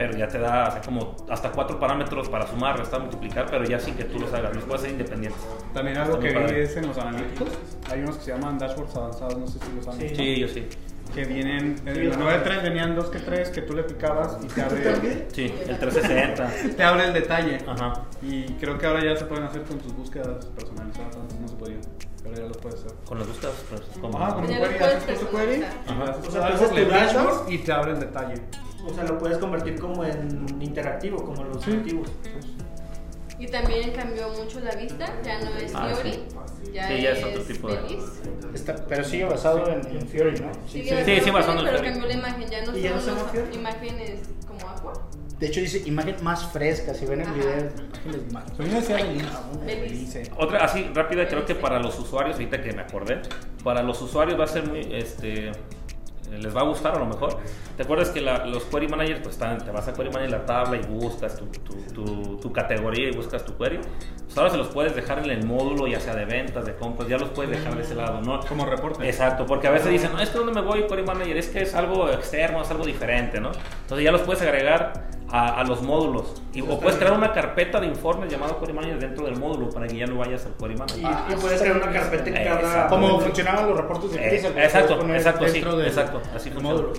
Pero 0.00 0.16
ya 0.16 0.26
te 0.28 0.38
da 0.38 0.66
o 0.68 0.72
sea, 0.72 0.80
como 0.80 1.14
hasta 1.28 1.52
cuatro 1.52 1.78
parámetros 1.78 2.26
para 2.30 2.46
sumar, 2.46 2.78
restar, 2.78 3.00
multiplicar, 3.02 3.44
pero 3.50 3.64
ya 3.64 3.78
sin 3.78 3.94
que 3.96 4.04
tú 4.04 4.18
los 4.18 4.32
hagas, 4.32 4.54
los 4.56 4.64
puedes 4.64 4.80
hacer 4.80 4.92
independientes. 4.92 5.42
También 5.74 5.98
algo 5.98 6.18
que 6.18 6.28
vi 6.30 6.54
es 6.58 6.74
en 6.78 6.86
los 6.86 6.96
analíticos. 6.96 7.48
Hay 7.90 8.00
unos 8.00 8.16
que 8.16 8.24
se 8.24 8.30
llaman 8.32 8.56
dashboards 8.58 8.96
avanzados, 8.96 9.36
no 9.36 9.46
sé 9.46 9.58
si 9.58 9.76
los 9.76 9.86
han 9.88 9.94
Sí. 9.98 10.02
visto. 10.04 10.16
Sí, 10.22 10.40
yo 10.40 10.48
sí. 10.48 10.68
Que 11.14 11.24
vienen, 11.26 11.76
en 11.84 12.08
la 12.08 12.16
9.3 12.16 12.62
venían 12.62 12.96
dos 12.96 13.10
que 13.10 13.18
tres 13.18 13.50
que 13.50 13.60
tú 13.60 13.74
le 13.74 13.82
picabas 13.82 14.38
y 14.42 14.46
te 14.46 14.62
abre, 14.62 15.26
Sí, 15.34 15.54
el 15.68 15.78
360. 15.78 16.50
te 16.78 16.82
abre 16.82 17.04
el 17.08 17.12
detalle. 17.12 17.58
Ajá. 17.68 17.92
Y 18.22 18.44
creo 18.54 18.78
que 18.78 18.86
ahora 18.86 19.04
ya 19.04 19.14
se 19.16 19.26
pueden 19.26 19.44
hacer 19.44 19.64
con 19.64 19.76
tus 19.80 19.92
búsquedas 19.94 20.46
personalizadas, 20.46 21.14
antes 21.14 21.38
no 21.40 21.46
se 21.48 21.56
podían. 21.56 21.80
Pero 22.22 22.36
ya 22.36 22.42
los 22.48 22.56
puedes 22.56 22.80
hacer. 22.80 22.92
Con 23.04 23.18
las 23.18 23.28
búsquedas, 23.28 23.54
pues, 23.68 23.82
como. 24.00 24.16
Ajá, 24.18 24.34
con 24.34 24.44
lo 24.44 24.48
query, 24.48 24.76
haces 24.82 25.20
tu 25.20 25.28
query. 25.28 25.62
Ajá. 25.62 26.04
haces 26.04 26.26
O 26.26 26.30
sea, 26.30 26.46
haces 26.46 26.70
tu 26.70 26.84
dashboard. 26.86 27.50
y 27.52 27.58
te 27.58 27.72
abre 27.72 27.92
el 27.92 28.00
detalle. 28.00 28.34
O 28.86 28.94
sea, 28.94 29.04
lo 29.04 29.18
puedes 29.18 29.38
convertir 29.38 29.78
como 29.78 30.04
en 30.04 30.46
interactivo, 30.60 31.24
como 31.24 31.44
los 31.44 31.62
Sí. 31.62 31.70
nativos. 31.72 32.08
Y 33.38 33.46
también 33.46 33.92
cambió 33.92 34.28
mucho 34.30 34.60
la 34.60 34.74
vista, 34.74 35.06
ya 35.24 35.40
no 35.40 35.50
es 35.56 35.72
Ah, 35.74 35.88
Fiori, 35.94 36.12
sí. 36.12 36.72
ya, 36.74 36.88
Sí, 36.88 37.00
ya 37.02 37.10
es 37.12 37.18
es 37.18 37.24
otro 37.24 37.42
tipo 37.42 37.68
de-. 37.68 37.98
Está- 38.54 38.76
pero 38.86 39.02
sigue 39.04 39.24
basado 39.24 39.66
en, 39.68 39.80
en 39.96 40.06
Fury, 40.08 40.40
¿no? 40.40 40.52
Sí, 40.66 40.82
Sigue 40.82 41.04
Sí, 41.04 41.20
sí, 41.24 41.30
basado 41.30 41.32
basado 41.32 41.58
en 41.60 41.64
pero 41.64 41.78
Fiori. 41.78 41.90
cambió 41.90 42.08
la 42.08 42.14
imagen, 42.14 42.50
ya 42.50 42.64
no 42.66 42.76
¿Y 42.76 42.82
ya 42.82 42.90
no 42.94 43.00
son 43.00 43.16
Fiori? 43.30 43.54
imágenes 43.54 44.20
como 44.46 44.68
agua. 44.68 44.92
De 45.38 45.46
hecho 45.46 45.60
dice 45.60 45.82
imagen 45.86 46.16
más 46.22 46.44
fresca, 46.52 46.92
si 46.92 47.06
ven 47.06 47.22
el 47.22 47.26
Ajá. 47.28 47.34
video, 47.34 47.70
Belice. 48.58 48.94
Belice. 49.64 50.30
Otra 50.36 50.64
así 50.64 50.90
rápida, 50.94 51.26
creo 51.28 51.46
que 51.46 51.54
para 51.54 51.78
los 51.78 51.98
usuarios, 51.98 52.36
ahorita 52.36 52.60
que 52.62 52.72
me 52.72 52.82
acordé, 52.82 53.22
para 53.64 53.82
los 53.82 54.02
usuarios 54.02 54.38
va 54.38 54.44
a 54.44 54.48
ser 54.48 54.66
muy, 54.68 54.80
este, 54.92 55.52
les 56.38 56.54
va 56.56 56.60
a 56.60 56.64
gustar 56.64 56.94
a 56.94 56.98
lo 56.98 57.06
mejor. 57.06 57.38
¿Te 57.76 57.82
acuerdas 57.82 58.10
que 58.10 58.20
la- 58.20 58.44
los 58.46 58.64
query 58.64 58.88
managers, 58.88 59.20
pues 59.20 59.34
están, 59.34 59.58
te 59.58 59.70
vas 59.70 59.86
a 59.88 59.92
query 59.92 60.10
manager 60.10 60.30
la 60.30 60.46
tabla 60.46 60.76
y 60.76 60.80
buscas 60.86 61.36
tu, 61.36 61.46
tu, 61.46 61.74
tu- 61.92 62.36
tu 62.38 62.52
categoría 62.52 63.08
y 63.08 63.12
buscas 63.12 63.44
tu 63.44 63.56
query? 63.56 63.78
Pues 64.24 64.38
ahora 64.38 64.50
se 64.50 64.56
los 64.56 64.68
puedes 64.68 64.94
dejar 64.94 65.18
en 65.18 65.30
el 65.30 65.44
módulo, 65.44 65.86
ya 65.86 65.98
sea 66.00 66.14
de 66.14 66.24
ventas, 66.24 66.64
de 66.64 66.74
compras, 66.76 67.08
ya 67.08 67.18
los 67.18 67.30
puedes 67.30 67.50
dejar 67.50 67.74
de 67.74 67.82
ese 67.82 67.94
lado, 67.94 68.20
¿no? 68.20 68.40
Como 68.40 68.64
reporte. 68.66 69.06
Exacto, 69.06 69.44
porque 69.46 69.66
a 69.66 69.70
veces 69.70 69.90
dicen, 69.90 70.12
no, 70.12 70.20
es 70.20 70.28
que 70.30 70.38
donde 70.38 70.52
me 70.52 70.60
voy, 70.60 70.86
Query 70.86 71.02
Manager, 71.02 71.36
es 71.36 71.48
que 71.48 71.62
es 71.62 71.74
algo 71.74 72.08
externo, 72.10 72.62
es 72.62 72.70
algo 72.70 72.84
diferente, 72.84 73.40
¿no? 73.40 73.50
Entonces 73.82 74.04
ya 74.04 74.12
los 74.12 74.20
puedes 74.22 74.40
agregar 74.42 74.92
a, 75.32 75.60
a 75.60 75.64
los 75.64 75.80
módulos. 75.82 76.42
Y, 76.52 76.60
o 76.62 76.80
puedes 76.80 76.96
crear 76.98 77.12
una 77.12 77.32
carpeta 77.32 77.80
de 77.80 77.86
informes 77.86 78.30
llamado 78.30 78.58
Query 78.58 78.72
Manager 78.72 78.98
dentro 78.98 79.24
del 79.26 79.36
módulo 79.36 79.70
para 79.70 79.86
que 79.86 79.96
ya 79.96 80.06
no 80.06 80.16
vayas 80.18 80.44
al 80.46 80.54
Query 80.54 80.74
Y, 80.74 80.76
Manager. 80.76 81.00
y 81.30 81.34
puedes 81.40 81.60
crear 81.60 81.76
una 81.76 81.90
carpeta 81.92 82.28
en 82.28 82.44
cada. 82.44 82.88
Como 82.88 83.20
funcionaban 83.20 83.68
los 83.68 83.76
reportes 83.76 84.10
de 84.12 84.16
Eh, 84.18 84.30
que 84.30 84.42
los 84.48 84.56
exacto, 84.56 85.00
exacto, 85.14 85.46
sí, 85.46 85.52
dentro 85.52 85.76
del- 85.76 85.86
exacto, 85.86 86.20
así 86.34 86.50
del 86.50 86.58
funciona. 86.60 86.82
módulo. 86.82 86.94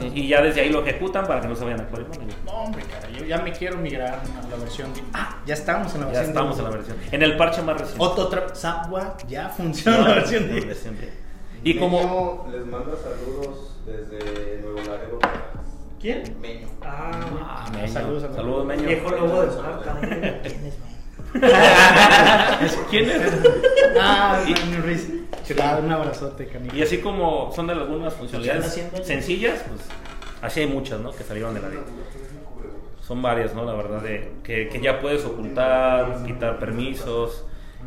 Sí, 0.00 0.12
y 0.14 0.28
ya 0.28 0.42
desde 0.42 0.60
ahí 0.60 0.68
lo 0.70 0.80
ejecutan 0.82 1.26
para 1.26 1.40
que 1.40 1.48
no 1.48 1.56
se 1.56 1.64
vayan 1.64 1.80
a 1.80 1.86
Query 1.88 2.04
Manager. 2.04 2.34
No, 2.44 2.52
hombre, 2.52 2.82
cara, 2.84 3.08
yo 3.10 3.24
ya 3.24 3.38
me 3.38 3.52
quiero 3.52 3.76
migrar 3.78 4.20
a 4.20 4.48
la 4.50 4.56
versión. 4.56 4.94
de- 4.94 5.02
Ah, 5.12 5.38
ya 5.44 5.54
estamos 5.54 5.92
en 5.94 6.00
la 6.02 6.06
Ya 6.06 6.12
versión. 6.12 6.28
estamos 6.30 6.58
en 6.58 6.64
la 6.64 6.70
versión. 6.70 6.96
En 7.10 7.22
el 7.22 7.36
parche 7.36 7.62
más 7.62 7.80
reciente. 7.80 8.04
Otra, 8.04 8.24
otra, 8.24 8.54
Zapwa 8.54 9.16
ya 9.26 9.48
funciona 9.48 9.98
No, 9.98 10.08
la 10.08 10.14
versión 10.14 10.46
la 10.46 10.52
10. 10.54 10.66
versión 10.66 10.96
10. 10.98 11.12
Y 11.64 11.76
como... 11.78 12.46
Les 12.52 12.64
manda 12.64 12.92
saludos 12.96 13.76
desde 13.84 14.60
Nuevo 14.60 14.76
Laredo, 14.78 15.18
Texas. 15.18 15.75
¿Quién? 16.06 16.22
Meño. 16.40 16.68
Ah, 16.82 17.10
Ah, 17.42 17.68
Meño. 17.74 17.88
Saludos 17.92 18.22
a- 18.22 18.32
Saludos, 18.32 18.64
Meño. 18.64 18.86
viejo 18.86 19.10
lobo 19.10 19.42
de 19.42 19.56
marca. 19.60 19.98
¿Quién 20.44 20.64
es, 20.66 20.74
man? 20.78 20.90
¿Quién 22.90 23.10
es? 23.10 23.22
Ah, 24.00 24.40
Magnus 24.48 24.84
Riz. 24.84 25.10
Chulada, 25.44 25.78
un 25.80 25.90
abrazote, 25.90 26.46
canijo. 26.46 26.76
Y 26.76 26.82
así 26.82 26.98
como 26.98 27.50
son 27.52 27.66
de 27.66 27.72
algunas 27.72 28.14
funcionalidades 28.14 28.80
sencillas, 29.02 29.64
pues 29.66 29.80
así 30.42 30.60
hay 30.60 30.66
muchas, 30.68 31.00
¿no? 31.00 31.10
Que 31.10 31.24
salieron 31.24 31.54
de 31.54 31.60
la 31.60 31.70
ley. 31.70 31.78
Son 33.00 33.20
varias, 33.20 33.52
¿no? 33.54 33.64
La 33.64 33.74
verdad, 33.74 34.00
de 34.00 34.30
que, 34.44 34.68
que 34.68 34.80
ya 34.80 35.00
puedes 35.00 35.24
ocultar, 35.24 36.22
quitar 36.24 36.60
permisos. 36.60 37.44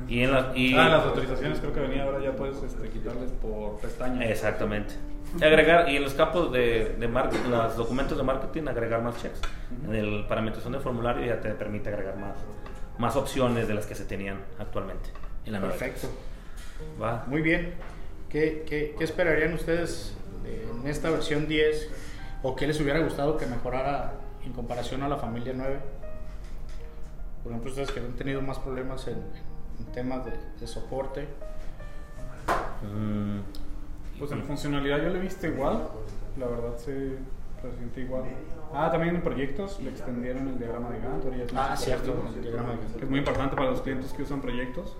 Y 0.07 0.23
en 0.23 0.31
la, 0.31 0.51
y, 0.55 0.73
Ah, 0.75 0.89
las 0.89 1.05
autorizaciones 1.05 1.59
creo 1.59 1.73
que 1.73 1.81
venía 1.81 2.03
ahora 2.03 2.19
ya 2.19 2.35
puedes 2.35 2.61
este, 2.63 2.89
quitarles 2.89 3.31
por 3.31 3.79
pestaña. 3.79 4.25
Exactamente. 4.25 4.95
Y 5.39 5.43
agregar, 5.43 5.89
y 5.89 5.97
en 5.97 6.03
los 6.03 6.13
campos 6.13 6.51
de, 6.51 6.95
de 6.99 7.07
marketing, 7.07 7.49
los 7.49 7.75
documentos 7.77 8.17
de 8.17 8.23
marketing, 8.23 8.67
agregar 8.67 9.01
más 9.03 9.21
checks. 9.21 9.41
En 9.85 9.93
el 9.93 10.25
parametrización 10.27 10.73
del 10.73 10.81
formulario 10.81 11.25
ya 11.25 11.39
te 11.39 11.49
permite 11.51 11.89
agregar 11.89 12.17
más, 12.17 12.37
más 12.97 13.15
opciones 13.15 13.67
de 13.67 13.73
las 13.75 13.85
que 13.85 13.93
se 13.93 14.05
tenían 14.05 14.39
actualmente 14.57 15.09
en 15.45 15.53
la 15.53 15.59
nueva. 15.59 15.75
Perfecto. 15.75 16.07
Va. 17.01 17.23
Muy 17.27 17.41
bien. 17.41 17.73
¿Qué, 18.29 18.63
qué, 18.67 18.95
qué 18.97 19.03
esperarían 19.03 19.53
ustedes 19.53 20.15
en 20.45 20.87
esta 20.87 21.09
versión 21.09 21.47
10? 21.47 21.89
¿O 22.41 22.55
qué 22.55 22.67
les 22.67 22.79
hubiera 22.79 22.99
gustado 22.99 23.37
que 23.37 23.45
mejorara 23.45 24.13
en 24.43 24.53
comparación 24.53 25.03
a 25.03 25.09
la 25.09 25.17
familia 25.17 25.53
9? 25.55 25.79
Por 27.43 27.51
ejemplo, 27.51 27.69
ustedes 27.69 27.91
que 27.91 27.99
han 27.99 28.13
tenido 28.13 28.41
más 28.41 28.59
problemas 28.59 29.07
en, 29.07 29.17
en 29.79 29.85
temas 29.93 30.25
de, 30.25 30.31
de 30.59 30.67
soporte. 30.67 31.27
Mm, 32.83 33.39
Pues 34.19 34.31
en 34.31 34.43
funcionalidad 34.43 34.97
yo 35.01 35.09
lo 35.09 35.15
he 35.15 35.19
visto 35.21 35.47
igual, 35.47 35.87
la 36.37 36.47
verdad 36.47 36.77
se 36.77 37.17
siente 37.77 38.01
igual. 38.01 38.23
Ah, 38.73 38.89
también 38.91 39.15
en 39.15 39.21
proyectos 39.21 39.79
le 39.81 39.89
extendieron 39.89 40.47
el 40.47 40.57
diagrama 40.59 40.89
de 40.91 40.99
Gantt. 40.99 41.25
ahora 41.25 41.37
ya 41.37 41.45
Ah, 41.55 41.75
cierto, 41.75 42.15
el 42.35 42.41
diagrama 42.41 42.71
de 42.71 42.77
Gantt. 42.77 42.95
que 42.97 43.03
Es 43.05 43.09
muy 43.09 43.19
importante 43.19 43.55
para 43.55 43.71
los 43.71 43.81
clientes 43.81 44.11
que 44.13 44.23
usan 44.23 44.41
proyectos. 44.41 44.95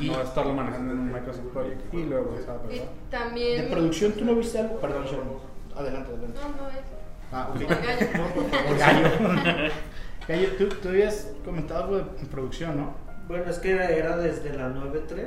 Y 0.00 0.08
No 0.10 0.20
estarlo 0.20 0.54
manejando 0.54 0.92
en 0.92 0.98
un 1.00 1.12
Microsoft 1.12 1.46
Project 1.52 1.92
y 1.94 2.04
luego 2.04 2.36
esa, 2.38 2.56
Y 2.72 2.82
también. 3.10 3.62
de 3.64 3.70
producción, 3.70 4.12
¿tú 4.12 4.24
no 4.24 4.34
viste 4.34 4.58
algo? 4.58 4.78
Perdón, 4.80 5.04
Sharon. 5.04 5.28
Adelante, 5.76 6.10
adelante. 6.12 6.38
No, 6.40 6.48
no 6.62 6.68
es. 6.68 6.84
Ah, 7.32 7.48
ok. 7.54 7.60
El 7.60 8.78
gallo. 8.78 9.10
Gallo. 9.24 9.72
Gallo, 10.28 10.48
tú, 10.58 10.68
tú 10.68 10.88
habías 10.90 11.32
comentado 11.44 11.84
algo 11.84 11.96
de 11.96 12.20
en 12.20 12.26
producción, 12.26 12.76
¿no? 12.76 12.92
Bueno, 13.28 13.44
es 13.50 13.58
que 13.58 13.70
era 13.72 14.16
desde 14.16 14.52
la 14.56 14.68
9.3. 14.70 15.26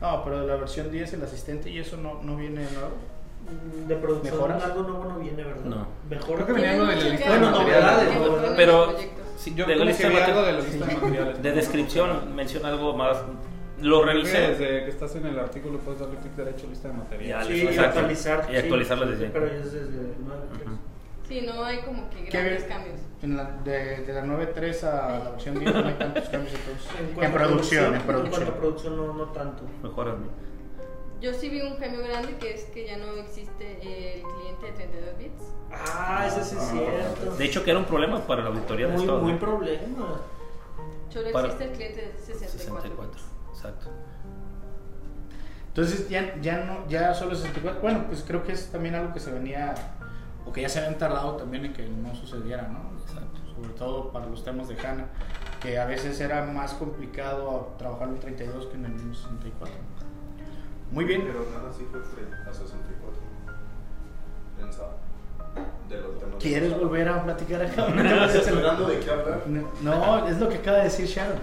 No, 0.00 0.24
pero 0.24 0.40
de 0.40 0.46
la 0.48 0.56
versión 0.56 0.90
10, 0.90 1.12
el 1.14 1.22
asistente 1.22 1.70
y 1.70 1.78
eso 1.78 1.96
no, 1.96 2.22
no 2.22 2.36
viene 2.36 2.62
nuevo. 2.72 2.90
Mm, 3.42 3.88
De 3.88 3.96
producción 3.96 4.34
¿Mejoras? 4.34 4.64
algo 4.64 4.82
nuevo 4.82 5.04
no 5.04 5.18
viene, 5.18 5.44
¿verdad? 5.44 5.64
No. 5.64 5.86
Mejor 6.10 6.34
Creo 6.36 6.46
que 6.46 6.52
venía 6.54 6.72
algo 6.72 6.86
de 6.86 6.96
la 6.96 7.02
lista 7.04 7.32
de 7.32 7.38
ver 7.38 7.50
materiales, 7.50 8.04
con 8.08 8.14
lo 8.14 8.22
que 8.22 8.28
¿no? 8.28 8.34
ponen 8.36 8.50
en 8.50 8.56
Pero-. 8.56 8.94
Sí, 9.36 9.54
Yo 9.56 9.66
de 9.66 9.76
la 9.76 9.84
lista 9.84 10.02
de 10.04 10.08
vi 10.08 10.14
mate- 10.20 10.30
algo 10.30 10.42
de 10.42 10.52
la 10.52 10.60
lista 10.60 10.86
de 10.86 10.94
materiales. 10.94 11.42
De 11.42 11.52
descripción 11.52 12.34
menciona 12.34 12.68
algo 12.68 12.96
más. 12.96 13.18
Lo 13.80 14.02
Creo 14.02 14.06
que 14.06 14.12
revisé. 14.12 14.38
Desde 14.38 14.84
que 14.84 14.88
estás 14.90 15.16
en 15.16 15.26
el 15.26 15.38
artículo 15.40 15.78
puedes 15.78 15.98
darle 16.00 16.16
clic 16.18 16.32
derecho 16.36 16.66
lista 16.68 16.88
de 16.88 16.94
materiales. 16.94 17.48
Ya, 17.48 17.52
Sí, 17.54 17.60
y 17.62 17.66
Exacto. 17.66 17.98
actualizar. 17.98 18.48
Y 18.52 18.56
actualizarlo 18.56 19.04
sí, 19.06 19.10
desde- 19.12 19.26
Pero 19.30 19.46
ya 19.48 19.54
es 19.54 19.72
desde 19.72 19.88
9.3. 20.24 20.66
Ujú. 20.66 20.76
Sí, 21.32 21.40
no 21.46 21.64
hay 21.64 21.78
como 21.78 22.10
que 22.10 22.24
¿Qué 22.24 22.42
grandes 22.42 22.64
cambios. 22.64 23.00
En 23.22 23.36
la, 23.38 23.44
de, 23.64 24.04
de 24.04 24.12
la 24.12 24.22
9.3 24.24 24.82
a 24.84 25.18
la 25.24 25.30
versión 25.30 25.58
10 25.58 25.74
no 25.74 25.86
hay 25.88 25.94
tantos 25.94 26.28
cambios 26.28 26.54
entonces. 26.54 26.90
En, 27.16 27.24
En, 27.24 27.32
producción, 27.32 27.84
en 27.86 27.94
En 27.94 28.00
cuanto 28.02 28.22
producción. 28.22 28.48
a 28.48 28.56
producción, 28.58 28.96
no, 28.98 29.12
no 29.14 29.24
tanto. 29.30 29.62
Mejoras. 29.82 30.16
Yo 31.22 31.32
sí 31.32 31.48
vi 31.48 31.62
un 31.62 31.76
cambio 31.76 32.02
grande 32.02 32.36
que 32.36 32.52
es 32.52 32.64
que 32.64 32.86
ya 32.86 32.98
no 32.98 33.12
existe 33.14 33.64
el 34.16 34.22
cliente 34.22 34.66
de 34.66 34.72
32 34.72 35.18
bits. 35.18 35.42
Ah, 35.72 36.26
ese 36.26 36.44
sí 36.44 36.56
es 36.58 36.68
cierto. 36.68 37.34
De 37.36 37.44
hecho, 37.46 37.64
que 37.64 37.70
era 37.70 37.78
un 37.78 37.86
problema 37.86 38.20
para 38.26 38.42
la 38.42 38.48
auditoría 38.50 38.88
de 38.88 38.92
muy, 38.92 39.02
Estado. 39.02 39.20
muy 39.22 39.32
¿no? 39.32 39.38
problema. 39.38 40.20
Solo 41.08 41.32
Para- 41.32 41.46
existe 41.46 41.64
el 41.64 41.70
cliente 41.72 42.00
de 42.02 42.18
64. 42.18 42.58
64. 42.58 43.20
Exacto. 43.54 43.86
Entonces 45.68 46.08
ya, 46.10 46.36
ya 46.42 46.58
no, 46.64 46.86
ya 46.88 47.14
solo 47.14 47.34
64. 47.34 47.80
Bueno, 47.80 48.04
pues 48.08 48.22
creo 48.26 48.42
que 48.42 48.52
es 48.52 48.70
también 48.70 48.94
algo 48.94 49.14
que 49.14 49.20
se 49.20 49.30
venía, 49.30 49.74
o 50.46 50.52
que 50.52 50.62
ya 50.62 50.68
se 50.68 50.78
habían 50.80 50.98
tardado 50.98 51.36
también 51.36 51.64
en 51.66 51.72
que 51.72 51.88
no 51.88 52.14
sucediera, 52.14 52.68
¿no? 52.68 52.98
Exacto. 53.00 53.40
Sobre 53.54 53.70
todo 53.74 54.10
para 54.12 54.26
los 54.26 54.44
temas 54.44 54.68
de 54.68 54.78
HANA, 54.78 55.06
que 55.60 55.78
a 55.78 55.84
veces 55.84 56.18
era 56.20 56.44
más 56.44 56.74
complicado 56.74 57.74
trabajar 57.78 58.08
en 58.08 58.14
el 58.14 58.20
32 58.20 58.66
que 58.66 58.76
en 58.76 58.84
el 58.86 58.92
mismo 58.92 59.14
64. 59.14 59.74
Muy 60.90 61.04
bien. 61.04 61.22
Pero 61.26 61.46
nada, 61.56 61.72
sí 61.72 61.86
fue 61.90 62.00
a 62.00 62.52
64. 62.52 63.20
Pensaba. 64.58 64.96
De 65.88 66.00
los 66.00 66.18
temas. 66.18 66.36
¿Quieres 66.38 66.78
volver 66.78 67.08
a 67.08 67.22
platicar 67.24 67.62
acá? 67.62 67.86
¿Estás 67.88 68.34
esperando 68.46 68.86
de 68.88 68.98
qué 68.98 69.10
hablar? 69.10 69.42
No, 69.82 70.28
es 70.28 70.38
lo 70.38 70.48
que 70.48 70.56
acaba 70.56 70.78
de 70.78 70.84
decir 70.84 71.06
Sharon. 71.06 71.38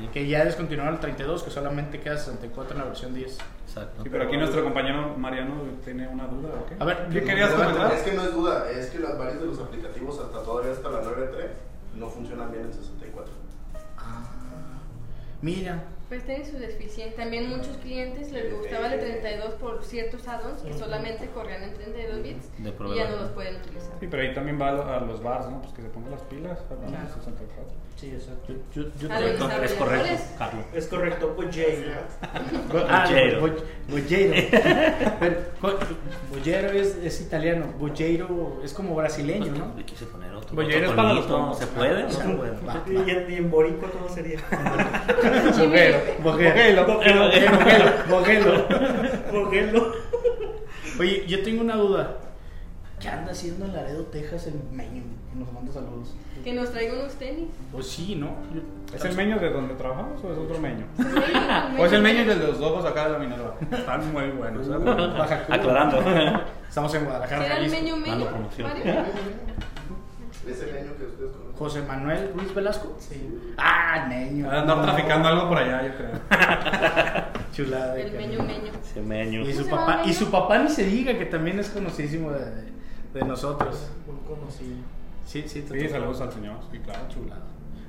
Sí, 0.00 0.08
Que 0.12 0.26
ya 0.28 0.44
descontinuaron 0.44 0.94
el 0.94 1.00
32, 1.00 1.42
que 1.42 1.50
solamente 1.50 2.00
queda 2.00 2.16
64 2.16 2.72
en 2.74 2.78
la 2.78 2.84
versión 2.86 3.14
10. 3.14 3.38
exacto. 3.66 4.02
Sí, 4.02 4.08
pero 4.10 4.24
aquí 4.24 4.36
nuestro 4.36 4.62
compañero 4.64 5.14
Mariano 5.16 5.62
tiene 5.84 6.08
una 6.08 6.26
duda, 6.26 6.48
¿o 6.60 6.66
qué? 6.66 6.76
A 6.78 6.84
ver, 6.84 7.08
¿qué 7.12 7.22
querías 7.22 7.50
comentar? 7.52 7.92
Es 7.92 8.02
que 8.02 8.12
no 8.12 8.22
es 8.22 8.32
duda, 8.34 8.70
es 8.70 8.90
que 8.90 8.98
las 8.98 9.18
varias 9.18 9.40
de 9.40 9.46
los 9.46 9.58
aplicativos 9.60 10.18
hasta 10.18 10.42
todavía 10.42 10.72
hasta 10.72 10.90
la 10.90 11.02
9.3 11.02 11.46
no 11.96 12.08
funcionan 12.08 12.50
bien 12.50 12.64
en 12.66 12.72
64. 12.72 13.32
Ah, 13.98 14.22
mira, 15.42 15.82
Pues 16.10 16.26
tiene 16.26 16.44
su 16.44 16.58
deficiencia. 16.58 17.14
También 17.16 17.48
muchos 17.48 17.76
clientes 17.78 18.32
les 18.32 18.52
gustaba 18.52 18.92
el 18.92 19.00
de 19.00 19.06
32 19.06 19.54
por 19.54 19.82
ciertos 19.84 20.26
add-ons 20.26 20.60
que 20.60 20.74
solamente 20.74 21.28
corrían 21.28 21.62
en 21.62 21.72
32 21.74 22.22
bits 22.22 22.48
De 22.58 22.70
y 22.70 22.96
ya 22.96 23.08
no 23.10 23.16
los 23.18 23.28
pueden 23.30 23.56
utilizar. 23.62 23.92
Sí, 24.00 24.08
pero 24.10 24.22
ahí 24.24 24.34
también 24.34 24.60
va 24.60 24.68
a 24.70 24.72
lo- 24.72 24.84
a 24.92 25.00
los 25.02 25.22
bars, 25.22 25.46
¿no? 25.48 25.62
Pues 25.62 25.72
que 25.72 25.82
se 25.82 25.88
pongan 25.88 26.10
las 26.10 26.22
pilas, 26.22 26.58
hablando 26.68 26.98
de 26.98 27.14
64. 27.14 27.72
Sí, 27.96 28.10
exacto. 28.12 28.52
yo, 28.74 28.82
yo, 28.82 28.90
yo 28.98 29.08
los 29.08 29.32
Correcto, 29.42 29.62
es 29.62 29.72
correcto, 29.78 30.16
Carlos. 30.38 30.64
Es 30.74 30.86
correcto, 30.88 31.32
pues 31.36 31.48
ah, 32.88 33.04
Bollero. 33.06 33.40
bo- 33.40 33.54
Bollero. 33.90 34.48
Bollero 36.30 36.70
es, 36.72 36.96
es 36.96 37.20
italiano, 37.20 37.66
Bollero 37.78 38.60
es 38.64 38.72
como 38.72 38.94
brasileño, 38.94 39.52
¿no? 39.52 39.74
Le 39.76 39.84
quise 39.84 40.06
poner 40.06 40.32
otro. 40.34 40.54
Bollero 40.56 40.86
es 40.86 40.92
para 40.92 41.12
los. 41.12 41.58
¿Se 41.58 41.66
puede? 41.66 42.02
No 42.04 42.10
se 42.10 42.24
puede. 42.24 42.56
¿Y 43.06 43.10
en, 43.10 43.30
y 43.30 43.34
en 43.36 43.50
boricua 43.50 43.90
cómo 43.90 44.08
sería? 44.08 44.38
Boguero, 45.58 45.99
Boguero. 46.22 46.86
Boguelo. 49.32 49.92
Oye, 50.98 51.24
yo 51.26 51.42
tengo 51.42 51.62
una 51.62 51.76
duda. 51.76 52.16
¿Qué 53.00 53.08
anda 53.08 53.32
haciendo 53.32 53.64
en 53.64 53.72
Laredo, 53.72 54.04
Texas 54.04 54.46
el 54.48 54.60
meño? 54.70 55.02
Que 55.32 55.38
nos 55.38 55.50
manda 55.52 55.72
saludos. 55.72 56.14
Que 56.44 56.52
nos 56.52 56.70
traigan 56.70 56.98
unos 56.98 57.14
tenis. 57.14 57.48
Pues 57.72 57.86
sí, 57.86 58.14
¿no? 58.14 58.34
¿Es 58.94 59.04
el 59.04 59.14
meño 59.16 59.38
de 59.38 59.50
donde 59.50 59.74
trabajamos 59.74 60.22
o 60.22 60.32
es 60.32 60.38
otro 60.38 60.58
meño? 60.58 60.84
¿O 61.78 61.86
es 61.86 61.92
el 61.92 62.02
meño 62.02 62.26
de 62.26 62.36
los 62.36 62.58
lobos 62.58 62.84
acá 62.84 63.06
de 63.06 63.12
la 63.12 63.18
Minerva? 63.18 63.54
Están 63.70 64.12
muy 64.12 64.30
buenos, 64.30 64.66
Cuba. 64.66 65.24
Aclarando. 65.48 66.02
Estamos 66.68 66.94
en 66.94 67.04
Guadalajara, 67.04 67.46
¿Era 67.46 67.58
el 67.58 67.70
meño 67.70 67.96
meño? 67.96 68.28
Ese 70.46 70.64
año 70.64 70.96
que 70.98 71.04
ustedes 71.04 71.30
conocen. 71.30 71.49
José 71.60 71.82
Manuel 71.82 72.32
Ruiz 72.34 72.54
Velasco. 72.54 72.96
Sí. 72.98 73.38
Ah, 73.58 74.06
meño. 74.08 74.48
Va 74.48 74.54
a 74.54 74.60
andar 74.62 74.82
traficando 74.82 75.28
algo 75.28 75.46
por 75.50 75.58
allá, 75.58 75.82
yo 75.86 75.94
creo. 75.94 76.10
Chulada. 77.52 77.98
El 78.00 78.12
meño 78.12 78.42
meño. 78.42 78.72
Se 78.94 79.00
meño. 79.02 79.42
Y 79.42 79.52
su 79.52 79.64
¿Cómo 79.64 79.64
se 79.64 79.70
llama, 79.70 79.86
papá, 79.98 80.02
y 80.08 80.12
su 80.14 80.30
papá 80.30 80.58
ni 80.58 80.70
se 80.70 80.84
diga 80.84 81.18
que 81.18 81.26
también 81.26 81.58
es 81.58 81.68
conocidísimo 81.68 82.30
de, 82.32 82.44
de, 82.46 82.64
de 83.12 83.22
nosotros. 83.26 83.90
Muy 84.06 84.16
conocido. 84.26 84.74
Sí, 85.26 85.44
sí, 85.46 85.60
te 85.60 85.78
Sí, 85.82 85.88
saludos 85.90 86.20
al 86.22 86.32
señor, 86.32 86.56
sí, 86.72 86.78
claro. 86.78 87.00
Chulada. 87.12 87.42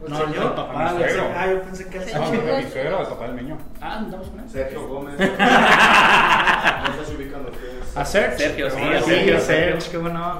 ¿El 0.05 0.11
No, 0.11 0.17
señor? 0.17 0.35
no, 0.37 0.47
el 0.49 0.53
papá. 0.53 0.89
A 0.89 0.93
mi 0.93 0.99
le- 0.99 1.09
suegro. 1.09 1.31
Ah, 1.37 1.47
yo 1.47 1.61
pensé 1.61 1.87
que 1.89 1.97
el 1.97 2.03
Sí. 2.03 2.11
No, 2.13 2.25
señor. 2.27 2.57
mi 2.57 2.63
suegro, 2.69 2.99
el 3.01 3.07
papá 3.07 3.23
del 3.27 3.35
meño. 3.35 3.57
Ah, 3.79 3.97
andamos 3.99 4.27
con 4.27 4.39
él. 4.41 4.49
Sergio 4.49 4.87
Gómez. 4.87 5.13
no 5.19 5.27
sé 5.27 7.05
si 7.07 7.15
ubican 7.15 7.41
ustedes. 7.45 7.97
A 7.97 8.03
Sergio. 8.05 8.37
Sergio, 8.37 8.69
sí, 8.69 8.77
Sí, 8.77 8.83
a 8.83 8.99
sí, 9.01 9.05
Sergio. 9.09 9.37
a 9.37 9.39
Sergio, 9.39 9.99
cómo 10.01 10.09
no. 10.13 10.39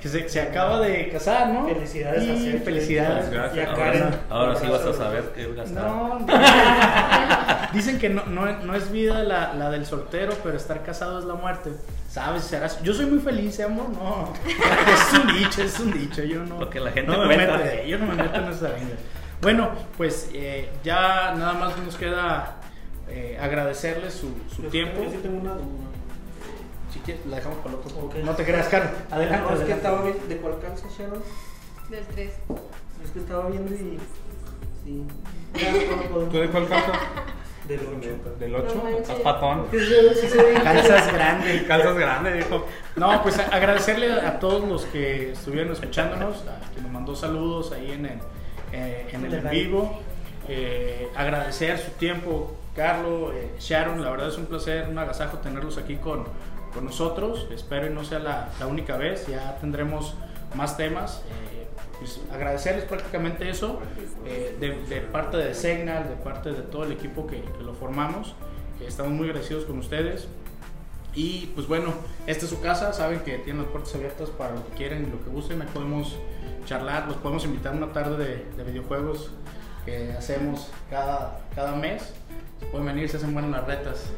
Que 0.00 0.08
se, 0.08 0.28
se 0.28 0.40
acaba 0.40 0.80
de 0.80 1.08
casar, 1.10 1.48
¿no? 1.48 1.66
Felicidades 1.68 2.22
a 2.22 2.24
Y 2.32 2.42
Sergio. 2.42 2.60
Felicidades. 2.64 3.26
Y 3.32 3.60
a 3.60 3.64
Ahora, 3.70 3.74
Karen. 3.76 4.04
ahora 4.30 4.56
sí 4.56 4.66
vas 4.68 4.82
a 4.84 4.92
saber 4.92 5.32
qué 5.34 5.52
gastar. 5.54 5.84
No, 5.84 6.18
no. 6.20 6.26
Dicen 7.72 7.98
que 7.98 8.08
no, 8.08 8.24
no, 8.26 8.46
no 8.62 8.74
es 8.74 8.90
vida 8.90 9.22
la, 9.22 9.52
la 9.54 9.70
del 9.70 9.84
soltero, 9.86 10.32
pero 10.42 10.56
estar 10.56 10.82
casado 10.82 11.18
es 11.18 11.24
la 11.24 11.34
muerte. 11.34 11.70
¿Sabes? 12.10 12.44
Serás- 12.44 12.82
Yo 12.82 12.94
soy 12.94 13.06
muy 13.06 13.18
feliz, 13.18 13.58
¿eh, 13.58 13.64
amor. 13.64 13.90
No. 13.90 14.32
Es 14.46 15.12
un 15.18 15.26
dicho, 15.36 15.62
es 15.62 15.78
un 15.80 15.92
dicho. 15.92 16.22
Yo 16.22 16.42
no. 16.44 16.58
Lo 16.60 16.70
que 16.70 16.80
la 16.80 16.90
gente 16.92 17.12
no 17.12 17.26
me 17.26 17.34
cuenta. 17.34 17.58
meto, 17.58 17.84
yo 17.84 17.98
no 17.98 18.06
me 18.06 18.14
meto 18.14 18.34
en 18.40 18.44
esa 18.48 18.68
vida. 18.68 18.96
Bueno, 19.42 19.70
pues 19.98 20.30
eh, 20.32 20.70
ya 20.82 21.34
nada 21.36 21.52
más 21.52 21.76
nos 21.78 21.96
queda 21.96 22.56
eh, 23.10 23.38
agradecerles 23.40 24.14
su, 24.14 24.34
su 24.54 24.62
Yo- 24.62 24.68
tiempo. 24.70 25.02
Yo 25.04 25.10
sí 25.10 25.18
tengo 25.22 25.40
una 25.40 25.52
duda. 25.52 25.85
Quieres, 27.06 27.24
la 27.26 27.36
dejamos 27.36 27.58
para 27.58 27.70
el 27.70 27.76
otro. 27.76 28.24
No 28.24 28.34
te 28.34 28.44
creas, 28.44 28.68
Carlos. 28.68 28.90
Adelante. 29.10 29.50
No, 29.54 29.60
es 29.60 29.64
que 29.64 29.72
estaba 29.72 30.02
viendo. 30.02 30.26
¿De 30.26 30.36
cuál 30.38 30.58
calza, 30.60 30.88
Sharon? 30.98 31.22
Del 31.88 32.04
3. 32.04 32.32
Es 33.04 33.10
que 33.12 33.18
estaba 33.20 33.48
viendo 33.48 33.72
y. 33.74 33.98
Sí. 34.84 35.04
¿Tú 36.30 36.36
de 36.38 36.48
cuál 36.50 36.68
calza? 36.68 36.92
Del 37.68 37.80
8. 37.98 38.08
¿Del 38.40 38.54
8? 38.56 38.74
No 38.74 38.82
manches. 38.82 39.00
Estás 39.02 39.20
patón. 39.20 39.66
Calzas 40.62 41.12
grandes. 41.12 41.62
Calzas 41.68 41.96
grandes, 41.96 42.34
dijo. 42.44 42.66
No, 42.96 43.22
pues 43.22 43.38
agradecerle 43.38 44.12
a 44.12 44.38
todos 44.40 44.68
los 44.68 44.84
que 44.86 45.32
estuvieron 45.32 45.72
escuchándonos, 45.72 46.38
a 46.48 46.58
quien 46.72 46.84
nos 46.84 46.92
mandó 46.92 47.14
saludos 47.16 47.72
ahí 47.72 47.92
en 47.92 48.06
el, 48.06 48.18
eh, 48.72 49.08
en 49.12 49.24
el 49.24 49.34
en 49.34 49.50
vivo. 49.50 50.00
eh, 50.48 51.08
agradecer 51.16 51.78
su 51.78 51.90
tiempo, 51.92 52.56
Carlos, 52.74 53.32
eh, 53.34 53.52
Sharon, 53.58 54.02
la 54.02 54.10
verdad 54.10 54.28
es 54.28 54.38
un 54.38 54.46
placer, 54.46 54.88
un 54.88 54.98
agasajo 54.98 55.38
tenerlos 55.38 55.76
aquí 55.78 55.96
con, 55.96 56.24
con 56.76 56.84
nosotros. 56.84 57.48
Espero 57.50 57.86
y 57.86 57.90
no 57.90 58.04
sea 58.04 58.18
la, 58.18 58.66
única 58.68 58.96
vez, 58.96 59.26
ya 59.26 59.56
tendremos 59.58 60.14
más 60.54 60.76
temas. 60.76 61.22
Eh, 61.30 61.66
pues, 61.98 62.20
agradecerles 62.30 62.84
prácticamente 62.84 63.48
eso 63.48 63.80
eh, 64.26 64.56
de, 64.60 65.00
parte 65.00 65.38
de 65.38 65.54
Signal, 65.54 66.08
de 66.08 66.16
parte 66.16 66.52
de 66.52 66.60
todo 66.60 66.84
el 66.84 66.92
equipo 66.92 67.26
que, 67.26 67.42
lo 67.64 67.74
formamos. 67.74 68.34
Estamos 68.86 69.12
muy 69.12 69.28
agradecidos 69.28 69.64
con 69.64 69.78
ustedes. 69.78 70.28
Y 71.14 71.46
pues 71.54 71.66
bueno, 71.66 71.94
esta 72.26 72.44
es 72.44 72.50
su 72.50 72.60
casa, 72.60 72.92
saben 72.92 73.20
que 73.20 73.38
tienen 73.38 73.62
las 73.62 73.72
puertas 73.72 73.94
abiertas 73.94 74.28
para 74.28 74.54
lo 74.54 74.66
que 74.66 74.76
quieren 74.76 75.06
y 75.06 75.10
lo 75.10 75.24
que 75.24 75.30
gusten. 75.30 75.62
Ahí 75.62 75.68
podemos 75.72 76.14
charlar, 76.66 77.08
los 77.08 77.16
podemos 77.16 77.42
invitar 77.46 77.74
una 77.74 77.90
tarde 77.90 78.18
de, 78.22 78.62
de 78.62 78.70
videojuegos 78.70 79.30
que 79.86 80.12
hacemos 80.12 80.68
cada, 80.90 81.40
cada 81.54 81.74
mes. 81.74 82.12
Pueden 82.70 82.86
venir, 82.86 83.08
se 83.08 83.16
hacen 83.16 83.32
buenas 83.32 83.50
las 83.50 83.66
retas. 83.66 84.10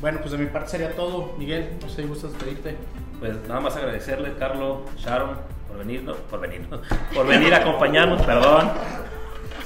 Bueno, 0.00 0.18
pues 0.20 0.32
de 0.32 0.38
mi 0.38 0.46
parte 0.46 0.70
sería 0.70 0.94
todo. 0.94 1.34
Miguel, 1.38 1.70
no 1.80 1.88
sé 1.88 2.02
si 2.02 2.08
gustas 2.08 2.32
pedirte. 2.32 2.76
Pues 3.18 3.34
nada 3.48 3.60
más 3.60 3.76
agradecerle, 3.76 4.34
Carlos, 4.38 4.80
Sharon, 4.98 5.38
por 5.68 5.78
venir, 5.78 6.02
¿no? 6.02 6.14
por 6.14 6.40
venir, 6.40 6.66
¿no? 6.70 6.80
por 7.14 7.26
venir 7.26 7.54
a 7.54 7.58
acompañarnos, 7.58 8.20
perdón. 8.22 8.70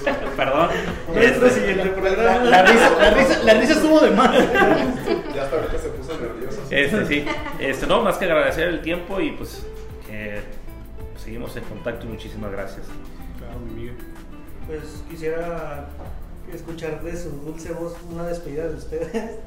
Perdón. 0.37 0.71
Este, 1.15 1.51
siguiente 1.51 1.91
programa. 1.91 2.45
La, 2.45 2.63
risa, 2.63 2.91
la, 2.99 3.11
risa, 3.11 3.43
la 3.45 3.55
risa 3.55 3.73
estuvo 3.75 4.01
de 4.01 4.11
más. 4.11 4.33
Ya 5.35 5.43
hasta 5.43 5.57
ahorita 5.57 5.79
se 5.79 5.89
puso 5.91 6.19
nervioso. 6.19 6.63
Este, 6.71 7.07
sí. 7.07 7.25
Este, 7.59 7.87
no, 7.87 8.03
más 8.03 8.17
que 8.17 8.25
agradecer 8.25 8.69
el 8.69 8.81
tiempo 8.81 9.21
y 9.21 9.33
pues 9.33 9.67
que 10.07 10.41
seguimos 11.23 11.55
en 11.57 11.65
contacto 11.65 12.07
y 12.07 12.09
muchísimas 12.09 12.51
gracias. 12.51 12.87
Claro, 13.39 13.59
mi 13.61 13.75
Miguel. 13.75 13.97
Pues 14.67 15.05
quisiera 15.11 15.89
escuchar 16.53 17.03
de 17.03 17.17
su 17.17 17.31
dulce 17.31 17.73
voz 17.73 17.95
una 18.11 18.25
despedida 18.25 18.69
de 18.69 18.77
ustedes. 18.77 19.39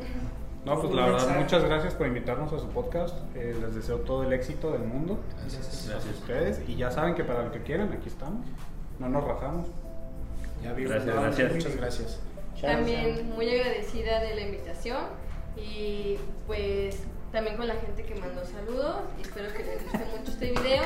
No, 0.66 0.80
pues 0.80 0.94
la 0.94 1.08
verdad, 1.08 1.40
muchas 1.40 1.64
gracias 1.66 1.94
por 1.94 2.08
invitarnos 2.08 2.54
a 2.54 2.60
su 2.60 2.68
podcast. 2.70 3.18
Eh, 3.36 3.54
les 3.60 3.76
deseo 3.76 3.98
todo 3.98 4.24
el 4.24 4.32
éxito 4.32 4.72
del 4.72 4.84
mundo 4.84 5.20
Gracias. 5.42 5.90
a 5.90 6.10
ustedes. 6.12 6.62
Y 6.70 6.78
ya 6.78 6.90
saben 6.90 7.16
que 7.16 7.24
para 7.26 7.44
lo 7.44 7.52
que 7.52 7.62
quieran, 7.64 7.92
aquí 7.92 8.08
estamos. 8.08 8.46
No 9.00 9.10
nos 9.10 9.26
rajamos. 9.26 9.68
Ya 10.64 10.72
vi, 10.72 10.86
Gracias, 10.86 11.14
no, 11.14 11.22
gracias. 11.22 11.54
Muchas 11.54 11.76
gracias. 11.76 12.20
También 12.62 13.30
muy 13.32 13.50
agradecida 13.50 14.22
de 14.22 14.36
la 14.36 14.42
invitación 14.42 15.04
y 15.58 16.18
pues 16.48 17.04
también 17.34 17.58
con 17.58 17.68
la 17.68 17.74
gente 17.74 18.04
que 18.04 18.14
mandó 18.14 18.46
saludos 18.46 18.98
y 19.18 19.24
espero 19.24 19.52
que 19.54 19.64
les 19.64 19.84
guste 19.84 20.06
mucho 20.16 20.32
este 20.32 20.52
video. 20.52 20.84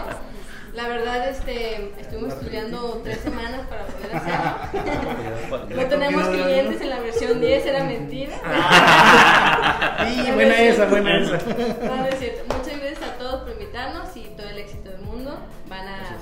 La 0.74 0.88
verdad 0.88 1.28
este 1.28 1.92
estuvimos 2.00 2.34
estudiando 2.36 3.02
tres 3.04 3.20
semanas 3.20 3.68
para 3.68 3.86
poder 3.86 4.16
hacerlo. 4.16 5.68
No 5.76 5.86
tenemos 5.88 6.28
clientes 6.30 6.82
en 6.82 6.90
la 6.90 7.00
versión 7.02 7.42
10, 7.42 7.66
era 7.66 7.84
mentira. 7.84 8.38
Sí, 10.08 10.32
buena 10.32 10.62
esa, 10.62 10.86
buena 10.86 11.20
esa. 11.20 11.38
No, 11.84 12.06
es 12.06 12.20
cierto. 12.20 12.56
Muchas 12.56 12.80
gracias 12.80 13.02
a 13.02 13.18
todos 13.18 13.42
por 13.42 13.52
invitarnos 13.52 14.16
y 14.16 14.22
todo 14.38 14.48
el 14.48 14.60
éxito 14.60 14.90
del 14.92 15.02
mundo. 15.02 15.38
Van 15.68 15.88
a, 15.88 16.18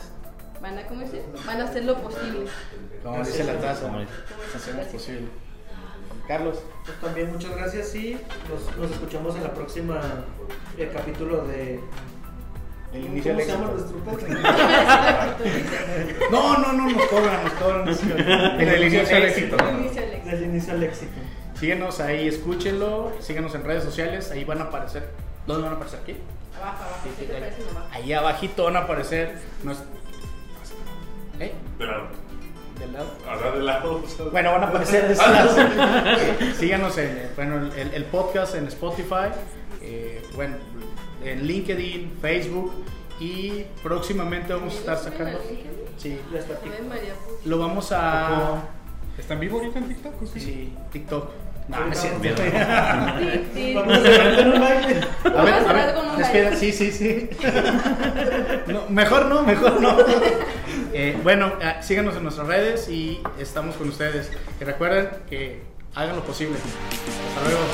van 0.59 0.79
a, 0.79 0.87
¿cómo 0.87 1.01
dice? 1.01 1.23
Van 1.45 1.61
a 1.61 1.65
hacer 1.65 1.83
lo 1.83 2.01
posible. 2.01 2.47
Como 3.03 3.23
dice 3.23 3.43
la 3.43 3.59
taza, 3.59 3.91
hacemos 4.55 4.85
posible. 4.87 5.27
Carlos, 6.27 6.57
Pues 6.85 6.99
también 7.01 7.31
muchas 7.31 7.55
gracias 7.55 7.93
y 7.95 8.17
nos, 8.49 8.77
nos 8.77 8.91
escuchamos 8.91 9.35
en 9.35 9.43
la 9.43 9.53
próxima 9.53 10.01
eh, 10.77 10.91
capítulo 10.93 11.45
de 11.45 11.79
el 12.93 13.05
inicio 13.05 13.33
¿Cómo 13.33 13.45
se 13.45 13.51
llama 13.51 13.71
éxito. 13.73 13.91
nuestro 13.91 14.11
podcast? 14.11 14.31
No, 16.31 16.57
no, 16.57 16.73
no, 16.73 16.89
nos 16.89 17.05
cobran, 17.07 17.43
nos 17.43 17.53
cobran. 17.53 17.87
En 18.61 18.67
el 18.69 18.81
inicio 18.83 19.05
del 19.15 19.23
éxito. 19.23 19.55
Éxito. 19.55 20.25
Del 20.25 20.43
inicio 20.45 20.73
al 20.73 20.83
éxito. 20.83 21.11
Síguenos 21.59 21.99
ahí, 21.99 22.27
escúchenlo, 22.27 23.11
síguenos 23.19 23.53
en 23.55 23.63
redes 23.63 23.83
sociales, 23.83 24.31
ahí 24.31 24.43
van 24.45 24.61
a 24.61 24.65
aparecer. 24.65 25.09
¿Dónde 25.45 25.63
van 25.63 25.73
a 25.73 25.75
aparecer? 25.75 25.99
Aquí. 26.03 26.15
Abajo, 26.57 26.83
abajo. 26.83 26.99
¿Qué 27.19 27.25
te 27.25 27.33
parece 27.33 27.61
nomás? 27.65 27.83
Ahí 27.91 28.13
abajito 28.13 28.63
van 28.63 28.75
a 28.77 28.79
aparecer. 28.79 29.35
nues- 29.63 29.83
¿Eh? 31.39 31.53
Pero, 31.77 32.07
Del 32.79 32.93
lado. 32.93 33.07
ahora 33.27 33.51
de 33.51 33.63
lado. 33.63 34.01
o 34.03 34.07
sea, 34.07 34.25
Bueno, 34.25 34.51
van 34.51 34.63
a 34.63 34.67
aparecer 34.67 35.07
de 35.07 35.13
este 35.13 35.29
lado. 35.29 35.51
Síganos 36.59 36.97
en 36.97 37.29
bueno, 37.35 37.71
el, 37.75 37.93
el 37.93 38.03
podcast 38.05 38.55
en 38.55 38.67
Spotify, 38.67 39.29
eh, 39.81 40.21
bueno, 40.35 40.55
en 41.23 41.45
LinkedIn, 41.47 42.17
Facebook 42.21 42.71
y 43.19 43.63
próximamente 43.81 44.53
vamos 44.53 44.75
a 44.75 44.77
estar 44.79 44.97
sacando. 44.97 45.39
Sí, 45.97 46.19
Ya 46.33 46.39
está 46.39 46.59
lo 47.45 47.59
vamos 47.59 47.91
a. 47.91 48.63
¿Está 49.17 49.35
en 49.35 49.39
vivo 49.39 49.59
ahorita 49.59 49.79
en 49.79 49.87
TikTok? 49.87 50.13
Sí, 50.35 50.73
TikTok. 50.91 51.29
No, 51.67 51.79
no 51.79 51.91
a- 51.91 51.95
Sí, 51.95 52.09
sí. 53.53 53.73
Vamos 53.75 53.93
a 53.97 54.35
con 54.35 54.53
un 54.53 54.59
baile. 54.61 55.01
A 55.23 55.43
ver, 55.43 55.53
a 55.53 55.73
ver, 55.73 55.95
con 55.95 56.09
un 56.09 56.21
espera, 56.21 56.55
sí, 56.55 56.71
sí, 56.71 56.91
sí. 56.91 57.29
No, 58.67 58.83
mejor 58.89 59.25
no, 59.25 59.41
mejor 59.41 59.81
no. 59.81 59.97
Eh, 60.97 61.19
bueno, 61.23 61.51
eh, 61.61 61.75
síganos 61.81 62.15
en 62.15 62.23
nuestras 62.23 62.47
redes 62.47 62.87
y 62.87 63.19
estamos 63.37 63.75
con 63.75 63.89
ustedes. 63.89 64.31
Y 64.61 64.63
recuerden 64.63 65.09
que 65.29 65.59
hagan 65.93 66.15
lo 66.15 66.23
posible. 66.23 66.55
Hasta 67.35 67.49
luego. 67.49 67.65